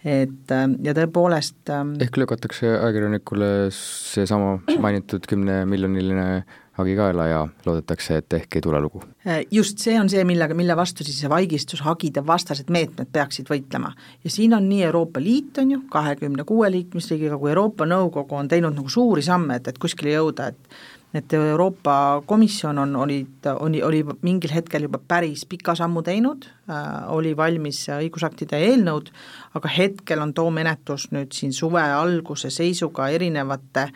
et 0.07 0.51
ja 0.85 0.93
tõepoolest 0.93 1.69
ähm, 1.73 1.95
ehk 1.99 2.17
lükatakse 2.21 2.69
ajakirjanikule 2.69 3.69
seesama 3.73 4.59
mainitud 4.79 5.25
kümnemiljoniline 5.27 6.45
hagi 6.77 6.95
kaela 6.95 7.27
ja 7.27 7.39
loodetakse, 7.65 8.19
et 8.21 8.33
ehk 8.37 8.59
ei 8.59 8.61
tule 8.61 8.81
lugu. 8.81 9.01
Äh, 9.27 9.41
just, 9.51 9.81
see 9.81 9.97
on 9.99 10.09
see, 10.09 10.23
millega, 10.27 10.55
mille 10.57 10.75
vastu 10.77 11.05
siis 11.05 11.23
vaigistushagide 11.29 12.23
vastased 12.25 12.69
meetmed 12.73 13.09
peaksid 13.13 13.49
võitlema. 13.49 13.93
ja 14.23 14.33
siin 14.33 14.53
on 14.53 14.69
nii 14.69 14.83
Euroopa 14.89 15.21
Liit, 15.23 15.57
on 15.57 15.71
ju, 15.71 15.81
kahekümne 15.91 16.45
kuue 16.47 16.69
liikmesriigiga, 16.71 17.37
kui 17.37 17.53
Euroopa 17.53 17.85
Nõukogu 17.89 18.37
on 18.37 18.47
teinud 18.47 18.77
nagu 18.77 18.89
suuri 18.89 19.25
samme, 19.25 19.57
et, 19.57 19.67
et 19.67 19.81
kuskile 19.81 20.13
jõuda, 20.17 20.53
et 20.53 20.79
et 21.15 21.33
Euroopa 21.33 22.21
Komisjon 22.27 22.77
on, 22.77 22.95
olid, 22.99 23.47
oli, 23.63 23.79
oli 23.83 24.01
mingil 24.27 24.51
hetkel 24.53 24.83
juba 24.85 24.99
päris 24.99 25.45
pika 25.49 25.73
sammu 25.75 26.03
teinud 26.03 26.45
äh,, 26.69 26.83
oli 27.15 27.31
valmis 27.37 27.79
õigusaktide 27.95 28.59
eelnõud, 28.67 29.09
aga 29.55 29.71
hetkel 29.71 30.21
on 30.21 30.33
too 30.35 30.51
menetlus 30.51 31.07
nüüd 31.15 31.31
siin 31.33 31.55
suve 31.55 31.81
alguse 31.81 32.51
seisuga 32.53 33.07
erinevate 33.15 33.87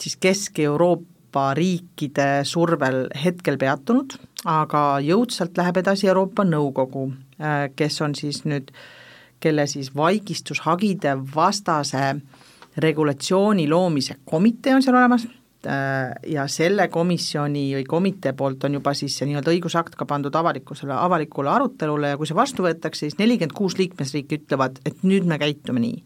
siis 0.00 0.18
Kesk-Euroopa 0.20 1.13
Euroopa 1.34 1.54
riikide 1.58 2.44
survel 2.46 3.08
hetkel 3.18 3.56
peatunud, 3.58 4.12
aga 4.46 5.00
jõudsalt 5.02 5.56
läheb 5.58 5.80
edasi 5.80 6.06
Euroopa 6.06 6.44
Nõukogu, 6.46 7.08
äh, 7.42 7.70
kes 7.74 8.00
on 8.02 8.14
siis 8.14 8.44
nüüd, 8.46 8.70
kelle 9.42 9.66
siis 9.66 9.90
vaigistushagide 9.96 11.16
vastase 11.34 12.20
regulatsiooni 12.78 13.66
loomise 13.68 14.20
komitee 14.24 14.76
on 14.76 14.86
seal 14.86 14.94
olemas 14.94 15.26
äh, 15.66 16.14
ja 16.30 16.46
selle 16.46 16.86
komisjoni 16.86 17.66
või 17.80 17.84
komitee 17.84 18.32
poolt 18.32 18.64
on 18.64 18.78
juba 18.78 18.94
siis 18.94 19.18
see 19.18 19.26
nii-öelda 19.26 19.50
õigusakt 19.50 19.98
ka 19.98 20.06
pandud 20.06 20.34
avalikkusele, 20.38 20.94
avalikule 20.94 21.50
arutelule 21.50 22.14
ja 22.14 22.16
kui 22.16 22.30
see 22.30 22.38
vastu 22.38 22.62
võetakse, 22.62 23.08
siis 23.08 23.18
nelikümmend 23.18 23.58
kuus 23.58 23.74
liikmesriiki 23.82 24.44
ütlevad, 24.44 24.78
et 24.86 25.02
nüüd 25.02 25.26
me 25.26 25.42
käitume 25.42 25.82
nii. 25.82 26.02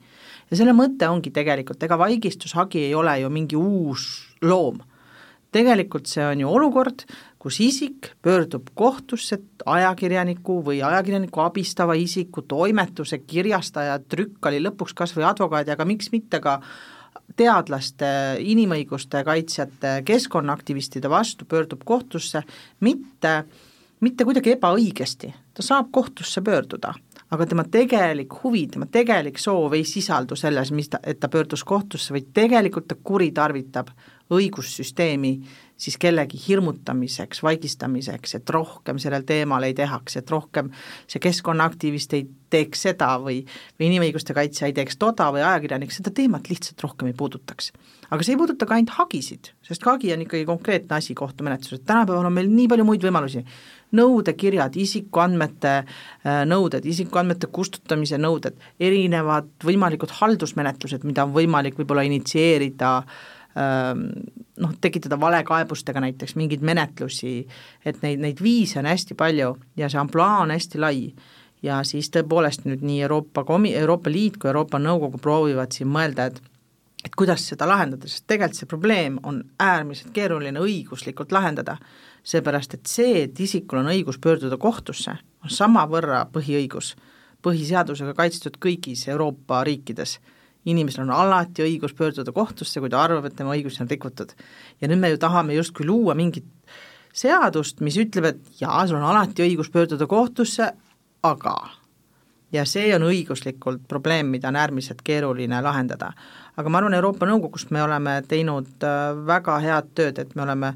ja 0.51 0.57
selle 0.57 0.73
mõte 0.73 1.13
ongi 1.13 1.31
tegelikult, 1.37 1.83
ega 1.85 2.01
vaigistushagi 2.01 2.89
ei 2.89 2.95
ole 2.97 3.21
ju 3.21 3.29
mingi 3.29 3.61
uus 3.61 4.15
loom 4.41 4.81
tegelikult 5.55 6.09
see 6.11 6.25
on 6.27 6.43
ju 6.43 6.51
olukord, 6.51 7.05
kus 7.39 7.61
isik 7.65 8.11
pöördub 8.23 8.71
kohtusse 8.77 9.39
ajakirjaniku 9.67 10.59
või 10.67 10.83
ajakirjaniku 10.85 11.43
abistava 11.45 11.97
isiku, 11.99 12.43
toimetuse, 12.43 13.21
kirjastaja, 13.25 13.99
trükkali, 14.09 14.61
lõpuks 14.67 14.97
kas 14.99 15.15
või 15.17 15.29
advokaadi, 15.29 15.73
aga 15.75 15.87
miks 15.89 16.13
mitte 16.13 16.43
ka 16.45 16.59
teadlaste, 17.39 18.11
inimõiguste 18.41 19.23
kaitsjate, 19.25 20.01
keskkonnaaktivistide 20.09 21.11
vastu 21.11 21.47
pöördub 21.49 21.85
kohtusse, 21.87 22.43
mitte, 22.81 23.35
mitte 24.01 24.27
kuidagi 24.27 24.57
ebaõigesti, 24.57 25.33
ta 25.55 25.65
saab 25.65 25.93
kohtusse 25.95 26.43
pöörduda, 26.45 26.95
aga 27.31 27.47
tema 27.47 27.65
tegelik 27.69 28.41
huvi, 28.43 28.67
tema 28.73 28.89
tegelik 28.91 29.39
soov 29.39 29.77
ei 29.77 29.85
sisaldu 29.87 30.37
selles, 30.37 30.73
mis 30.75 30.91
ta, 30.91 31.01
et 31.05 31.21
ta 31.21 31.31
pöördus 31.31 31.65
kohtusse, 31.69 32.15
vaid 32.17 32.33
tegelikult 32.35 32.89
ta 32.89 32.99
kuritarvitab 32.99 33.93
õigussüsteemi 34.35 35.33
siis 35.79 35.99
kellegi 35.99 36.39
hirmutamiseks, 36.49 37.43
vaigistamiseks, 37.43 38.35
et 38.35 38.51
rohkem 38.51 38.99
sellel 38.99 39.23
teemal 39.27 39.63
ei 39.63 39.77
tehaks, 39.79 40.19
et 40.19 40.31
rohkem 40.31 40.73
see 41.07 41.23
keskkonnaaktivist 41.23 42.17
ei 42.19 42.27
teeks 42.51 42.83
seda 42.89 43.13
või 43.23 43.45
või 43.79 43.91
inimõiguste 43.91 44.35
kaitsja 44.35 44.67
ei 44.67 44.75
teeks 44.75 44.99
toda 44.99 45.29
või 45.35 45.45
ajakirjanik 45.45 45.95
seda 45.95 46.11
teemat 46.15 46.51
lihtsalt 46.51 46.83
rohkem 46.83 47.13
ei 47.13 47.15
puudutaks. 47.15 47.73
aga 48.11 48.25
see 48.25 48.35
ei 48.35 48.41
puuduta 48.41 48.67
ka 48.67 48.75
ainult 48.75 48.97
hagisid, 48.97 49.53
sest 49.63 49.87
hagi 49.87 50.13
on 50.13 50.27
ikkagi 50.27 50.45
konkreetne 50.49 50.97
asi 50.97 51.15
kohtumenetluses, 51.15 51.85
tänapäeval 51.87 52.27
on 52.27 52.33
meil 52.33 52.51
nii 52.51 52.69
palju 52.69 52.89
muid 52.89 53.05
võimalusi, 53.05 53.45
nõudekirjad, 53.95 54.75
isikuandmete 54.77 55.75
äh, 55.79 56.43
nõuded, 56.49 56.85
isikuandmete 56.85 57.53
kustutamise 57.53 58.19
nõuded, 58.19 58.59
erinevad 58.81 59.53
võimalikud 59.65 60.11
haldusmenetlused, 60.19 61.05
mida 61.05 61.29
on 61.29 61.37
võimalik 61.37 61.79
võib-olla 61.79 62.03
initsieerida 62.09 62.97
äh, 62.99 63.38
noh, 63.59 64.75
tekitada 64.81 65.19
valekaebustega 65.21 66.01
näiteks 66.01 66.37
mingeid 66.39 66.63
menetlusi, 66.63 67.41
et 67.85 68.03
neid, 68.03 68.21
neid 68.23 68.43
viise 68.43 68.79
on 68.79 68.87
hästi 68.91 69.17
palju 69.19 69.55
ja 69.77 69.89
see 69.89 70.01
ampluaa 70.01 70.43
on 70.45 70.55
hästi 70.55 70.79
lai. 70.79 71.13
ja 71.63 71.81
siis 71.83 72.07
tõepoolest 72.15 72.69
nüüd 72.69 72.85
nii 72.87 73.01
Euroopa 73.03 73.43
Komi-, 73.45 73.75
Euroopa 73.75 74.11
Liit 74.11 74.37
kui 74.39 74.49
Euroopa 74.49 74.79
Nõukogu 74.79 75.19
proovivad 75.19 75.75
siin 75.75 75.89
mõelda, 75.91 76.29
et 76.31 76.39
et 77.05 77.15
kuidas 77.15 77.45
seda 77.47 77.67
lahendada, 77.69 78.09
sest 78.11 78.27
tegelikult 78.27 78.59
see 78.59 78.69
probleem 78.71 79.19
on 79.27 79.43
äärmiselt 79.63 80.11
keeruline 80.15 80.61
õiguslikult 80.61 81.33
lahendada, 81.35 81.77
seepärast 82.27 82.75
et 82.75 82.91
see, 82.91 83.23
et 83.25 83.41
isikul 83.41 83.81
on 83.83 83.91
õigus 83.93 84.19
pöörduda 84.23 84.59
kohtusse, 84.61 85.15
on 85.45 85.55
samavõrra 85.55 86.25
põhiõigus, 86.35 86.97
põhiseadusega 87.45 88.17
kaitstud 88.19 88.59
kõigis 88.61 89.07
Euroopa 89.09 89.63
riikides. 89.65 90.19
Inimesel 90.69 91.07
on 91.07 91.15
alati 91.17 91.65
õigus 91.65 91.95
pöörduda 91.97 92.35
kohtusse, 92.35 92.81
kui 92.81 92.93
ta 92.93 93.03
arvab, 93.03 93.29
et 93.29 93.37
tema 93.39 93.57
õigusi 93.57 93.83
on 93.85 93.91
rikutud. 93.91 94.35
ja 94.81 94.89
nüüd 94.89 95.01
me 95.03 95.11
ju 95.15 95.19
tahame 95.19 95.57
justkui 95.57 95.87
luua 95.87 96.15
mingit 96.15 96.47
seadust, 97.13 97.81
mis 97.81 97.97
ütleb, 97.99 98.33
et 98.33 98.61
jaa, 98.61 98.87
sul 98.87 99.01
on 99.01 99.09
alati 99.11 99.47
õigus 99.47 99.73
pöörduda 99.73 100.07
kohtusse, 100.07 100.73
aga 101.23 101.57
ja 102.53 102.65
see 102.65 102.95
on 102.97 103.09
õiguslikult 103.09 103.89
probleem, 103.89 104.31
mida 104.33 104.49
on 104.49 104.57
äärmiselt 104.57 105.03
keeruline 105.05 105.63
lahendada 105.63 106.13
aga 106.59 106.71
ma 106.73 106.81
arvan, 106.81 106.97
Euroopa 106.99 107.27
Nõukogus 107.29 107.69
me 107.75 107.83
oleme 107.85 108.19
teinud 108.29 108.87
äh, 108.87 109.13
väga 109.29 109.59
head 109.63 109.93
tööd, 109.99 110.19
et 110.19 110.35
me 110.35 110.43
oleme 110.43 110.73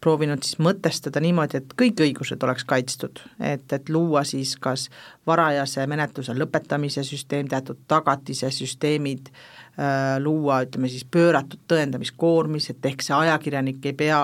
proovinud 0.00 0.42
siis 0.44 0.58
mõtestada 0.62 1.20
niimoodi, 1.22 1.60
et 1.60 1.72
kõik 1.78 2.00
õigused 2.04 2.42
oleks 2.46 2.64
kaitstud, 2.68 3.20
et, 3.38 3.66
et 3.72 3.88
luua 3.92 4.24
siis 4.28 4.54
kas 4.60 4.88
varajase 5.28 5.86
menetluse 5.90 6.34
lõpetamise 6.36 7.04
süsteem, 7.06 7.48
teatud 7.48 7.82
tagatise 7.90 8.50
süsteemid 8.54 9.30
äh,, 9.32 10.16
luua 10.22 10.62
ütleme 10.66 10.90
siis 10.92 11.04
pööratud 11.04 11.62
tõendamiskoormis, 11.70 12.70
et 12.72 12.90
ehk 12.92 13.04
see 13.04 13.16
ajakirjanik 13.16 13.90
ei 13.90 13.96
pea 13.96 14.22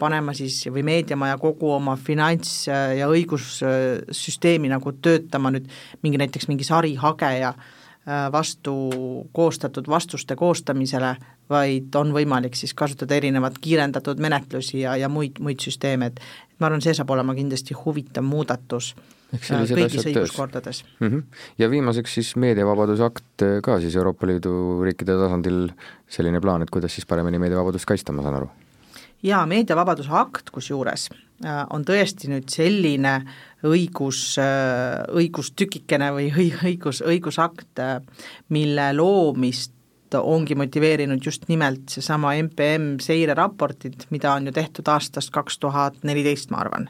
panema 0.00 0.32
siis 0.36 0.62
või 0.72 0.84
meediamaja 0.86 1.36
kogu 1.40 1.74
oma 1.74 1.96
finants- 2.00 2.66
ja 2.68 3.08
õigussüsteemi 3.10 4.70
nagu 4.72 4.92
töötama 5.02 5.52
nüüd 5.52 5.68
mingi 6.02 6.20
näiteks 6.20 6.48
mingi 6.48 6.64
sarihageja 6.64 7.52
äh, 7.52 8.32
vastu 8.32 8.74
koostatud 9.32 9.88
vastuste 9.88 10.36
koostamisele, 10.36 11.16
vaid 11.50 11.94
on 11.98 12.12
võimalik 12.14 12.56
siis 12.58 12.74
kasutada 12.78 13.16
erinevat 13.18 13.58
kiirendatud 13.60 14.20
menetlusi 14.22 14.84
ja, 14.84 14.96
ja 14.96 15.08
muid, 15.12 15.40
muid 15.42 15.62
süsteeme, 15.62 16.10
et 16.10 16.20
ma 16.58 16.68
arvan, 16.68 16.82
see 16.84 16.94
saab 16.96 17.10
olema 17.14 17.34
kindlasti 17.36 17.76
huvitav 17.78 18.26
muudatus 18.26 18.92
äh, 19.34 19.64
kõigis 19.70 20.06
õiguskordades 20.06 20.84
mm. 21.00 21.06
-hmm. 21.08 21.42
ja 21.58 21.70
viimaseks 21.70 22.14
siis 22.18 22.34
meediavabaduse 22.36 23.04
akt 23.04 23.46
äh, 23.46 23.58
ka 23.62 23.80
siis 23.80 23.96
Euroopa 23.96 24.26
Liidu 24.30 24.82
riikide 24.84 25.18
tasandil 25.18 25.68
selline 26.08 26.40
plaan, 26.40 26.62
et 26.62 26.70
kuidas 26.70 26.94
siis 26.94 27.06
paremini 27.06 27.38
meediavabadust 27.38 27.88
kaitsta, 27.88 28.12
ma 28.12 28.22
saan 28.22 28.40
aru? 28.42 28.50
jaa, 29.22 29.46
meediavabaduse 29.46 30.10
akt 30.12 30.50
kusjuures 30.50 31.10
on 31.72 31.84
tõesti 31.88 32.28
nüüd 32.28 32.50
selline 32.52 33.14
äh, 33.16 33.38
õigus, 33.66 34.36
õigustükikene 35.12 36.10
või 36.14 36.30
õigus, 36.64 37.02
õigusakt, 37.06 37.82
mille 38.54 38.88
loomist 38.96 39.74
ongi 40.14 40.54
motiveerinud 40.54 41.22
just 41.24 41.48
nimelt 41.48 41.88
seesama 41.88 42.34
MPM 42.42 42.96
seireraportid, 43.00 44.06
mida 44.10 44.32
on 44.34 44.46
ju 44.46 44.52
tehtud 44.52 44.88
aastast 44.88 45.30
kaks 45.30 45.58
tuhat 45.58 46.02
neliteist, 46.02 46.50
ma 46.50 46.64
arvan, 46.64 46.88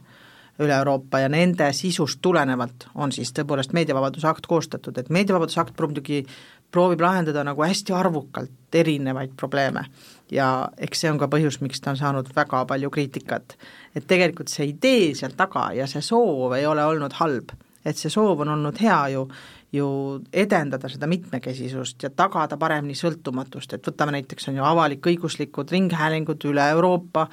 üle 0.61 0.77
Euroopa 0.77 1.21
ja 1.23 1.29
nende 1.33 1.73
sisust 1.77 2.21
tulenevalt 2.23 2.89
on 2.95 3.13
siis 3.13 3.33
tõepoolest 3.37 3.73
meediavabaduse 3.77 4.29
akt 4.29 4.49
koostatud, 4.49 4.99
et 4.99 5.11
meediavabaduse 5.13 5.61
akt 5.61 5.81
muidugi 5.81 6.25
proovib 6.71 7.01
lahendada 7.01 7.45
nagu 7.45 7.65
hästi 7.65 7.95
arvukalt 7.97 8.79
erinevaid 8.81 9.33
probleeme. 9.37 9.85
Ja 10.31 10.69
eks 10.79 11.03
see 11.03 11.11
on 11.11 11.19
ka 11.19 11.27
põhjus, 11.31 11.59
miks 11.65 11.81
ta 11.83 11.91
on 11.95 11.99
saanud 11.99 12.29
väga 12.37 12.65
palju 12.67 12.91
kriitikat. 12.91 13.57
et 13.95 14.07
tegelikult 14.07 14.49
see 14.49 14.69
idee 14.71 15.15
seal 15.15 15.33
taga 15.37 15.73
ja 15.75 15.87
see 15.91 16.03
soov 16.03 16.53
ei 16.55 16.67
ole 16.67 16.85
olnud 16.85 17.13
halb, 17.19 17.51
et 17.85 17.97
see 17.97 18.11
soov 18.11 18.41
on 18.41 18.49
olnud 18.49 18.79
hea 18.79 19.09
ju, 19.09 19.25
ju 19.73 19.87
edendada 20.33 20.89
seda 20.91 21.07
mitmekesisust 21.07 22.03
ja 22.03 22.11
tagada 22.11 22.59
paremini 22.59 22.97
sõltumatust, 22.99 23.77
et 23.77 23.87
võtame 23.87 24.17
näiteks, 24.19 24.49
on 24.51 24.59
ju 24.59 24.67
avalik-õiguslikud 24.67 25.71
ringhäälingud 25.71 26.47
üle 26.51 26.67
Euroopa, 26.75 27.29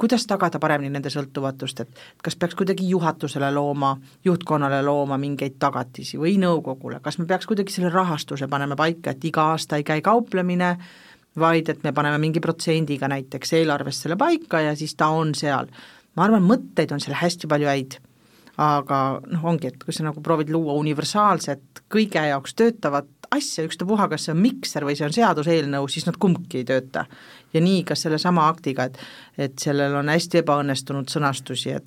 kuidas 0.00 0.24
tagada 0.30 0.60
paremini 0.62 0.92
nende 0.94 1.10
sõltuvatust, 1.12 1.82
et 1.82 2.02
kas 2.24 2.36
peaks 2.38 2.56
kuidagi 2.56 2.86
juhatusele 2.88 3.50
looma, 3.52 3.96
juhtkonnale 4.24 4.80
looma 4.86 5.18
mingeid 5.20 5.58
tagatisi 5.60 6.20
või 6.20 6.36
nõukogule, 6.40 7.02
kas 7.04 7.18
me 7.18 7.26
peaks 7.28 7.50
kuidagi 7.50 7.74
selle 7.74 7.90
rahastuse 7.92 8.48
panema 8.48 8.78
paika, 8.78 9.12
et 9.12 9.24
iga 9.28 9.50
aasta 9.52 9.80
ei 9.80 9.84
käi 9.84 10.00
kauplemine, 10.04 10.76
vaid 11.38 11.68
et 11.68 11.82
me 11.84 11.92
paneme 11.92 12.18
mingi 12.22 12.40
protsendiga 12.42 13.10
näiteks 13.10 13.52
eelarves 13.58 14.02
selle 14.02 14.16
paika 14.18 14.62
ja 14.64 14.76
siis 14.76 14.94
ta 14.94 15.10
on 15.14 15.34
seal. 15.34 15.66
ma 16.16 16.24
arvan, 16.26 16.42
mõtteid 16.42 16.90
on 16.94 17.00
seal 17.00 17.14
hästi 17.18 17.46
palju 17.50 17.68
häid, 17.70 17.98
aga 18.60 18.98
noh, 19.24 19.44
ongi, 19.52 19.70
et 19.70 19.80
kui 19.80 19.94
sa 19.94 20.04
nagu 20.04 20.20
proovid 20.24 20.50
luua 20.52 20.74
universaalset, 20.80 21.84
kõige 21.92 22.20
jaoks 22.28 22.54
töötavat 22.58 23.08
asja, 23.32 23.64
ükstapuha, 23.64 24.08
kas 24.10 24.26
see 24.26 24.34
on 24.34 24.40
mikser 24.42 24.84
või 24.84 24.96
see 24.98 25.06
on 25.06 25.14
seaduseelnõu, 25.16 25.88
siis 25.88 26.06
nad 26.08 26.18
kumbki 26.20 26.60
ei 26.60 26.68
tööta. 26.68 27.06
ja 27.52 27.60
nii 27.60 27.84
ka 27.84 27.94
sellesama 27.94 28.48
aktiga, 28.48 28.84
et 28.84 28.98
et 29.38 29.58
sellel 29.58 29.94
on 29.96 30.08
hästi 30.08 30.42
ebaõnnestunud 30.42 31.08
sõnastusi, 31.08 31.76
et 31.76 31.84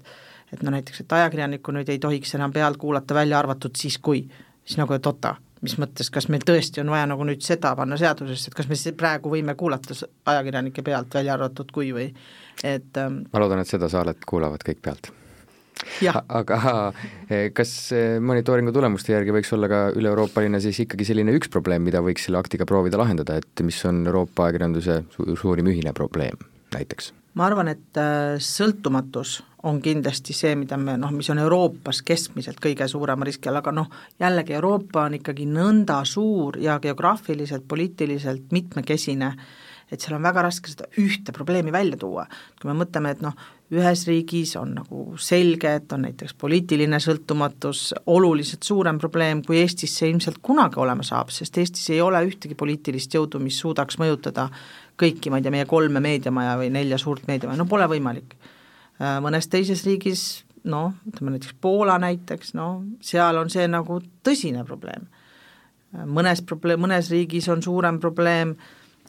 et 0.54 0.62
no 0.64 0.72
näiteks, 0.72 1.02
et 1.02 1.14
ajakirjanikku 1.14 1.74
nüüd 1.74 1.90
ei 1.90 2.00
tohiks 2.00 2.36
enam 2.36 2.52
pealt 2.54 2.78
kuulata, 2.78 3.14
välja 3.14 3.40
arvatud 3.40 3.76
siis, 3.76 3.98
kui, 3.98 4.28
siis 4.66 4.78
nagu, 4.78 4.94
et 4.94 5.06
oota, 5.10 5.36
mis 5.66 5.74
mõttes, 5.82 6.12
kas 6.14 6.28
meil 6.30 6.46
tõesti 6.46 6.84
on 6.84 6.92
vaja 6.94 7.08
nagu 7.10 7.26
nüüd 7.26 7.42
seda 7.42 7.74
panna 7.76 7.98
seadusesse, 7.98 8.52
et 8.52 8.58
kas 8.60 8.70
me 8.70 8.78
praegu 8.98 9.32
võime 9.34 9.56
kuulata 9.58 9.98
ajakirjanike 10.26 10.86
pealt, 10.86 11.14
välja 11.14 11.34
arvatud 11.34 11.72
kui 11.74 11.90
või 11.96 12.12
et 12.64 13.02
ähm, 13.02 13.24
ma 13.34 13.42
loodan, 13.42 13.64
et 13.64 13.70
seda 13.72 13.90
saadet 13.90 14.26
kuulavad 14.30 14.62
kõik 14.66 14.82
pealt. 14.86 15.10
Aga 16.12 16.60
eh, 17.30 17.50
kas 17.56 17.74
eh, 17.96 18.20
monitooringu 18.24 18.74
tulemuste 18.76 19.16
järgi 19.16 19.36
võiks 19.36 19.54
olla 19.56 19.70
ka 19.72 19.82
üle-euroopaline 19.98 20.62
siis 20.64 20.84
ikkagi 20.86 21.08
selline 21.08 21.36
üks 21.38 21.52
probleem, 21.54 21.84
mida 21.86 22.04
võiks 22.06 22.28
selle 22.28 22.42
aktiga 22.42 22.68
proovida 22.70 23.02
lahendada, 23.02 23.40
et 23.42 23.66
mis 23.66 23.80
on 23.90 24.06
Euroopa 24.06 24.48
ajakirjanduse 24.48 25.04
suurim 25.40 25.74
ühine 25.74 25.94
probleem 25.98 26.40
näiteks? 26.74 27.14
ma 27.34 27.48
arvan, 27.50 27.72
et 27.72 27.98
äh, 27.98 28.36
sõltumatus 28.42 29.40
on 29.66 29.80
kindlasti 29.82 30.36
see, 30.36 30.54
mida 30.60 30.78
me 30.78 30.98
noh, 31.00 31.12
mis 31.16 31.30
on 31.32 31.40
Euroopas 31.42 32.04
keskmiselt 32.06 32.60
kõige 32.62 32.88
suurema 32.92 33.26
riski 33.28 33.50
all, 33.50 33.62
aga 33.62 33.74
noh, 33.74 33.90
jällegi 34.22 34.58
Euroopa 34.58 35.08
on 35.08 35.18
ikkagi 35.18 35.48
nõnda 35.50 36.02
suur 36.08 36.60
ja 36.62 36.78
geograafiliselt, 36.84 37.66
poliitiliselt 37.68 38.52
mitmekesine, 38.54 39.32
et 39.90 40.04
seal 40.04 40.18
on 40.18 40.26
väga 40.26 40.44
raske 40.46 40.72
seda 40.72 40.90
ühte 41.02 41.34
probleemi 41.36 41.74
välja 41.74 41.98
tuua. 42.00 42.28
kui 42.60 42.70
me 42.70 42.78
mõtleme, 42.84 43.16
et 43.16 43.24
noh, 43.24 43.34
ühes 43.74 44.04
riigis 44.08 44.54
on 44.60 44.74
nagu 44.78 45.02
selge, 45.22 45.72
et 45.80 45.94
on 45.96 46.04
näiteks 46.06 46.36
poliitiline 46.40 47.00
sõltumatus 47.02 47.94
oluliselt 48.12 48.66
suurem 48.66 49.00
probleem, 49.02 49.42
kui 49.46 49.60
Eestis 49.62 49.96
see 50.00 50.12
ilmselt 50.12 50.40
kunagi 50.46 50.80
olema 50.82 51.06
saab, 51.06 51.32
sest 51.34 51.58
Eestis 51.62 51.90
ei 51.94 52.02
ole 52.04 52.22
ühtegi 52.28 52.58
poliitilist 52.60 53.14
jõudu, 53.16 53.42
mis 53.44 53.60
suudaks 53.62 54.00
mõjutada 54.02 54.50
kõiki, 55.00 55.32
ma 55.32 55.40
ei 55.40 55.46
tea, 55.46 55.54
meie 55.56 55.68
kolme 55.70 56.04
meediamaja 56.04 56.56
või 56.62 56.70
nelja 56.74 57.00
suurt 57.02 57.28
meediamaja, 57.30 57.60
no 57.60 57.68
pole 57.70 57.88
võimalik. 57.92 58.38
Äh, 59.02 59.18
mõnes 59.24 59.50
teises 59.52 59.86
riigis, 59.88 60.44
noh, 60.70 60.94
ütleme 61.10 61.36
näiteks 61.36 61.58
Poola 61.62 61.98
näiteks, 62.02 62.54
no 62.60 62.70
seal 63.04 63.42
on 63.42 63.52
see 63.54 63.68
nagu 63.72 64.00
tõsine 64.26 64.66
probleem. 64.68 65.10
Äh, 65.94 66.08
mõnes 66.08 66.44
probleem, 66.46 66.82
mõnes 66.86 67.12
riigis 67.14 67.50
on 67.54 67.64
suurem 67.66 68.02
probleem 68.04 68.58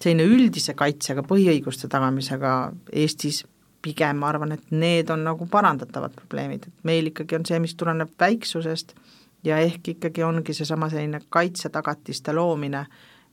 selline 0.00 0.24
üldise 0.26 0.74
kaitsega, 0.76 1.22
põhiõiguste 1.26 1.88
tagamisega, 1.90 2.54
Eestis 2.92 3.44
pigem 3.84 4.20
ma 4.20 4.30
arvan, 4.32 4.54
et 4.56 4.70
need 4.72 5.10
on 5.12 5.24
nagu 5.26 5.46
parandatavad 5.50 6.14
probleemid, 6.16 6.68
et 6.68 6.86
meil 6.88 7.10
ikkagi 7.12 7.36
on 7.38 7.46
see, 7.48 7.60
mis 7.62 7.76
tuleneb 7.78 8.14
väiksusest 8.20 8.94
ja 9.44 9.58
ehk 9.60 9.94
ikkagi 9.96 10.24
ongi 10.24 10.56
seesama 10.56 10.88
selline 10.92 11.20
kaitsetagatiste 11.28 12.32
loomine 12.32 12.86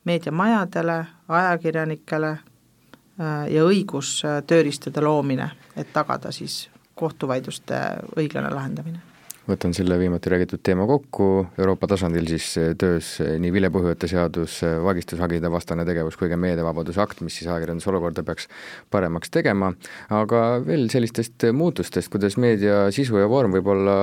meediamajadele, 0.05 0.97
ajakirjanikele 1.29 2.31
äh, 2.31 3.45
ja 3.53 3.63
õigustööriistade 3.69 5.03
loomine, 5.03 5.51
et 5.75 5.93
tagada 5.93 6.33
siis 6.35 6.65
kohtuvaidluste 6.99 7.79
õiglane 8.17 8.51
lahendamine 8.53 9.10
võtan 9.51 9.73
selle 9.75 9.97
viimati 9.99 10.31
räägitud 10.31 10.61
teema 10.63 10.85
kokku, 10.87 11.27
Euroopa 11.59 11.89
tasandil 11.91 12.27
siis 12.29 12.47
eh, 12.59 12.71
töös 12.79 13.13
eh, 13.23 13.35
nii 13.41 13.51
vilepuhujate 13.53 14.07
seadus, 14.11 14.59
eh, 14.67 14.77
vagistushagide 14.83 15.51
vastane 15.51 15.85
tegevus 15.87 16.17
kui 16.19 16.29
ka 16.31 16.37
meediavabaduse 16.39 17.01
akt, 17.03 17.23
mis 17.25 17.35
siis 17.39 17.49
ajakirjanduse 17.51 17.89
olukorda 17.91 18.23
peaks 18.27 18.47
paremaks 18.93 19.33
tegema, 19.33 19.71
aga 20.13 20.43
veel 20.65 20.87
sellistest 20.93 21.47
muutustest, 21.57 22.11
kuidas 22.13 22.37
meedia 22.41 22.85
sisu 22.95 23.19
ja 23.19 23.27
vorm 23.31 23.55
võib 23.57 23.71
olla 23.73 23.97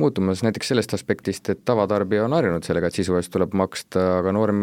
muutumas 0.00 0.42
näiteks 0.46 0.72
sellest 0.74 0.94
aspektist, 0.98 1.52
et 1.54 1.62
tavatarbija 1.68 2.26
on 2.26 2.36
harjunud 2.36 2.66
sellega, 2.66 2.90
et 2.90 2.98
sisu 2.98 3.18
eest 3.20 3.32
tuleb 3.34 3.54
maksta, 3.58 4.04
aga 4.18 4.34
noorem, 4.34 4.62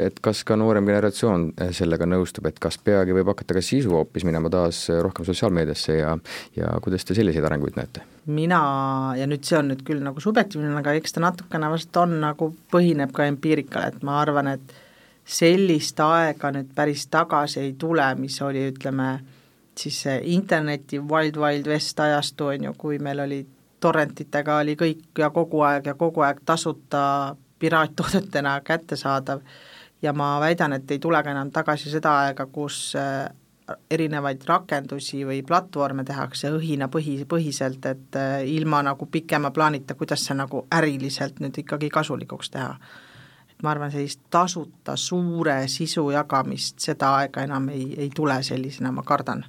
et 0.00 0.20
kas 0.24 0.44
ka 0.48 0.58
noorem 0.60 0.88
generatsioon 0.90 1.50
sellega 1.76 2.08
nõustub, 2.08 2.50
et 2.50 2.60
kas 2.60 2.78
peagi 2.84 3.16
võib 3.16 3.32
hakata 3.32 3.56
ka 3.56 3.64
sisu 3.64 3.94
hoopis 3.96 4.28
minema 4.28 4.52
taas 4.52 4.86
rohkem 5.00 5.28
sotsiaalmeediasse 5.28 6.00
ja 6.00 6.16
ja 6.56 6.72
kuidas 6.82 7.06
te 7.06 7.16
selliseid 7.16 7.44
arenguid 7.46 7.78
näete? 7.78 8.04
Mina, 8.26 8.60
ja 9.16 9.26
nüüd 9.26 9.44
see 9.46 9.58
on 9.58 9.70
nüüd 9.72 9.82
küll 9.86 10.02
nagu 10.04 10.20
subjektiivne, 10.20 10.72
aga 10.78 10.94
eks 10.98 11.16
ta 11.16 11.22
natukene 11.24 11.70
vast 11.72 11.96
on 11.96 12.18
nagu, 12.22 12.50
põhineb 12.72 13.12
ka 13.16 13.26
empiirikal, 13.30 13.88
et 13.90 14.02
ma 14.06 14.20
arvan, 14.20 14.52
et 14.54 14.74
sellist 15.30 16.00
aega 16.04 16.50
nüüd 16.54 16.72
päris 16.76 17.06
tagasi 17.10 17.60
ei 17.62 17.72
tule, 17.78 18.06
mis 18.18 18.40
oli, 18.42 18.66
ütleme, 18.72 19.12
siis 19.78 20.02
see 20.04 20.18
interneti 20.34 21.00
Wild 21.00 21.38
Wild 21.40 21.70
West 21.70 22.00
ajastu, 22.00 22.50
on 22.52 22.68
ju, 22.68 22.74
kui 22.78 22.98
meil 23.02 23.24
oli 23.24 23.40
torrentitega 23.80 24.60
oli 24.60 24.76
kõik 24.76 25.18
ja 25.18 25.30
kogu 25.32 25.62
aeg 25.64 25.86
ja 25.88 25.94
kogu 25.96 26.24
aeg 26.26 26.42
tasuta 26.44 27.36
piraattoodetena 27.60 28.60
kättesaadav. 28.64 29.40
Ja 30.02 30.12
ma 30.16 30.38
väidan, 30.40 30.72
et 30.72 30.90
ei 30.90 30.98
tule 30.98 31.20
ka 31.22 31.32
enam 31.32 31.50
tagasi 31.52 31.90
seda 31.92 32.12
aega, 32.24 32.46
kus 32.52 32.94
äh, 32.96 33.28
erinevaid 33.90 34.42
rakendusi 34.46 35.24
või 35.26 35.42
platvorme 35.46 36.04
tehakse 36.04 36.50
õhinapõhi, 36.56 37.18
põhiselt, 37.28 37.86
et 37.86 38.18
äh, 38.18 38.40
ilma 38.48 38.82
nagu 38.86 39.06
pikema 39.06 39.50
plaanita, 39.50 39.94
kuidas 39.94 40.24
see 40.26 40.36
nagu 40.38 40.64
äriliselt 40.74 41.40
nüüd 41.40 41.62
ikkagi 41.64 41.90
kasulikuks 41.90 42.50
teha. 42.50 42.74
et 43.50 43.62
ma 43.62 43.70
arvan, 43.70 43.90
sellist 43.92 44.20
tasuta 44.30 44.96
suure 44.96 45.68
sisu 45.68 46.10
jagamist, 46.10 46.78
seda 46.78 47.14
aega 47.20 47.42
enam 47.42 47.68
ei, 47.68 47.94
ei 47.98 48.10
tule 48.14 48.42
sellisena, 48.42 48.92
ma 48.92 49.02
kardan 49.02 49.44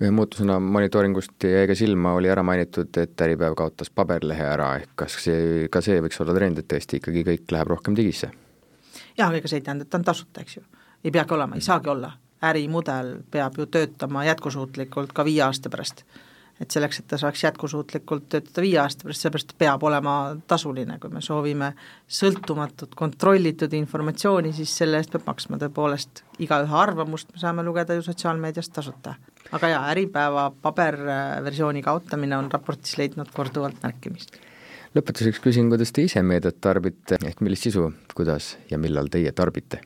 ühe 0.00 0.10
muutusena 0.16 0.56
monitooringust 0.60 1.44
jäi 1.44 1.66
ka 1.68 1.74
silma, 1.76 2.14
oli 2.16 2.30
ära 2.32 2.42
mainitud, 2.42 2.88
et 2.96 3.20
Äripäev 3.20 3.52
kaotas 3.58 3.90
paberlehe 3.92 4.46
ära, 4.48 4.70
ehk 4.80 4.94
kas 5.02 5.18
see, 5.26 5.66
ka 5.72 5.82
see 5.84 6.00
võiks 6.00 6.20
olla 6.24 6.36
trend, 6.36 6.62
et 6.62 6.68
tõesti 6.72 7.00
ikkagi 7.00 7.24
kõik 7.26 7.52
läheb 7.52 7.68
rohkem 7.74 7.96
digisse? 7.98 8.30
jah, 9.18 9.28
aga 9.28 9.40
ega 9.40 9.50
see 9.50 9.60
ei 9.60 9.66
tähenda, 9.66 9.84
et 9.84 9.92
ta 9.92 10.00
on 10.00 10.06
tasuta, 10.06 10.44
eks 10.44 10.56
ju. 10.56 10.64
ei 11.04 11.12
peagi 11.12 11.36
olema, 11.36 11.58
ei 11.58 11.64
saagi 11.64 11.92
olla. 11.92 12.12
Ärimudel 12.42 13.16
peab 13.30 13.58
ju 13.58 13.66
töötama 13.66 14.24
jätkusuutlikult 14.24 15.12
ka 15.12 15.24
viie 15.24 15.42
aasta 15.44 15.70
pärast. 15.70 16.04
et 16.60 16.70
selleks, 16.70 16.98
et 17.00 17.06
ta 17.08 17.16
saaks 17.16 17.40
jätkusuutlikult 17.44 18.26
töötada 18.28 18.60
viie 18.60 18.76
aasta 18.82 19.06
pärast, 19.06 19.22
seepärast 19.24 19.54
peab 19.58 19.82
olema 19.82 20.36
tasuline, 20.46 20.98
kui 21.00 21.08
me 21.10 21.22
soovime 21.24 21.70
sõltumatut, 22.04 22.92
kontrollitud 22.94 23.72
informatsiooni, 23.72 24.52
siis 24.52 24.74
selle 24.82 25.00
eest 25.00 25.14
peab 25.14 25.24
maksma 25.30 25.56
tõepoolest, 25.62 26.20
igaühe 26.38 26.76
arvamust 26.82 27.32
me 27.32 27.40
saame 27.40 27.64
lugeda 27.64 27.96
ju 27.96 28.04
sotsiaalmeediast 28.04 28.72
tasuta. 28.76 29.14
aga 29.52 29.68
jaa, 29.68 29.86
Äripäeva 29.94 30.50
paberversiooni 30.62 31.82
kaotamine 31.82 32.36
on 32.36 32.52
raportis 32.52 32.98
leidnud 32.98 33.32
korduvalt 33.32 33.82
märkimist 33.82 34.36
lõpetuseks 34.94 35.40
küsin, 35.40 35.70
kuidas 35.70 35.92
te 35.94 36.02
ise 36.02 36.22
meediat 36.26 36.60
tarbite, 36.60 37.20
ehk 37.24 37.40
millist 37.40 37.68
sisu, 37.68 37.88
kuidas 38.14 38.56
ja 38.70 38.78
millal 38.78 39.08
teie 39.12 39.32
tarbite? 39.32 39.80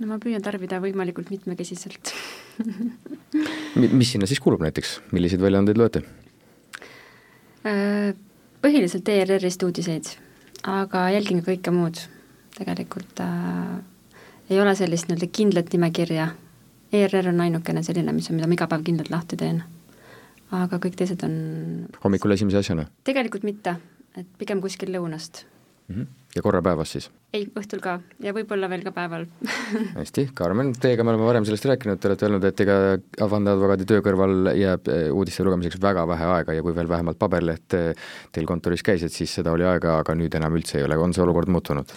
No 0.00 0.10
ma 0.10 0.18
püüan 0.22 0.42
tarbida 0.42 0.80
võimalikult 0.82 1.30
mitmekesiselt 1.30 2.14
mis 3.98 4.12
sinna 4.12 4.28
siis 4.30 4.40
kulub 4.42 4.62
näiteks, 4.64 4.98
milliseid 5.14 5.42
väljaandeid 5.42 5.78
loete? 5.78 6.02
Äh, 7.64 8.12
põhiliselt 8.64 9.08
ERR-ist 9.08 9.62
uudiseid, 9.66 10.10
aga 10.68 11.08
jälgin 11.14 11.42
ka 11.42 11.52
kõike 11.52 11.74
muud. 11.74 12.02
tegelikult 12.54 13.20
äh, 13.20 13.78
ei 14.50 14.60
ole 14.60 14.74
sellist 14.78 15.08
nii-öelda 15.08 15.30
kindlat 15.32 15.72
nimekirja, 15.72 16.28
ERR 16.94 17.32
on 17.32 17.40
ainukene 17.42 17.82
selline, 17.82 18.12
mis 18.14 18.28
on, 18.30 18.38
mida 18.38 18.46
ma 18.50 18.54
iga 18.54 18.68
päev 18.70 18.84
kindlalt 18.86 19.10
lahti 19.10 19.38
teen. 19.40 19.62
aga 20.54 20.78
kõik 20.78 20.94
teised 21.00 21.24
on 21.26 21.34
hommikul 22.04 22.36
esimese 22.36 22.60
asjana? 22.60 22.86
tegelikult 23.04 23.42
mitte, 23.42 23.76
et 24.16 24.28
pigem 24.38 24.60
kuskil 24.62 24.92
lõunast 24.94 25.44
mm. 25.88 25.94
-hmm. 25.94 26.06
Ja 26.34 26.42
korra 26.42 26.62
päevas 26.62 26.94
siis? 26.96 27.10
ei, 27.34 27.46
õhtul 27.58 27.82
ka. 27.82 27.96
Ja 28.22 28.34
võib-olla 28.36 28.68
veel 28.70 28.84
ka 28.86 28.92
päeval. 28.94 29.26
Hästi, 29.98 30.28
Karmen, 30.38 30.72
teiega 30.80 31.06
me 31.06 31.14
oleme 31.14 31.26
varem 31.26 31.46
sellest 31.46 31.66
rääkinud, 31.70 32.00
te 32.00 32.10
olete 32.10 32.28
öelnud, 32.28 32.48
et 32.48 32.64
ega 32.64 32.76
vandeadvokaadi 33.30 33.86
töö 33.90 34.02
kõrval 34.06 34.52
jääb 34.58 34.90
eh, 34.92 35.06
uudiste 35.14 35.46
lugemiseks 35.46 35.80
väga 35.82 36.06
vähe 36.10 36.28
aega 36.38 36.56
ja 36.56 36.66
kui 36.66 36.76
veel 36.76 36.90
vähemalt 36.90 37.18
paberleht 37.18 37.78
eh, 37.78 38.10
teil 38.34 38.46
kontoris 38.50 38.86
käis, 38.86 39.02
et 39.06 39.14
siis 39.14 39.34
seda 39.40 39.54
oli 39.54 39.66
aega, 39.66 39.98
aga 40.02 40.14
nüüd 40.18 40.34
enam 40.38 40.58
üldse 40.58 40.78
ei 40.78 40.86
ole, 40.88 40.98
on 41.00 41.16
see 41.16 41.24
olukord 41.24 41.50
muutunud? 41.50 41.90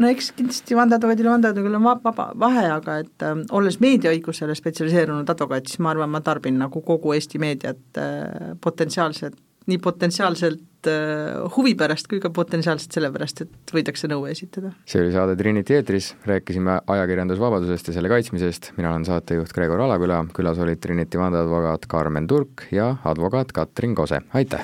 no 0.00 0.10
eks 0.10 0.32
kindlasti 0.34 0.76
vandeadvokaadil 0.76 1.28
ja 1.28 1.34
vandeadvokaadil 1.36 1.78
on 1.78 1.86
vaba 1.86 2.28
vahe, 2.40 2.64
aga 2.76 2.98
et 3.04 3.24
äh, 3.26 3.34
olles 3.54 3.78
meediaõigusele 3.82 4.56
spetsialiseerunud 4.58 5.30
advokaat, 5.30 5.70
siis 5.70 5.82
ma 5.84 5.92
arvan, 5.94 6.10
ma 6.10 6.22
tarbin 6.24 6.58
nagu 6.60 6.82
kogu 6.86 7.14
Eesti 7.14 7.40
meediat 7.42 8.00
äh, 8.00 8.54
potentsiaalselt, 8.64 9.38
nii 9.66 9.80
potentsiaalselt 9.82 10.88
äh, 10.90 11.40
huvi 11.56 11.74
pärast 11.78 12.08
kui 12.10 12.20
ka 12.22 12.30
potentsiaalselt 12.34 12.94
sellepärast, 12.94 13.44
et 13.46 13.74
võidakse 13.74 14.10
nõue 14.10 14.30
esitada. 14.34 14.74
see 14.86 15.02
oli 15.02 15.12
saade 15.14 15.36
Trinity 15.40 15.78
eetris, 15.78 16.12
rääkisime 16.28 16.80
ajakirjandusvabadusest 16.86 17.90
ja 17.90 17.96
selle 17.98 18.12
kaitsmisest, 18.12 18.72
mina 18.78 18.92
olen 18.92 19.08
saatejuht 19.08 19.52
Gregor 19.56 19.80
Alaküla, 19.86 20.22
külas 20.36 20.60
olid 20.62 20.82
Trinity 20.84 21.18
vandeadvokaat 21.18 21.88
Karmen 21.90 22.28
Turk 22.30 22.68
ja 22.72 22.96
advokaat 23.04 23.52
Katrin 23.56 23.94
Kose, 23.98 24.22
aitäh! 24.34 24.62